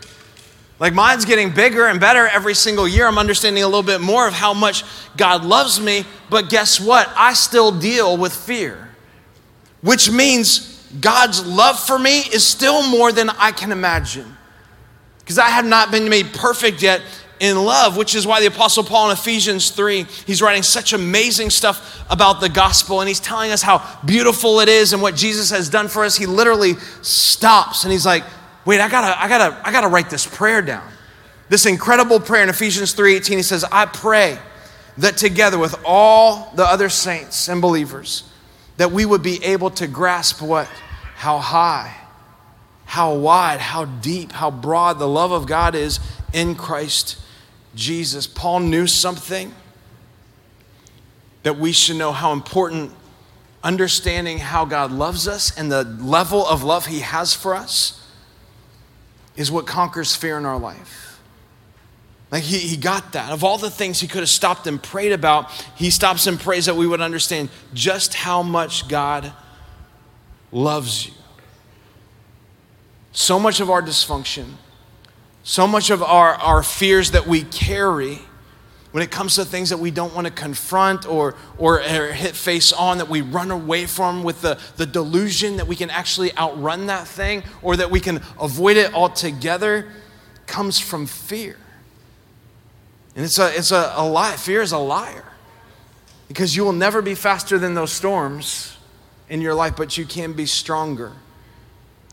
Like, 0.79 0.93
mine's 0.93 1.25
getting 1.25 1.51
bigger 1.51 1.87
and 1.87 2.01
better 2.01 2.27
every 2.27 2.55
single 2.55 2.87
year. 2.87 3.07
I'm 3.07 3.19
understanding 3.19 3.63
a 3.63 3.67
little 3.67 3.83
bit 3.83 4.01
more 4.01 4.27
of 4.27 4.35
how 4.35 4.53
much 4.53 4.85
God 5.17 5.45
loves 5.45 5.81
me. 5.81 6.05
But 6.29 6.51
guess 6.51 6.81
what? 6.81 7.09
I 7.17 7.35
still 7.35 7.73
deal 7.73 8.17
with 8.17 8.35
fear, 8.35 8.91
which 9.81 10.11
means 10.11 10.74
God's 11.01 11.45
love 11.45 11.79
for 11.79 11.99
me 11.99 12.21
is 12.21 12.47
still 12.47 12.89
more 12.89 13.13
than 13.13 13.31
I 13.31 13.53
can 13.53 13.73
imagine. 13.73 14.37
Because 15.19 15.39
I 15.39 15.49
have 15.49 15.65
not 15.65 15.91
been 15.91 16.09
made 16.09 16.35
perfect 16.35 16.83
yet 16.83 17.01
in 17.41 17.57
love, 17.63 17.97
which 17.97 18.15
is 18.15 18.27
why 18.27 18.41
the 18.41 18.47
Apostle 18.47 18.85
Paul 18.85 19.11
in 19.11 19.13
Ephesians 19.17 19.71
3, 19.71 20.05
he's 20.27 20.41
writing 20.41 20.63
such 20.63 20.93
amazing 20.93 21.51
stuff 21.51 22.05
about 22.11 22.41
the 22.41 22.49
gospel 22.49 23.01
and 23.01 23.09
he's 23.09 23.21
telling 23.21 23.51
us 23.51 23.63
how 23.63 23.83
beautiful 24.05 24.61
it 24.61 24.69
is 24.69 24.93
and 24.93 25.03
what 25.03 25.17
Jesus 25.17 25.51
has 25.51 25.69
done 25.69 25.89
for 25.89 26.05
us. 26.05 26.17
He 26.17 26.27
literally 26.27 26.75
stops 27.03 27.85
and 27.85 27.93
he's 27.93 28.07
like, 28.07 28.25
wait, 28.65 28.81
I 28.81 28.89
gotta, 28.89 29.21
I 29.21 29.29
gotta, 29.29 29.61
I 29.67 29.73
gotta 29.73 29.89
write 29.89 30.11
this 30.11 30.27
prayer 30.27 30.63
down. 30.63 30.89
This 31.49 31.67
incredible 31.67 32.21
prayer 32.21 32.43
in 32.43 32.49
Ephesians 32.49 32.95
3:18, 32.95 33.37
he 33.37 33.43
says, 33.43 33.65
I 33.71 33.87
pray 33.87 34.39
that 34.99 35.17
together 35.17 35.59
with 35.59 35.75
all 35.85 36.53
the 36.55 36.65
other 36.65 36.89
saints 36.89 37.49
and 37.49 37.61
believers, 37.61 38.25
that 38.77 38.91
we 38.91 39.05
would 39.05 39.23
be 39.23 39.43
able 39.45 39.71
to 39.71 39.87
grasp 39.87 40.41
what? 40.41 40.69
How 41.25 41.39
high, 41.39 41.97
how 42.85 43.15
wide, 43.15 43.59
how 43.59 43.87
deep, 43.87 44.33
how 44.33 44.51
broad 44.51 44.99
the 44.99 45.09
love 45.09 45.33
of 45.33 45.47
God 45.47 45.75
is 45.75 45.99
in 46.35 46.55
Christ 46.55 47.17
Jesus. 47.75 48.27
Paul 48.27 48.61
knew 48.61 48.87
something 48.87 49.55
that 51.43 51.59
we 51.59 51.73
should 51.73 51.97
know 51.97 52.13
how 52.13 52.35
important 52.35 52.91
understanding 53.63 54.37
how 54.37 54.67
God 54.67 54.93
loves 54.93 55.27
us 55.27 55.57
and 55.57 55.73
the 55.73 55.85
level 55.85 56.47
of 56.47 56.63
love 56.63 56.85
he 56.85 57.01
has 57.01 57.33
for 57.33 57.55
us 57.55 58.07
is 59.35 59.51
what 59.51 59.67
conquers 59.67 60.15
fear 60.15 60.37
in 60.37 60.45
our 60.45 60.59
life. 60.59 61.23
Like 62.31 62.43
he, 62.43 62.59
he 62.59 62.77
got 62.77 63.13
that. 63.13 63.33
Of 63.33 63.43
all 63.43 63.57
the 63.57 63.71
things 63.71 63.99
he 63.99 64.09
could 64.09 64.21
have 64.21 64.29
stopped 64.29 64.67
and 64.67 64.83
prayed 64.83 65.13
about, 65.13 65.51
he 65.75 65.89
stops 65.89 66.27
and 66.27 66.39
prays 66.39 66.67
that 66.67 66.77
we 66.77 66.87
would 66.87 67.01
understand 67.01 67.49
just 67.73 68.13
how 68.13 68.43
much 68.43 68.89
God 68.89 69.33
loves 70.55 71.07
you. 71.07 71.13
So 73.13 73.39
much 73.39 73.61
of 73.61 73.69
our 73.69 73.83
dysfunction, 73.83 74.47
so 75.43 75.67
much 75.67 75.91
of 75.91 76.03
our, 76.03 76.35
our 76.35 76.63
fears 76.63 77.11
that 77.11 77.27
we 77.27 77.43
carry 77.43 78.21
when 78.93 79.03
it 79.03 79.11
comes 79.11 79.35
to 79.35 79.45
things 79.45 79.71
that 79.71 79.79
we 79.79 79.91
don't 79.91 80.15
want 80.15 80.25
to 80.25 80.33
confront 80.33 81.05
or, 81.05 81.35
or, 81.59 81.81
or, 81.81 82.13
hit 82.13 82.37
face 82.37 82.73
on, 82.73 82.99
that 82.99 83.09
we 83.09 83.21
run 83.23 83.51
away 83.51 83.87
from 83.87 84.23
with 84.23 84.41
the, 84.41 84.57
the 84.77 84.87
delusion 84.87 85.57
that 85.57 85.67
we 85.67 85.75
can 85.75 85.91
actually 85.91 86.37
outrun 86.39 86.87
that 86.87 87.09
thing 87.09 87.43
or 87.61 87.77
that 87.77 87.91
we 87.91 87.99
can 87.99 88.23
avoid 88.41 88.77
it 88.77 88.95
altogether, 88.95 89.91
comes 90.47 90.79
from 90.79 91.07
fear. 91.07 91.57
And 93.17 93.25
it's 93.25 93.39
a, 93.41 93.53
it's 93.57 93.73
a, 93.73 93.93
a 93.97 94.09
lie. 94.09 94.37
Fear 94.37 94.63
is 94.63 94.71
a 94.71 94.79
liar 94.79 95.25
because 96.29 96.55
you 96.55 96.65
will 96.65 96.73
never 96.73 97.03
be 97.03 97.17
faster 97.17 97.59
than 97.59 97.75
those 97.75 97.91
storms 97.91 98.74
in 99.29 99.41
your 99.41 99.55
life, 99.55 99.75
but 99.77 99.97
you 99.97 100.05
can 100.05 100.33
be 100.33 100.47
stronger. 100.47 101.13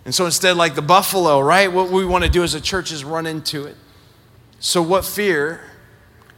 And 0.06 0.14
so 0.16 0.26
instead, 0.26 0.58
like 0.58 0.76
the 0.76 0.82
buffalo, 0.82 1.40
right? 1.40 1.72
What 1.72 1.90
we 1.90 2.06
want 2.06 2.24
to 2.24 2.30
do 2.30 2.44
as 2.44 2.54
a 2.54 2.62
church 2.62 2.92
is 2.92 3.04
run 3.04 3.28
into 3.28 3.66
it. 3.66 3.76
So, 4.60 4.82
what 4.82 5.06
fear 5.06 5.62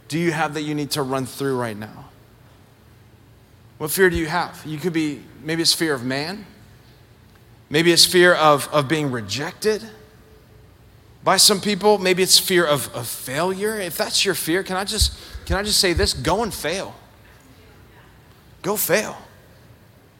do 0.08 0.18
you 0.18 0.32
have 0.32 0.54
that 0.54 0.62
you 0.62 0.74
need 0.74 0.90
to 0.92 1.02
run 1.02 1.26
through 1.26 1.58
right 1.58 1.76
now? 1.76 2.06
What 3.78 3.90
fear 3.90 4.10
do 4.10 4.16
you 4.16 4.26
have? 4.26 4.62
You 4.66 4.78
could 4.78 4.92
be, 4.92 5.22
maybe 5.42 5.62
it's 5.62 5.72
fear 5.72 5.94
of 5.94 6.04
man. 6.04 6.46
Maybe 7.70 7.92
it's 7.92 8.04
fear 8.04 8.34
of, 8.34 8.68
of 8.72 8.88
being 8.88 9.10
rejected 9.10 9.82
by 11.24 11.38
some 11.38 11.60
people. 11.60 11.98
Maybe 11.98 12.22
it's 12.22 12.38
fear 12.38 12.64
of, 12.66 12.94
of 12.94 13.08
failure. 13.08 13.80
If 13.80 13.96
that's 13.96 14.24
your 14.24 14.34
fear, 14.34 14.62
can 14.62 14.76
I 14.76 14.84
just 14.84 15.18
can 15.44 15.56
I 15.56 15.62
just 15.62 15.80
say 15.80 15.92
this? 15.92 16.14
Go 16.14 16.42
and 16.42 16.52
fail. 16.52 16.94
Go 18.62 18.76
fail. 18.76 19.16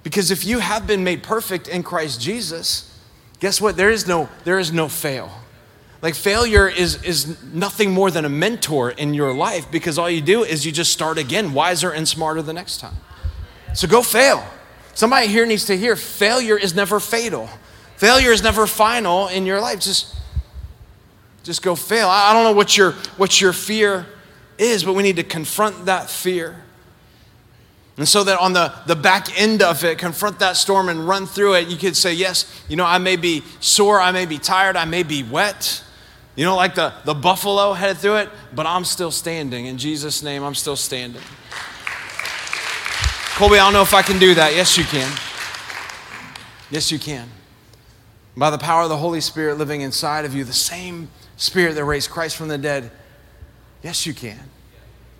Because 0.04 0.30
if 0.30 0.44
you 0.44 0.60
have 0.60 0.86
been 0.86 1.02
made 1.02 1.24
perfect 1.24 1.66
in 1.66 1.82
Christ 1.82 2.20
Jesus, 2.20 2.96
guess 3.40 3.60
what? 3.60 3.76
There 3.76 3.90
is 3.90 4.06
no, 4.06 4.28
there 4.44 4.60
is 4.60 4.72
no 4.72 4.88
fail. 4.88 5.32
Like 6.02 6.14
failure 6.14 6.68
is, 6.68 7.02
is 7.02 7.42
nothing 7.42 7.90
more 7.90 8.10
than 8.10 8.26
a 8.26 8.28
mentor 8.28 8.90
in 8.90 9.14
your 9.14 9.32
life 9.32 9.70
because 9.70 9.98
all 9.98 10.10
you 10.10 10.20
do 10.20 10.44
is 10.44 10.66
you 10.66 10.70
just 10.70 10.92
start 10.92 11.16
again, 11.16 11.54
wiser 11.54 11.90
and 11.90 12.06
smarter 12.06 12.42
the 12.42 12.52
next 12.52 12.78
time. 12.78 12.94
So 13.72 13.88
go 13.88 14.02
fail. 14.02 14.46
Somebody 14.92 15.28
here 15.28 15.46
needs 15.46 15.64
to 15.64 15.76
hear 15.76 15.96
failure 15.96 16.58
is 16.58 16.74
never 16.74 17.00
fatal. 17.00 17.48
Failure 17.96 18.32
is 18.32 18.42
never 18.42 18.66
final 18.66 19.28
in 19.28 19.46
your 19.46 19.62
life. 19.62 19.80
Just, 19.80 20.14
just 21.42 21.62
go 21.62 21.74
fail. 21.74 22.08
I 22.10 22.34
don't 22.34 22.44
know 22.44 22.52
what 22.52 22.76
your, 22.76 22.92
what 23.16 23.40
your 23.40 23.54
fear 23.54 24.04
is, 24.58 24.84
but 24.84 24.92
we 24.92 25.02
need 25.02 25.16
to 25.16 25.24
confront 25.24 25.86
that 25.86 26.10
fear. 26.10 26.62
And 27.96 28.08
so 28.08 28.24
that 28.24 28.40
on 28.40 28.52
the, 28.52 28.72
the 28.86 28.96
back 28.96 29.40
end 29.40 29.62
of 29.62 29.84
it, 29.84 29.98
confront 29.98 30.40
that 30.40 30.56
storm 30.56 30.88
and 30.88 31.06
run 31.06 31.26
through 31.26 31.54
it, 31.54 31.68
you 31.68 31.76
could 31.76 31.96
say, 31.96 32.12
Yes, 32.12 32.62
you 32.68 32.76
know, 32.76 32.84
I 32.84 32.98
may 32.98 33.16
be 33.16 33.44
sore, 33.60 34.00
I 34.00 34.10
may 34.10 34.26
be 34.26 34.38
tired, 34.38 34.76
I 34.76 34.84
may 34.84 35.04
be 35.04 35.22
wet. 35.22 35.82
You 36.34 36.44
know, 36.44 36.56
like 36.56 36.74
the, 36.74 36.92
the 37.04 37.14
buffalo 37.14 37.72
headed 37.72 37.98
through 37.98 38.16
it, 38.16 38.30
but 38.52 38.66
I'm 38.66 38.84
still 38.84 39.12
standing. 39.12 39.66
In 39.66 39.78
Jesus' 39.78 40.22
name, 40.22 40.42
I'm 40.42 40.56
still 40.56 40.74
standing. 40.74 41.22
Colby, 43.36 43.54
I 43.54 43.64
don't 43.64 43.72
know 43.72 43.82
if 43.82 43.94
I 43.94 44.02
can 44.02 44.18
do 44.18 44.34
that. 44.34 44.54
Yes, 44.54 44.76
you 44.76 44.84
can. 44.84 45.12
Yes, 46.70 46.90
you 46.90 46.98
can. 46.98 47.28
By 48.36 48.50
the 48.50 48.58
power 48.58 48.82
of 48.82 48.88
the 48.88 48.96
Holy 48.96 49.20
Spirit 49.20 49.58
living 49.58 49.82
inside 49.82 50.24
of 50.24 50.34
you, 50.34 50.42
the 50.42 50.52
same 50.52 51.08
Spirit 51.36 51.74
that 51.74 51.84
raised 51.84 52.10
Christ 52.10 52.36
from 52.36 52.48
the 52.48 52.58
dead, 52.58 52.90
yes, 53.82 54.06
you 54.06 54.14
can. 54.14 54.38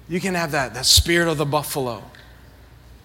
You 0.08 0.20
can 0.20 0.34
have 0.34 0.52
that, 0.52 0.74
that 0.74 0.86
spirit 0.86 1.28
of 1.28 1.38
the 1.38 1.46
buffalo 1.46 2.02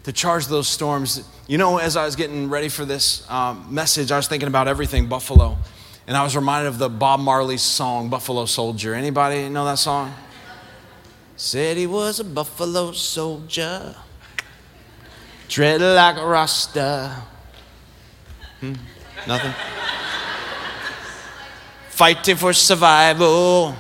to 0.04 0.12
charge 0.12 0.48
those 0.48 0.68
storms. 0.68 1.28
You 1.48 1.58
know, 1.58 1.78
as 1.78 1.98
I 1.98 2.06
was 2.06 2.16
getting 2.16 2.50
ready 2.50 2.70
for 2.70 2.86
this 2.86 3.30
um, 3.30 3.68
message, 3.74 4.12
I 4.12 4.18
was 4.18 4.28
thinking 4.28 4.48
about 4.48 4.68
everything 4.68 5.08
buffalo. 5.08 5.58
And 6.08 6.18
I 6.18 6.24
was 6.24 6.36
reminded 6.36 6.70
of 6.70 6.80
the 6.80 6.90
Bob 6.90 7.20
Marley 7.20 7.58
song, 7.58 8.10
Buffalo 8.10 8.46
Soldier. 8.46 8.96
Anybody 8.96 9.48
know 9.50 9.66
that 9.66 9.78
song? 9.78 10.14
Said 11.36 11.78
he 11.78 11.88
was 11.88 12.20
a 12.20 12.24
buffalo 12.24 12.92
soldier, 12.92 13.96
tread 15.48 15.80
like 15.80 16.18
a 16.18 16.28
rasta. 16.28 17.16
Hmm? 18.60 18.74
Nothing? 19.26 19.54
Fighting 21.92 22.36
for 22.36 22.52
survival, 22.52 23.76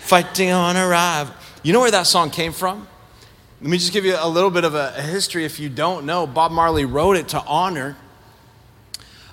fighting 0.00 0.50
on 0.50 0.76
arrival. 0.76 1.32
You 1.62 1.72
know 1.72 1.80
where 1.80 1.90
that 1.92 2.06
song 2.06 2.28
came 2.28 2.52
from? 2.52 2.86
Let 3.66 3.70
me 3.70 3.78
just 3.78 3.92
give 3.92 4.04
you 4.04 4.16
a 4.16 4.28
little 4.28 4.52
bit 4.52 4.62
of 4.62 4.76
a, 4.76 4.92
history 4.92 5.44
if 5.44 5.58
you 5.58 5.68
don't 5.68 6.06
know. 6.06 6.24
Bob 6.24 6.52
Marley 6.52 6.84
wrote 6.84 7.16
it 7.16 7.30
to 7.30 7.42
honor 7.42 7.96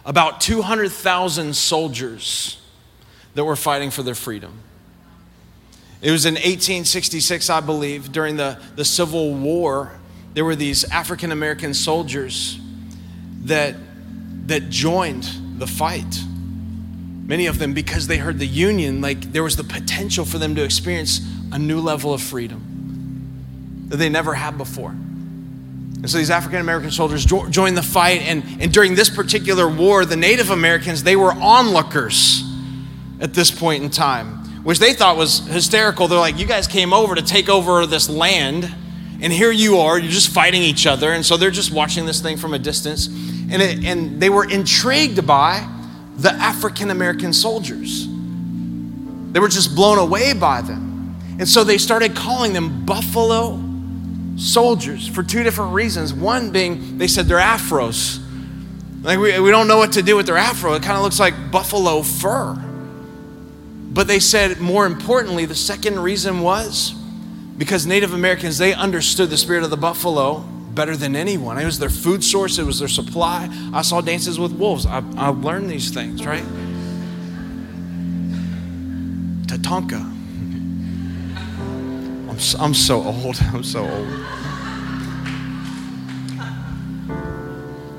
about 0.07 0.41
200,000 0.41 1.55
soldiers 1.55 2.59
that 3.35 3.43
were 3.45 3.55
fighting 3.55 3.91
for 3.91 4.01
their 4.01 4.15
freedom. 4.15 4.57
It 6.01 6.09
was 6.09 6.25
in 6.25 6.33
1866, 6.33 7.47
I 7.51 7.59
believe, 7.59 8.11
during 8.11 8.35
the, 8.35 8.59
the 8.75 8.83
Civil 8.83 9.35
War. 9.35 9.91
There 10.33 10.43
were 10.43 10.55
these 10.55 10.83
African 10.85 11.31
American 11.31 11.75
soldiers 11.75 12.59
that, 13.43 13.75
that 14.47 14.71
joined 14.71 15.29
the 15.59 15.67
fight. 15.67 16.23
Many 17.27 17.45
of 17.45 17.59
them, 17.59 17.75
because 17.75 18.07
they 18.07 18.17
heard 18.17 18.39
the 18.39 18.47
Union, 18.47 18.99
like 18.99 19.31
there 19.31 19.43
was 19.43 19.57
the 19.57 19.63
potential 19.63 20.25
for 20.25 20.39
them 20.39 20.55
to 20.55 20.63
experience 20.63 21.21
a 21.51 21.59
new 21.59 21.79
level 21.79 22.15
of 22.15 22.21
freedom 22.23 22.72
that 23.93 23.97
they 23.97 24.09
never 24.09 24.33
had 24.33 24.57
before. 24.57 24.89
And 24.89 26.09
so 26.09 26.17
these 26.17 26.31
African 26.31 26.59
American 26.59 26.89
soldiers 26.89 27.23
jo- 27.23 27.47
joined 27.47 27.77
the 27.77 27.83
fight. 27.83 28.21
And, 28.21 28.43
and 28.59 28.73
during 28.73 28.95
this 28.95 29.07
particular 29.07 29.69
war, 29.69 30.03
the 30.03 30.15
Native 30.15 30.49
Americans, 30.49 31.03
they 31.03 31.15
were 31.15 31.31
onlookers 31.31 32.43
at 33.21 33.35
this 33.35 33.51
point 33.51 33.83
in 33.83 33.91
time, 33.91 34.63
which 34.63 34.79
they 34.79 34.93
thought 34.93 35.15
was 35.15 35.45
hysterical. 35.45 36.07
They're 36.07 36.17
like, 36.17 36.39
you 36.39 36.47
guys 36.47 36.65
came 36.65 36.91
over 36.91 37.13
to 37.13 37.21
take 37.21 37.49
over 37.49 37.85
this 37.85 38.09
land, 38.09 38.67
and 39.21 39.31
here 39.31 39.51
you 39.51 39.77
are, 39.77 39.99
you're 39.99 40.11
just 40.11 40.29
fighting 40.29 40.63
each 40.63 40.87
other. 40.87 41.11
And 41.11 41.23
so 41.23 41.37
they're 41.37 41.51
just 41.51 41.71
watching 41.71 42.07
this 42.07 42.19
thing 42.19 42.37
from 42.37 42.55
a 42.55 42.59
distance. 42.59 43.05
And, 43.05 43.61
it, 43.61 43.85
and 43.85 44.19
they 44.19 44.31
were 44.31 44.49
intrigued 44.49 45.27
by 45.27 45.69
the 46.17 46.31
African 46.31 46.89
American 46.89 47.31
soldiers. 47.31 48.07
They 48.07 49.39
were 49.39 49.49
just 49.49 49.75
blown 49.75 49.99
away 49.99 50.33
by 50.33 50.61
them. 50.61 51.15
And 51.37 51.47
so 51.47 51.63
they 51.63 51.77
started 51.77 52.15
calling 52.15 52.53
them 52.53 52.87
buffalo 52.87 53.62
soldiers 54.35 55.07
for 55.07 55.23
two 55.23 55.43
different 55.43 55.73
reasons. 55.73 56.13
One 56.13 56.51
being 56.51 56.97
they 56.97 57.07
said 57.07 57.25
they're 57.25 57.37
afros. 57.37 58.19
Like 59.03 59.19
we, 59.19 59.39
we 59.39 59.51
don't 59.51 59.67
know 59.67 59.77
what 59.77 59.93
to 59.93 60.01
do 60.01 60.15
with 60.15 60.25
their 60.25 60.37
afro. 60.37 60.73
It 60.73 60.83
kind 60.83 60.97
of 60.97 61.03
looks 61.03 61.19
like 61.19 61.51
buffalo 61.51 62.01
fur. 62.01 62.55
But 63.91 64.07
they 64.07 64.19
said 64.19 64.59
more 64.59 64.85
importantly, 64.85 65.45
the 65.45 65.55
second 65.55 65.99
reason 65.99 66.41
was 66.41 66.93
because 67.57 67.85
Native 67.85 68.13
Americans, 68.13 68.57
they 68.57 68.73
understood 68.73 69.29
the 69.29 69.37
spirit 69.37 69.63
of 69.63 69.69
the 69.69 69.77
buffalo 69.77 70.39
better 70.39 70.97
than 70.97 71.15
anyone. 71.15 71.57
It 71.59 71.65
was 71.65 71.77
their 71.77 71.89
food 71.89 72.23
source, 72.23 72.57
it 72.57 72.65
was 72.65 72.79
their 72.79 72.87
supply. 72.87 73.49
I 73.73 73.83
saw 73.83 74.01
dances 74.01 74.39
with 74.39 74.53
wolves. 74.53 74.85
I, 74.85 75.03
I 75.15 75.29
learned 75.29 75.69
these 75.69 75.91
things, 75.91 76.25
right? 76.25 76.43
Tatanka. 79.45 80.12
I'm 82.33 82.39
so, 82.39 82.57
I'm 82.59 82.73
so 82.73 83.03
old. 83.03 83.39
I'm 83.53 83.63
so 83.63 83.87
old. 83.87 84.07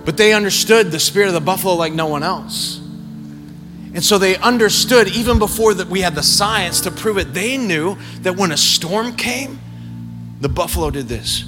But 0.05 0.17
they 0.17 0.33
understood 0.33 0.91
the 0.91 0.99
spirit 0.99 1.29
of 1.29 1.35
the 1.35 1.41
buffalo 1.41 1.75
like 1.75 1.93
no 1.93 2.07
one 2.07 2.25
else. 2.25 2.79
And 3.95 4.03
so 4.03 4.19
they 4.19 4.37
understood, 4.39 5.07
even 5.15 5.39
before 5.39 5.73
that 5.75 5.87
we 5.87 6.01
had 6.01 6.17
the 6.17 6.23
science 6.23 6.81
to 6.81 6.91
prove 6.91 7.17
it, 7.17 7.33
they 7.33 7.57
knew 7.57 7.97
that 8.23 8.37
when 8.37 8.51
a 8.51 8.57
storm 8.57 9.15
came, 9.15 9.61
the 10.41 10.49
buffalo 10.49 10.91
did 10.91 11.07
this. 11.07 11.45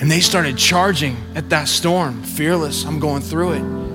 And 0.00 0.08
they 0.08 0.20
started 0.20 0.56
charging 0.56 1.16
at 1.34 1.50
that 1.50 1.66
storm, 1.66 2.22
fearless. 2.22 2.84
I'm 2.84 3.00
going 3.00 3.20
through 3.20 3.52
it 3.54 3.89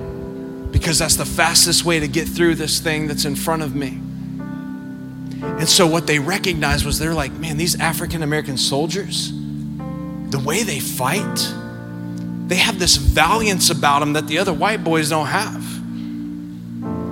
because 0.76 0.98
that's 0.98 1.16
the 1.16 1.24
fastest 1.24 1.86
way 1.86 1.98
to 1.98 2.06
get 2.06 2.28
through 2.28 2.54
this 2.54 2.80
thing 2.80 3.06
that's 3.06 3.24
in 3.24 3.34
front 3.34 3.62
of 3.62 3.74
me. 3.74 3.98
And 5.42 5.66
so 5.66 5.86
what 5.86 6.06
they 6.06 6.18
recognized 6.18 6.84
was 6.84 6.98
they're 6.98 7.14
like, 7.14 7.32
man, 7.32 7.56
these 7.56 7.80
African 7.80 8.22
American 8.22 8.58
soldiers, 8.58 9.32
the 9.32 10.42
way 10.44 10.64
they 10.64 10.78
fight, 10.78 11.54
they 12.46 12.56
have 12.56 12.78
this 12.78 12.96
valiance 12.96 13.70
about 13.70 14.00
them 14.00 14.12
that 14.12 14.26
the 14.26 14.36
other 14.36 14.52
white 14.52 14.84
boys 14.84 15.08
don't 15.08 15.28
have. 15.28 15.64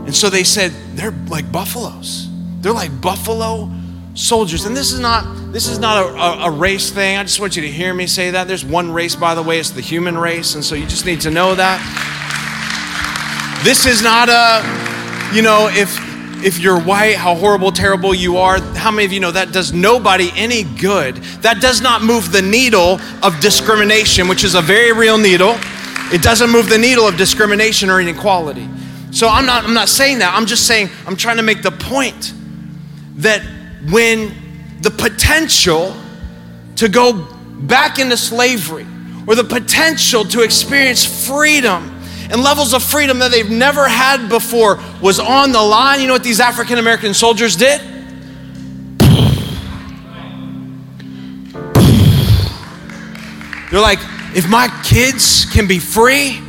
And 0.04 0.14
so 0.14 0.28
they 0.28 0.44
said, 0.44 0.70
they're 0.92 1.14
like 1.28 1.50
buffaloes. 1.50 2.28
They're 2.60 2.74
like 2.74 3.00
buffalo 3.00 3.72
soldiers. 4.12 4.66
And 4.66 4.76
this 4.76 4.92
is 4.92 5.00
not 5.00 5.24
this 5.54 5.68
is 5.68 5.78
not 5.78 6.04
a, 6.04 6.08
a, 6.08 6.48
a, 6.48 6.50
race 6.50 6.90
thing. 6.90 7.16
I 7.16 7.22
just 7.22 7.40
want 7.40 7.56
you 7.56 7.62
to 7.62 7.70
hear 7.70 7.94
me 7.94 8.08
say 8.08 8.32
that. 8.32 8.46
There's 8.46 8.64
one 8.64 8.92
race, 8.92 9.16
by 9.16 9.34
the 9.34 9.42
way, 9.42 9.58
it's 9.58 9.70
the 9.70 9.80
human 9.80 10.18
race. 10.18 10.54
And 10.54 10.62
so 10.62 10.74
you 10.74 10.84
just 10.84 11.06
need 11.06 11.22
to 11.22 11.30
know 11.30 11.54
that. 11.54 12.13
This 13.64 13.86
is 13.86 14.02
not 14.02 14.28
a, 14.28 14.62
you 15.34 15.40
know, 15.40 15.70
if 15.72 15.98
if 16.44 16.58
you're 16.58 16.78
white, 16.78 17.14
how 17.14 17.34
horrible, 17.34 17.72
terrible 17.72 18.14
you 18.14 18.36
are. 18.36 18.60
How 18.60 18.90
many 18.90 19.06
of 19.06 19.12
you 19.14 19.20
know 19.20 19.30
that 19.30 19.52
does 19.52 19.72
nobody 19.72 20.30
any 20.36 20.64
good? 20.64 21.16
That 21.40 21.62
does 21.62 21.80
not 21.80 22.02
move 22.02 22.30
the 22.30 22.42
needle 22.42 23.00
of 23.22 23.40
discrimination, 23.40 24.28
which 24.28 24.44
is 24.44 24.54
a 24.54 24.60
very 24.60 24.92
real 24.92 25.16
needle. 25.16 25.56
It 26.12 26.20
doesn't 26.20 26.50
move 26.50 26.68
the 26.68 26.76
needle 26.76 27.08
of 27.08 27.16
discrimination 27.16 27.88
or 27.88 28.02
inequality. 28.02 28.68
So 29.10 29.28
I'm 29.28 29.46
not, 29.46 29.64
I'm 29.64 29.72
not 29.72 29.88
saying 29.88 30.18
that. 30.18 30.34
I'm 30.36 30.44
just 30.44 30.66
saying, 30.66 30.90
I'm 31.06 31.16
trying 31.16 31.38
to 31.38 31.42
make 31.42 31.62
the 31.62 31.70
point 31.70 32.34
that 33.14 33.40
when 33.90 34.34
the 34.82 34.90
potential 34.90 35.96
to 36.76 36.90
go 36.90 37.14
back 37.62 37.98
into 37.98 38.18
slavery 38.18 38.86
or 39.26 39.34
the 39.34 39.44
potential 39.44 40.22
to 40.26 40.42
experience 40.42 41.26
freedom 41.26 41.93
and 42.30 42.42
levels 42.42 42.72
of 42.72 42.82
freedom 42.82 43.18
that 43.18 43.30
they've 43.30 43.50
never 43.50 43.88
had 43.88 44.28
before 44.28 44.80
was 45.00 45.18
on 45.20 45.52
the 45.52 45.62
line. 45.62 46.00
You 46.00 46.06
know 46.06 46.12
what 46.12 46.24
these 46.24 46.40
African 46.40 46.78
American 46.78 47.14
soldiers 47.14 47.56
did? 47.56 47.80
They're 53.70 53.80
like, 53.80 53.98
if 54.36 54.48
my 54.48 54.68
kids 54.84 55.44
can 55.46 55.66
be 55.66 55.78
free, 55.78 56.40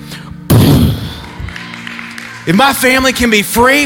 if 2.47 2.55
my 2.55 2.73
family 2.73 3.13
can 3.13 3.31
be 3.31 3.41
free, 3.41 3.83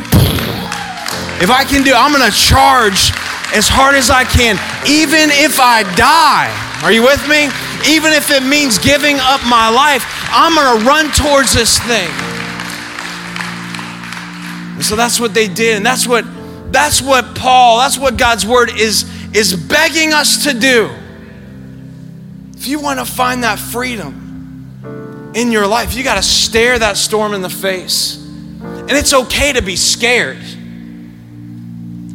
if 1.39 1.49
I 1.49 1.63
can 1.63 1.83
do, 1.83 1.93
I'm 1.95 2.11
gonna 2.11 2.31
charge 2.31 3.11
as 3.55 3.69
hard 3.71 3.95
as 3.95 4.09
I 4.09 4.25
can, 4.25 4.59
even 4.83 5.31
if 5.31 5.59
I 5.59 5.83
die. 5.95 6.51
Are 6.83 6.91
you 6.91 7.01
with 7.01 7.23
me? 7.27 7.47
Even 7.87 8.11
if 8.11 8.29
it 8.31 8.43
means 8.43 8.77
giving 8.77 9.15
up 9.19 9.39
my 9.47 9.69
life, 9.71 10.03
I'm 10.32 10.55
gonna 10.55 10.86
run 10.86 11.11
towards 11.11 11.53
this 11.53 11.80
thing. 11.80 12.09
And 14.75 14.86
so 14.86 14.95
that's 14.95 15.19
what 15.19 15.34
they 15.34 15.47
did, 15.47 15.77
and 15.77 15.86
that's 15.86 16.07
what 16.07 16.25
that's 16.71 17.01
what 17.01 17.36
Paul, 17.36 17.80
that's 17.80 17.97
what 17.97 18.17
God's 18.17 18.45
word 18.45 18.69
is 18.77 19.05
is 19.36 19.55
begging 19.55 20.13
us 20.13 20.43
to 20.45 20.53
do. 20.53 20.89
If 22.55 22.67
you 22.67 22.80
want 22.80 22.99
to 22.99 23.05
find 23.05 23.43
that 23.43 23.57
freedom 23.57 25.32
in 25.34 25.51
your 25.51 25.67
life, 25.67 25.95
you 25.95 26.03
got 26.03 26.15
to 26.15 26.23
stare 26.23 26.77
that 26.77 26.97
storm 26.97 27.34
in 27.34 27.41
the 27.41 27.49
face. 27.49 28.17
And 28.61 28.91
it's 28.91 29.13
okay 29.13 29.53
to 29.53 29.61
be 29.61 29.75
scared. 29.75 30.39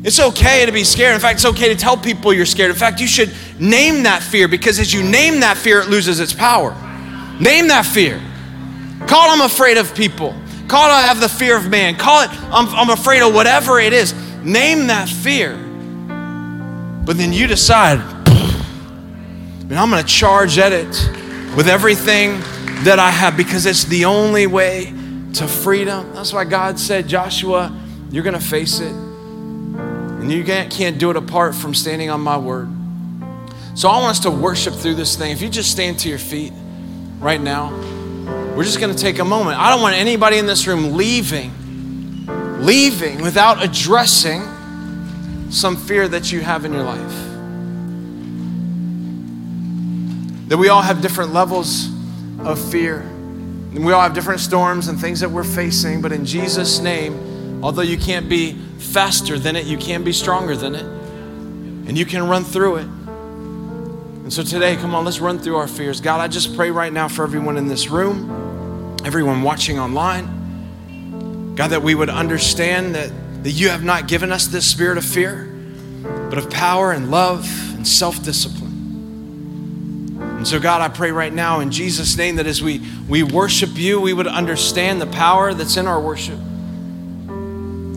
It's 0.03 0.21
okay 0.21 0.67
to 0.67 0.73
be 0.73 0.85
scared. 0.85 1.15
In 1.15 1.21
fact, 1.21 1.37
it's 1.37 1.47
okay 1.47 1.69
to 1.69 1.77
tell 1.77 1.97
people 1.97 2.35
you're 2.35 2.45
scared. 2.45 2.71
In 2.71 2.77
fact, 2.77 3.01
you 3.01 3.07
should 3.07 3.33
name 3.59 4.03
that 4.03 4.23
fear 4.23 4.49
because 4.49 4.79
as 4.79 4.93
you 4.93 5.03
name 5.03 5.41
that 5.41 5.57
fear, 5.57 5.81
it 5.81 5.89
loses 5.89 6.21
its 6.21 6.35
power. 6.35 6.77
Name 7.41 7.69
that 7.69 7.85
fear. 7.85 8.21
Call 9.07 9.29
it, 9.29 9.33
I'm 9.33 9.41
afraid 9.43 9.77
of 9.77 9.95
people. 9.95 10.35
Call 10.69 10.89
it, 10.89 10.93
I 10.93 11.03
have 11.03 11.21
the 11.21 11.29
fear 11.29 11.57
of 11.57 11.69
man. 11.69 11.97
Call 11.97 12.23
it, 12.23 12.31
I'm, 12.31 12.69
I'm 12.69 12.91
afraid 12.91 13.23
of 13.23 13.35
whatever 13.35 13.81
it 13.81 13.93
is. 13.93 14.15
Name 14.43 14.87
that 14.87 15.09
fear. 15.09 15.57
But 17.05 17.19
then 17.19 17.33
you 17.33 17.47
decide, 17.47 17.99
man, 19.69 19.79
I'm 19.79 19.91
going 19.91 20.03
to 20.03 20.09
charge 20.09 20.59
at 20.59 20.73
it 20.73 20.89
with 21.57 21.69
everything 21.69 22.41
that 22.85 22.99
I 22.99 23.11
have 23.11 23.37
because 23.37 23.67
it's 23.67 23.85
the 23.85 24.05
only 24.05 24.47
way 24.47 24.93
to 25.35 25.49
freedom. 25.49 26.15
That's 26.15 26.33
why 26.33 26.45
God 26.45 26.79
said, 26.79 27.09
Joshua, 27.09 27.77
you're 28.11 28.23
going 28.25 28.39
to 28.39 28.45
face 28.45 28.81
it. 28.81 28.93
And 28.93 30.33
you 30.33 30.45
can't 30.45 30.99
do 30.99 31.11
it 31.11 31.17
apart 31.17 31.55
from 31.55 31.75
standing 31.75 32.09
on 32.09 32.21
my 32.21 32.39
word. 32.39 32.69
So 33.75 33.89
I 33.89 33.99
want 33.99 34.13
us 34.13 34.21
to 34.21 34.31
worship 34.31 34.75
through 34.75 34.95
this 34.95 35.17
thing. 35.17 35.33
If 35.33 35.43
you 35.43 35.49
just 35.49 35.71
stand 35.71 35.99
to 36.01 36.09
your 36.09 36.19
feet 36.19 36.53
right 37.25 37.41
now, 37.41 37.71
we're 38.55 38.65
just 38.65 38.79
going 38.79 38.95
to 38.95 39.01
take 39.01 39.19
a 39.19 39.25
moment. 39.25 39.59
I 39.59 39.71
don't 39.71 39.81
want 39.81 39.97
anybody 39.97 40.37
in 40.37 40.45
this 40.47 40.67
room 40.67 40.93
leaving, 40.93 41.51
leaving 42.61 43.23
without 43.23 43.65
addressing 43.65 44.43
some 45.51 45.75
fear 45.75 46.07
that 46.07 46.31
you 46.31 46.41
have 46.41 46.67
in 46.67 46.75
your 46.75 46.83
life. 46.83 47.15
That 50.51 50.59
we 50.59 50.69
all 50.69 50.83
have 50.83 51.01
different 51.01 51.33
levels 51.33 51.89
of 52.41 52.61
fear. 52.71 52.99
And 53.01 53.87
we 53.87 53.95
all 53.95 54.03
have 54.03 54.13
different 54.13 54.41
storms 54.41 54.89
and 54.89 55.01
things 55.01 55.21
that 55.21 55.31
we're 55.31 55.45
facing, 55.45 56.03
but 56.03 56.13
in 56.13 56.27
Jesus' 56.27 56.79
name, 56.79 57.65
although 57.65 57.81
you 57.81 57.97
can't 57.97 58.29
be 58.29 58.53
faster 58.53 59.39
than 59.39 59.57
it, 59.57 59.65
you 59.65 59.79
can 59.79 60.05
be 60.05 60.13
stronger 60.13 60.55
than 60.57 60.75
it, 60.75 60.85
and 60.85 61.97
you 61.97 62.05
can 62.05 62.29
run 62.29 62.45
through 62.45 62.77
it. 62.77 62.89
And 64.25 64.33
so 64.33 64.43
today, 64.43 64.75
come 64.77 64.95
on, 64.95 65.05
let's 65.05 65.21
run 65.21 65.39
through 65.39 65.57
our 65.57 65.69
fears. 65.69 66.01
God, 66.01 66.19
I 66.19 66.29
just 66.29 66.57
pray 66.57 66.71
right 66.71 66.91
now 66.91 67.09
for 67.09 67.25
everyone 67.25 67.59
in 67.59 67.69
this 67.69 67.89
room, 67.89 68.97
everyone 69.05 69.43
watching 69.43 69.79
online. 69.79 71.55
God, 71.57 71.69
that 71.69 71.83
we 71.83 71.95
would 71.95 72.09
understand 72.09 72.95
that, 72.95 73.13
that 73.45 73.51
you 73.51 73.69
have 73.69 73.85
not 73.85 74.09
given 74.09 74.33
us 74.33 74.47
this 74.47 74.67
spirit 74.67 74.97
of 74.97 75.05
fear, 75.05 75.45
but 76.31 76.39
of 76.39 76.49
power 76.49 76.93
and 76.93 77.11
love 77.11 77.47
and 77.77 77.87
self 77.87 78.25
discipline. 78.25 80.17
And 80.19 80.49
so, 80.49 80.59
God, 80.59 80.81
I 80.81 80.89
pray 80.89 81.11
right 81.11 81.33
now 81.33 81.61
in 81.61 81.71
Jesus' 81.71 82.17
name 82.17 82.37
that 82.37 82.47
as 82.47 82.63
we, 82.63 82.81
we 83.07 83.23
worship 83.23 83.77
you, 83.77 84.01
we 84.01 84.15
would 84.15 84.27
understand 84.27 85.03
the 85.03 85.07
power 85.07 85.53
that's 85.53 85.77
in 85.77 85.87
our 85.87 86.01
worship 86.01 86.39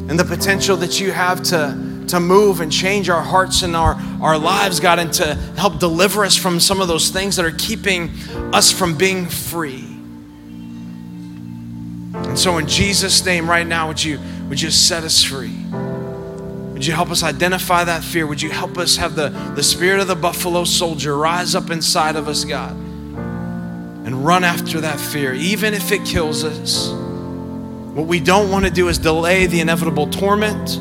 and 0.10 0.20
the 0.20 0.26
potential 0.26 0.76
that 0.76 1.00
you 1.00 1.14
have 1.14 1.42
to, 1.44 1.72
to 2.08 2.20
move 2.20 2.62
and 2.62 2.72
change 2.72 3.10
our 3.10 3.22
hearts 3.22 3.62
and 3.62 3.76
our, 3.76 3.96
our 4.22 4.38
lives, 4.38 4.80
God, 4.80 5.00
and 5.00 5.12
to 5.14 5.36
help 5.58 5.80
deliver 5.80 6.24
us 6.24 6.36
from 6.36 6.60
some 6.60 6.82
of 6.82 6.88
those 6.88 7.10
things 7.10 7.36
that 7.36 7.46
are 7.46 7.52
keeping 7.52 8.10
us 8.54 8.72
from 8.72 8.98
being 8.98 9.26
free. 9.26 9.84
And 12.14 12.40
so, 12.40 12.58
in 12.58 12.68
Jesus' 12.68 13.26
name, 13.26 13.50
right 13.50 13.68
now, 13.68 13.88
would 13.88 14.04
you, 14.04 14.20
would 14.50 14.62
you 14.62 14.72
set 14.72 15.04
us 15.04 15.24
free? 15.24 15.56
Would 16.74 16.86
you 16.86 16.94
help 16.94 17.10
us 17.10 17.24
identify 17.24 17.84
that 17.84 18.04
fear? 18.04 18.28
Would 18.28 18.42
you 18.42 18.52
help 18.52 18.78
us 18.78 18.98
have 18.98 19.16
the, 19.16 19.30
the 19.56 19.64
spirit 19.64 20.00
of 20.00 20.08
the 20.08 20.16
buffalo 20.16 20.64
soldier 20.64 21.18
rise 21.18 21.56
up 21.56 21.72
inside 21.72 22.16
of 22.16 22.28
us, 22.28 22.46
God, 22.46 22.72
and 22.72 24.26
run 24.26 24.44
after 24.44 24.82
that 24.82 25.00
fear, 25.00 25.34
even 25.34 25.74
if 25.74 25.92
it 25.92 26.06
kills 26.06 26.44
us? 26.44 26.92
What 27.98 28.06
we 28.06 28.20
don't 28.20 28.52
want 28.52 28.64
to 28.66 28.70
do 28.70 28.90
is 28.90 29.00
delay 29.00 29.48
the 29.48 29.60
inevitable 29.60 30.08
torment. 30.08 30.78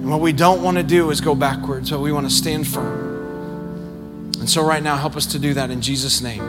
And 0.00 0.10
what 0.10 0.20
we 0.22 0.32
don't 0.32 0.62
want 0.62 0.78
to 0.78 0.82
do 0.82 1.10
is 1.10 1.20
go 1.20 1.34
backwards, 1.34 1.90
but 1.90 2.00
we 2.00 2.10
want 2.10 2.26
to 2.26 2.34
stand 2.34 2.66
firm. 2.66 4.32
And 4.40 4.48
so, 4.48 4.64
right 4.64 4.82
now, 4.82 4.96
help 4.96 5.14
us 5.14 5.26
to 5.26 5.38
do 5.38 5.52
that 5.52 5.70
in 5.70 5.82
Jesus' 5.82 6.22
name. 6.22 6.40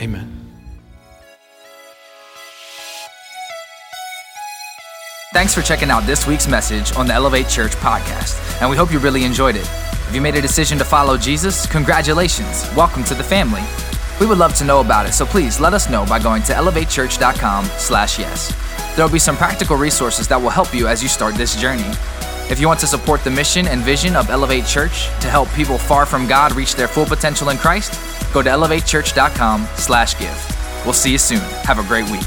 Amen. 0.00 0.34
Thanks 5.32 5.54
for 5.54 5.62
checking 5.62 5.88
out 5.88 6.04
this 6.04 6.26
week's 6.26 6.48
message 6.48 6.92
on 6.96 7.06
the 7.06 7.12
Elevate 7.12 7.48
Church 7.48 7.76
podcast, 7.76 8.60
and 8.60 8.68
we 8.68 8.76
hope 8.76 8.92
you 8.92 8.98
really 8.98 9.22
enjoyed 9.22 9.54
it. 9.54 9.70
If 10.08 10.12
you 10.12 10.20
made 10.20 10.34
a 10.34 10.42
decision 10.42 10.78
to 10.78 10.84
follow 10.84 11.16
Jesus, 11.16 11.64
congratulations. 11.64 12.68
Welcome 12.74 13.04
to 13.04 13.14
the 13.14 13.22
family. 13.22 13.62
We 14.18 14.26
would 14.26 14.38
love 14.38 14.56
to 14.56 14.64
know 14.64 14.80
about 14.80 15.06
it, 15.06 15.12
so 15.12 15.24
please 15.24 15.60
let 15.60 15.74
us 15.74 15.88
know 15.88 16.04
by 16.06 16.18
going 16.18 16.42
to 16.42 16.54
elevatechurch.com/yes. 16.54 18.52
There 18.96 19.04
will 19.04 19.12
be 19.12 19.20
some 19.20 19.36
practical 19.36 19.76
resources 19.76 20.26
that 20.26 20.42
will 20.42 20.50
help 20.50 20.74
you 20.74 20.88
as 20.88 21.04
you 21.04 21.08
start 21.08 21.36
this 21.36 21.54
journey. 21.54 21.94
If 22.50 22.58
you 22.58 22.66
want 22.66 22.80
to 22.80 22.86
support 22.86 23.22
the 23.24 23.30
mission 23.30 23.68
and 23.68 23.82
vision 23.82 24.16
of 24.16 24.30
Elevate 24.30 24.64
Church 24.64 25.08
to 25.20 25.28
help 25.28 25.52
people 25.52 25.76
far 25.76 26.06
from 26.06 26.26
God 26.26 26.52
reach 26.52 26.74
their 26.74 26.88
full 26.88 27.04
potential 27.04 27.50
in 27.50 27.58
Christ, 27.58 27.92
go 28.32 28.40
to 28.42 28.48
elevatechurch.com/give. 28.48 30.84
We'll 30.84 30.94
see 30.94 31.12
you 31.12 31.18
soon. 31.18 31.40
Have 31.64 31.78
a 31.78 31.82
great 31.82 32.08
week. 32.10 32.24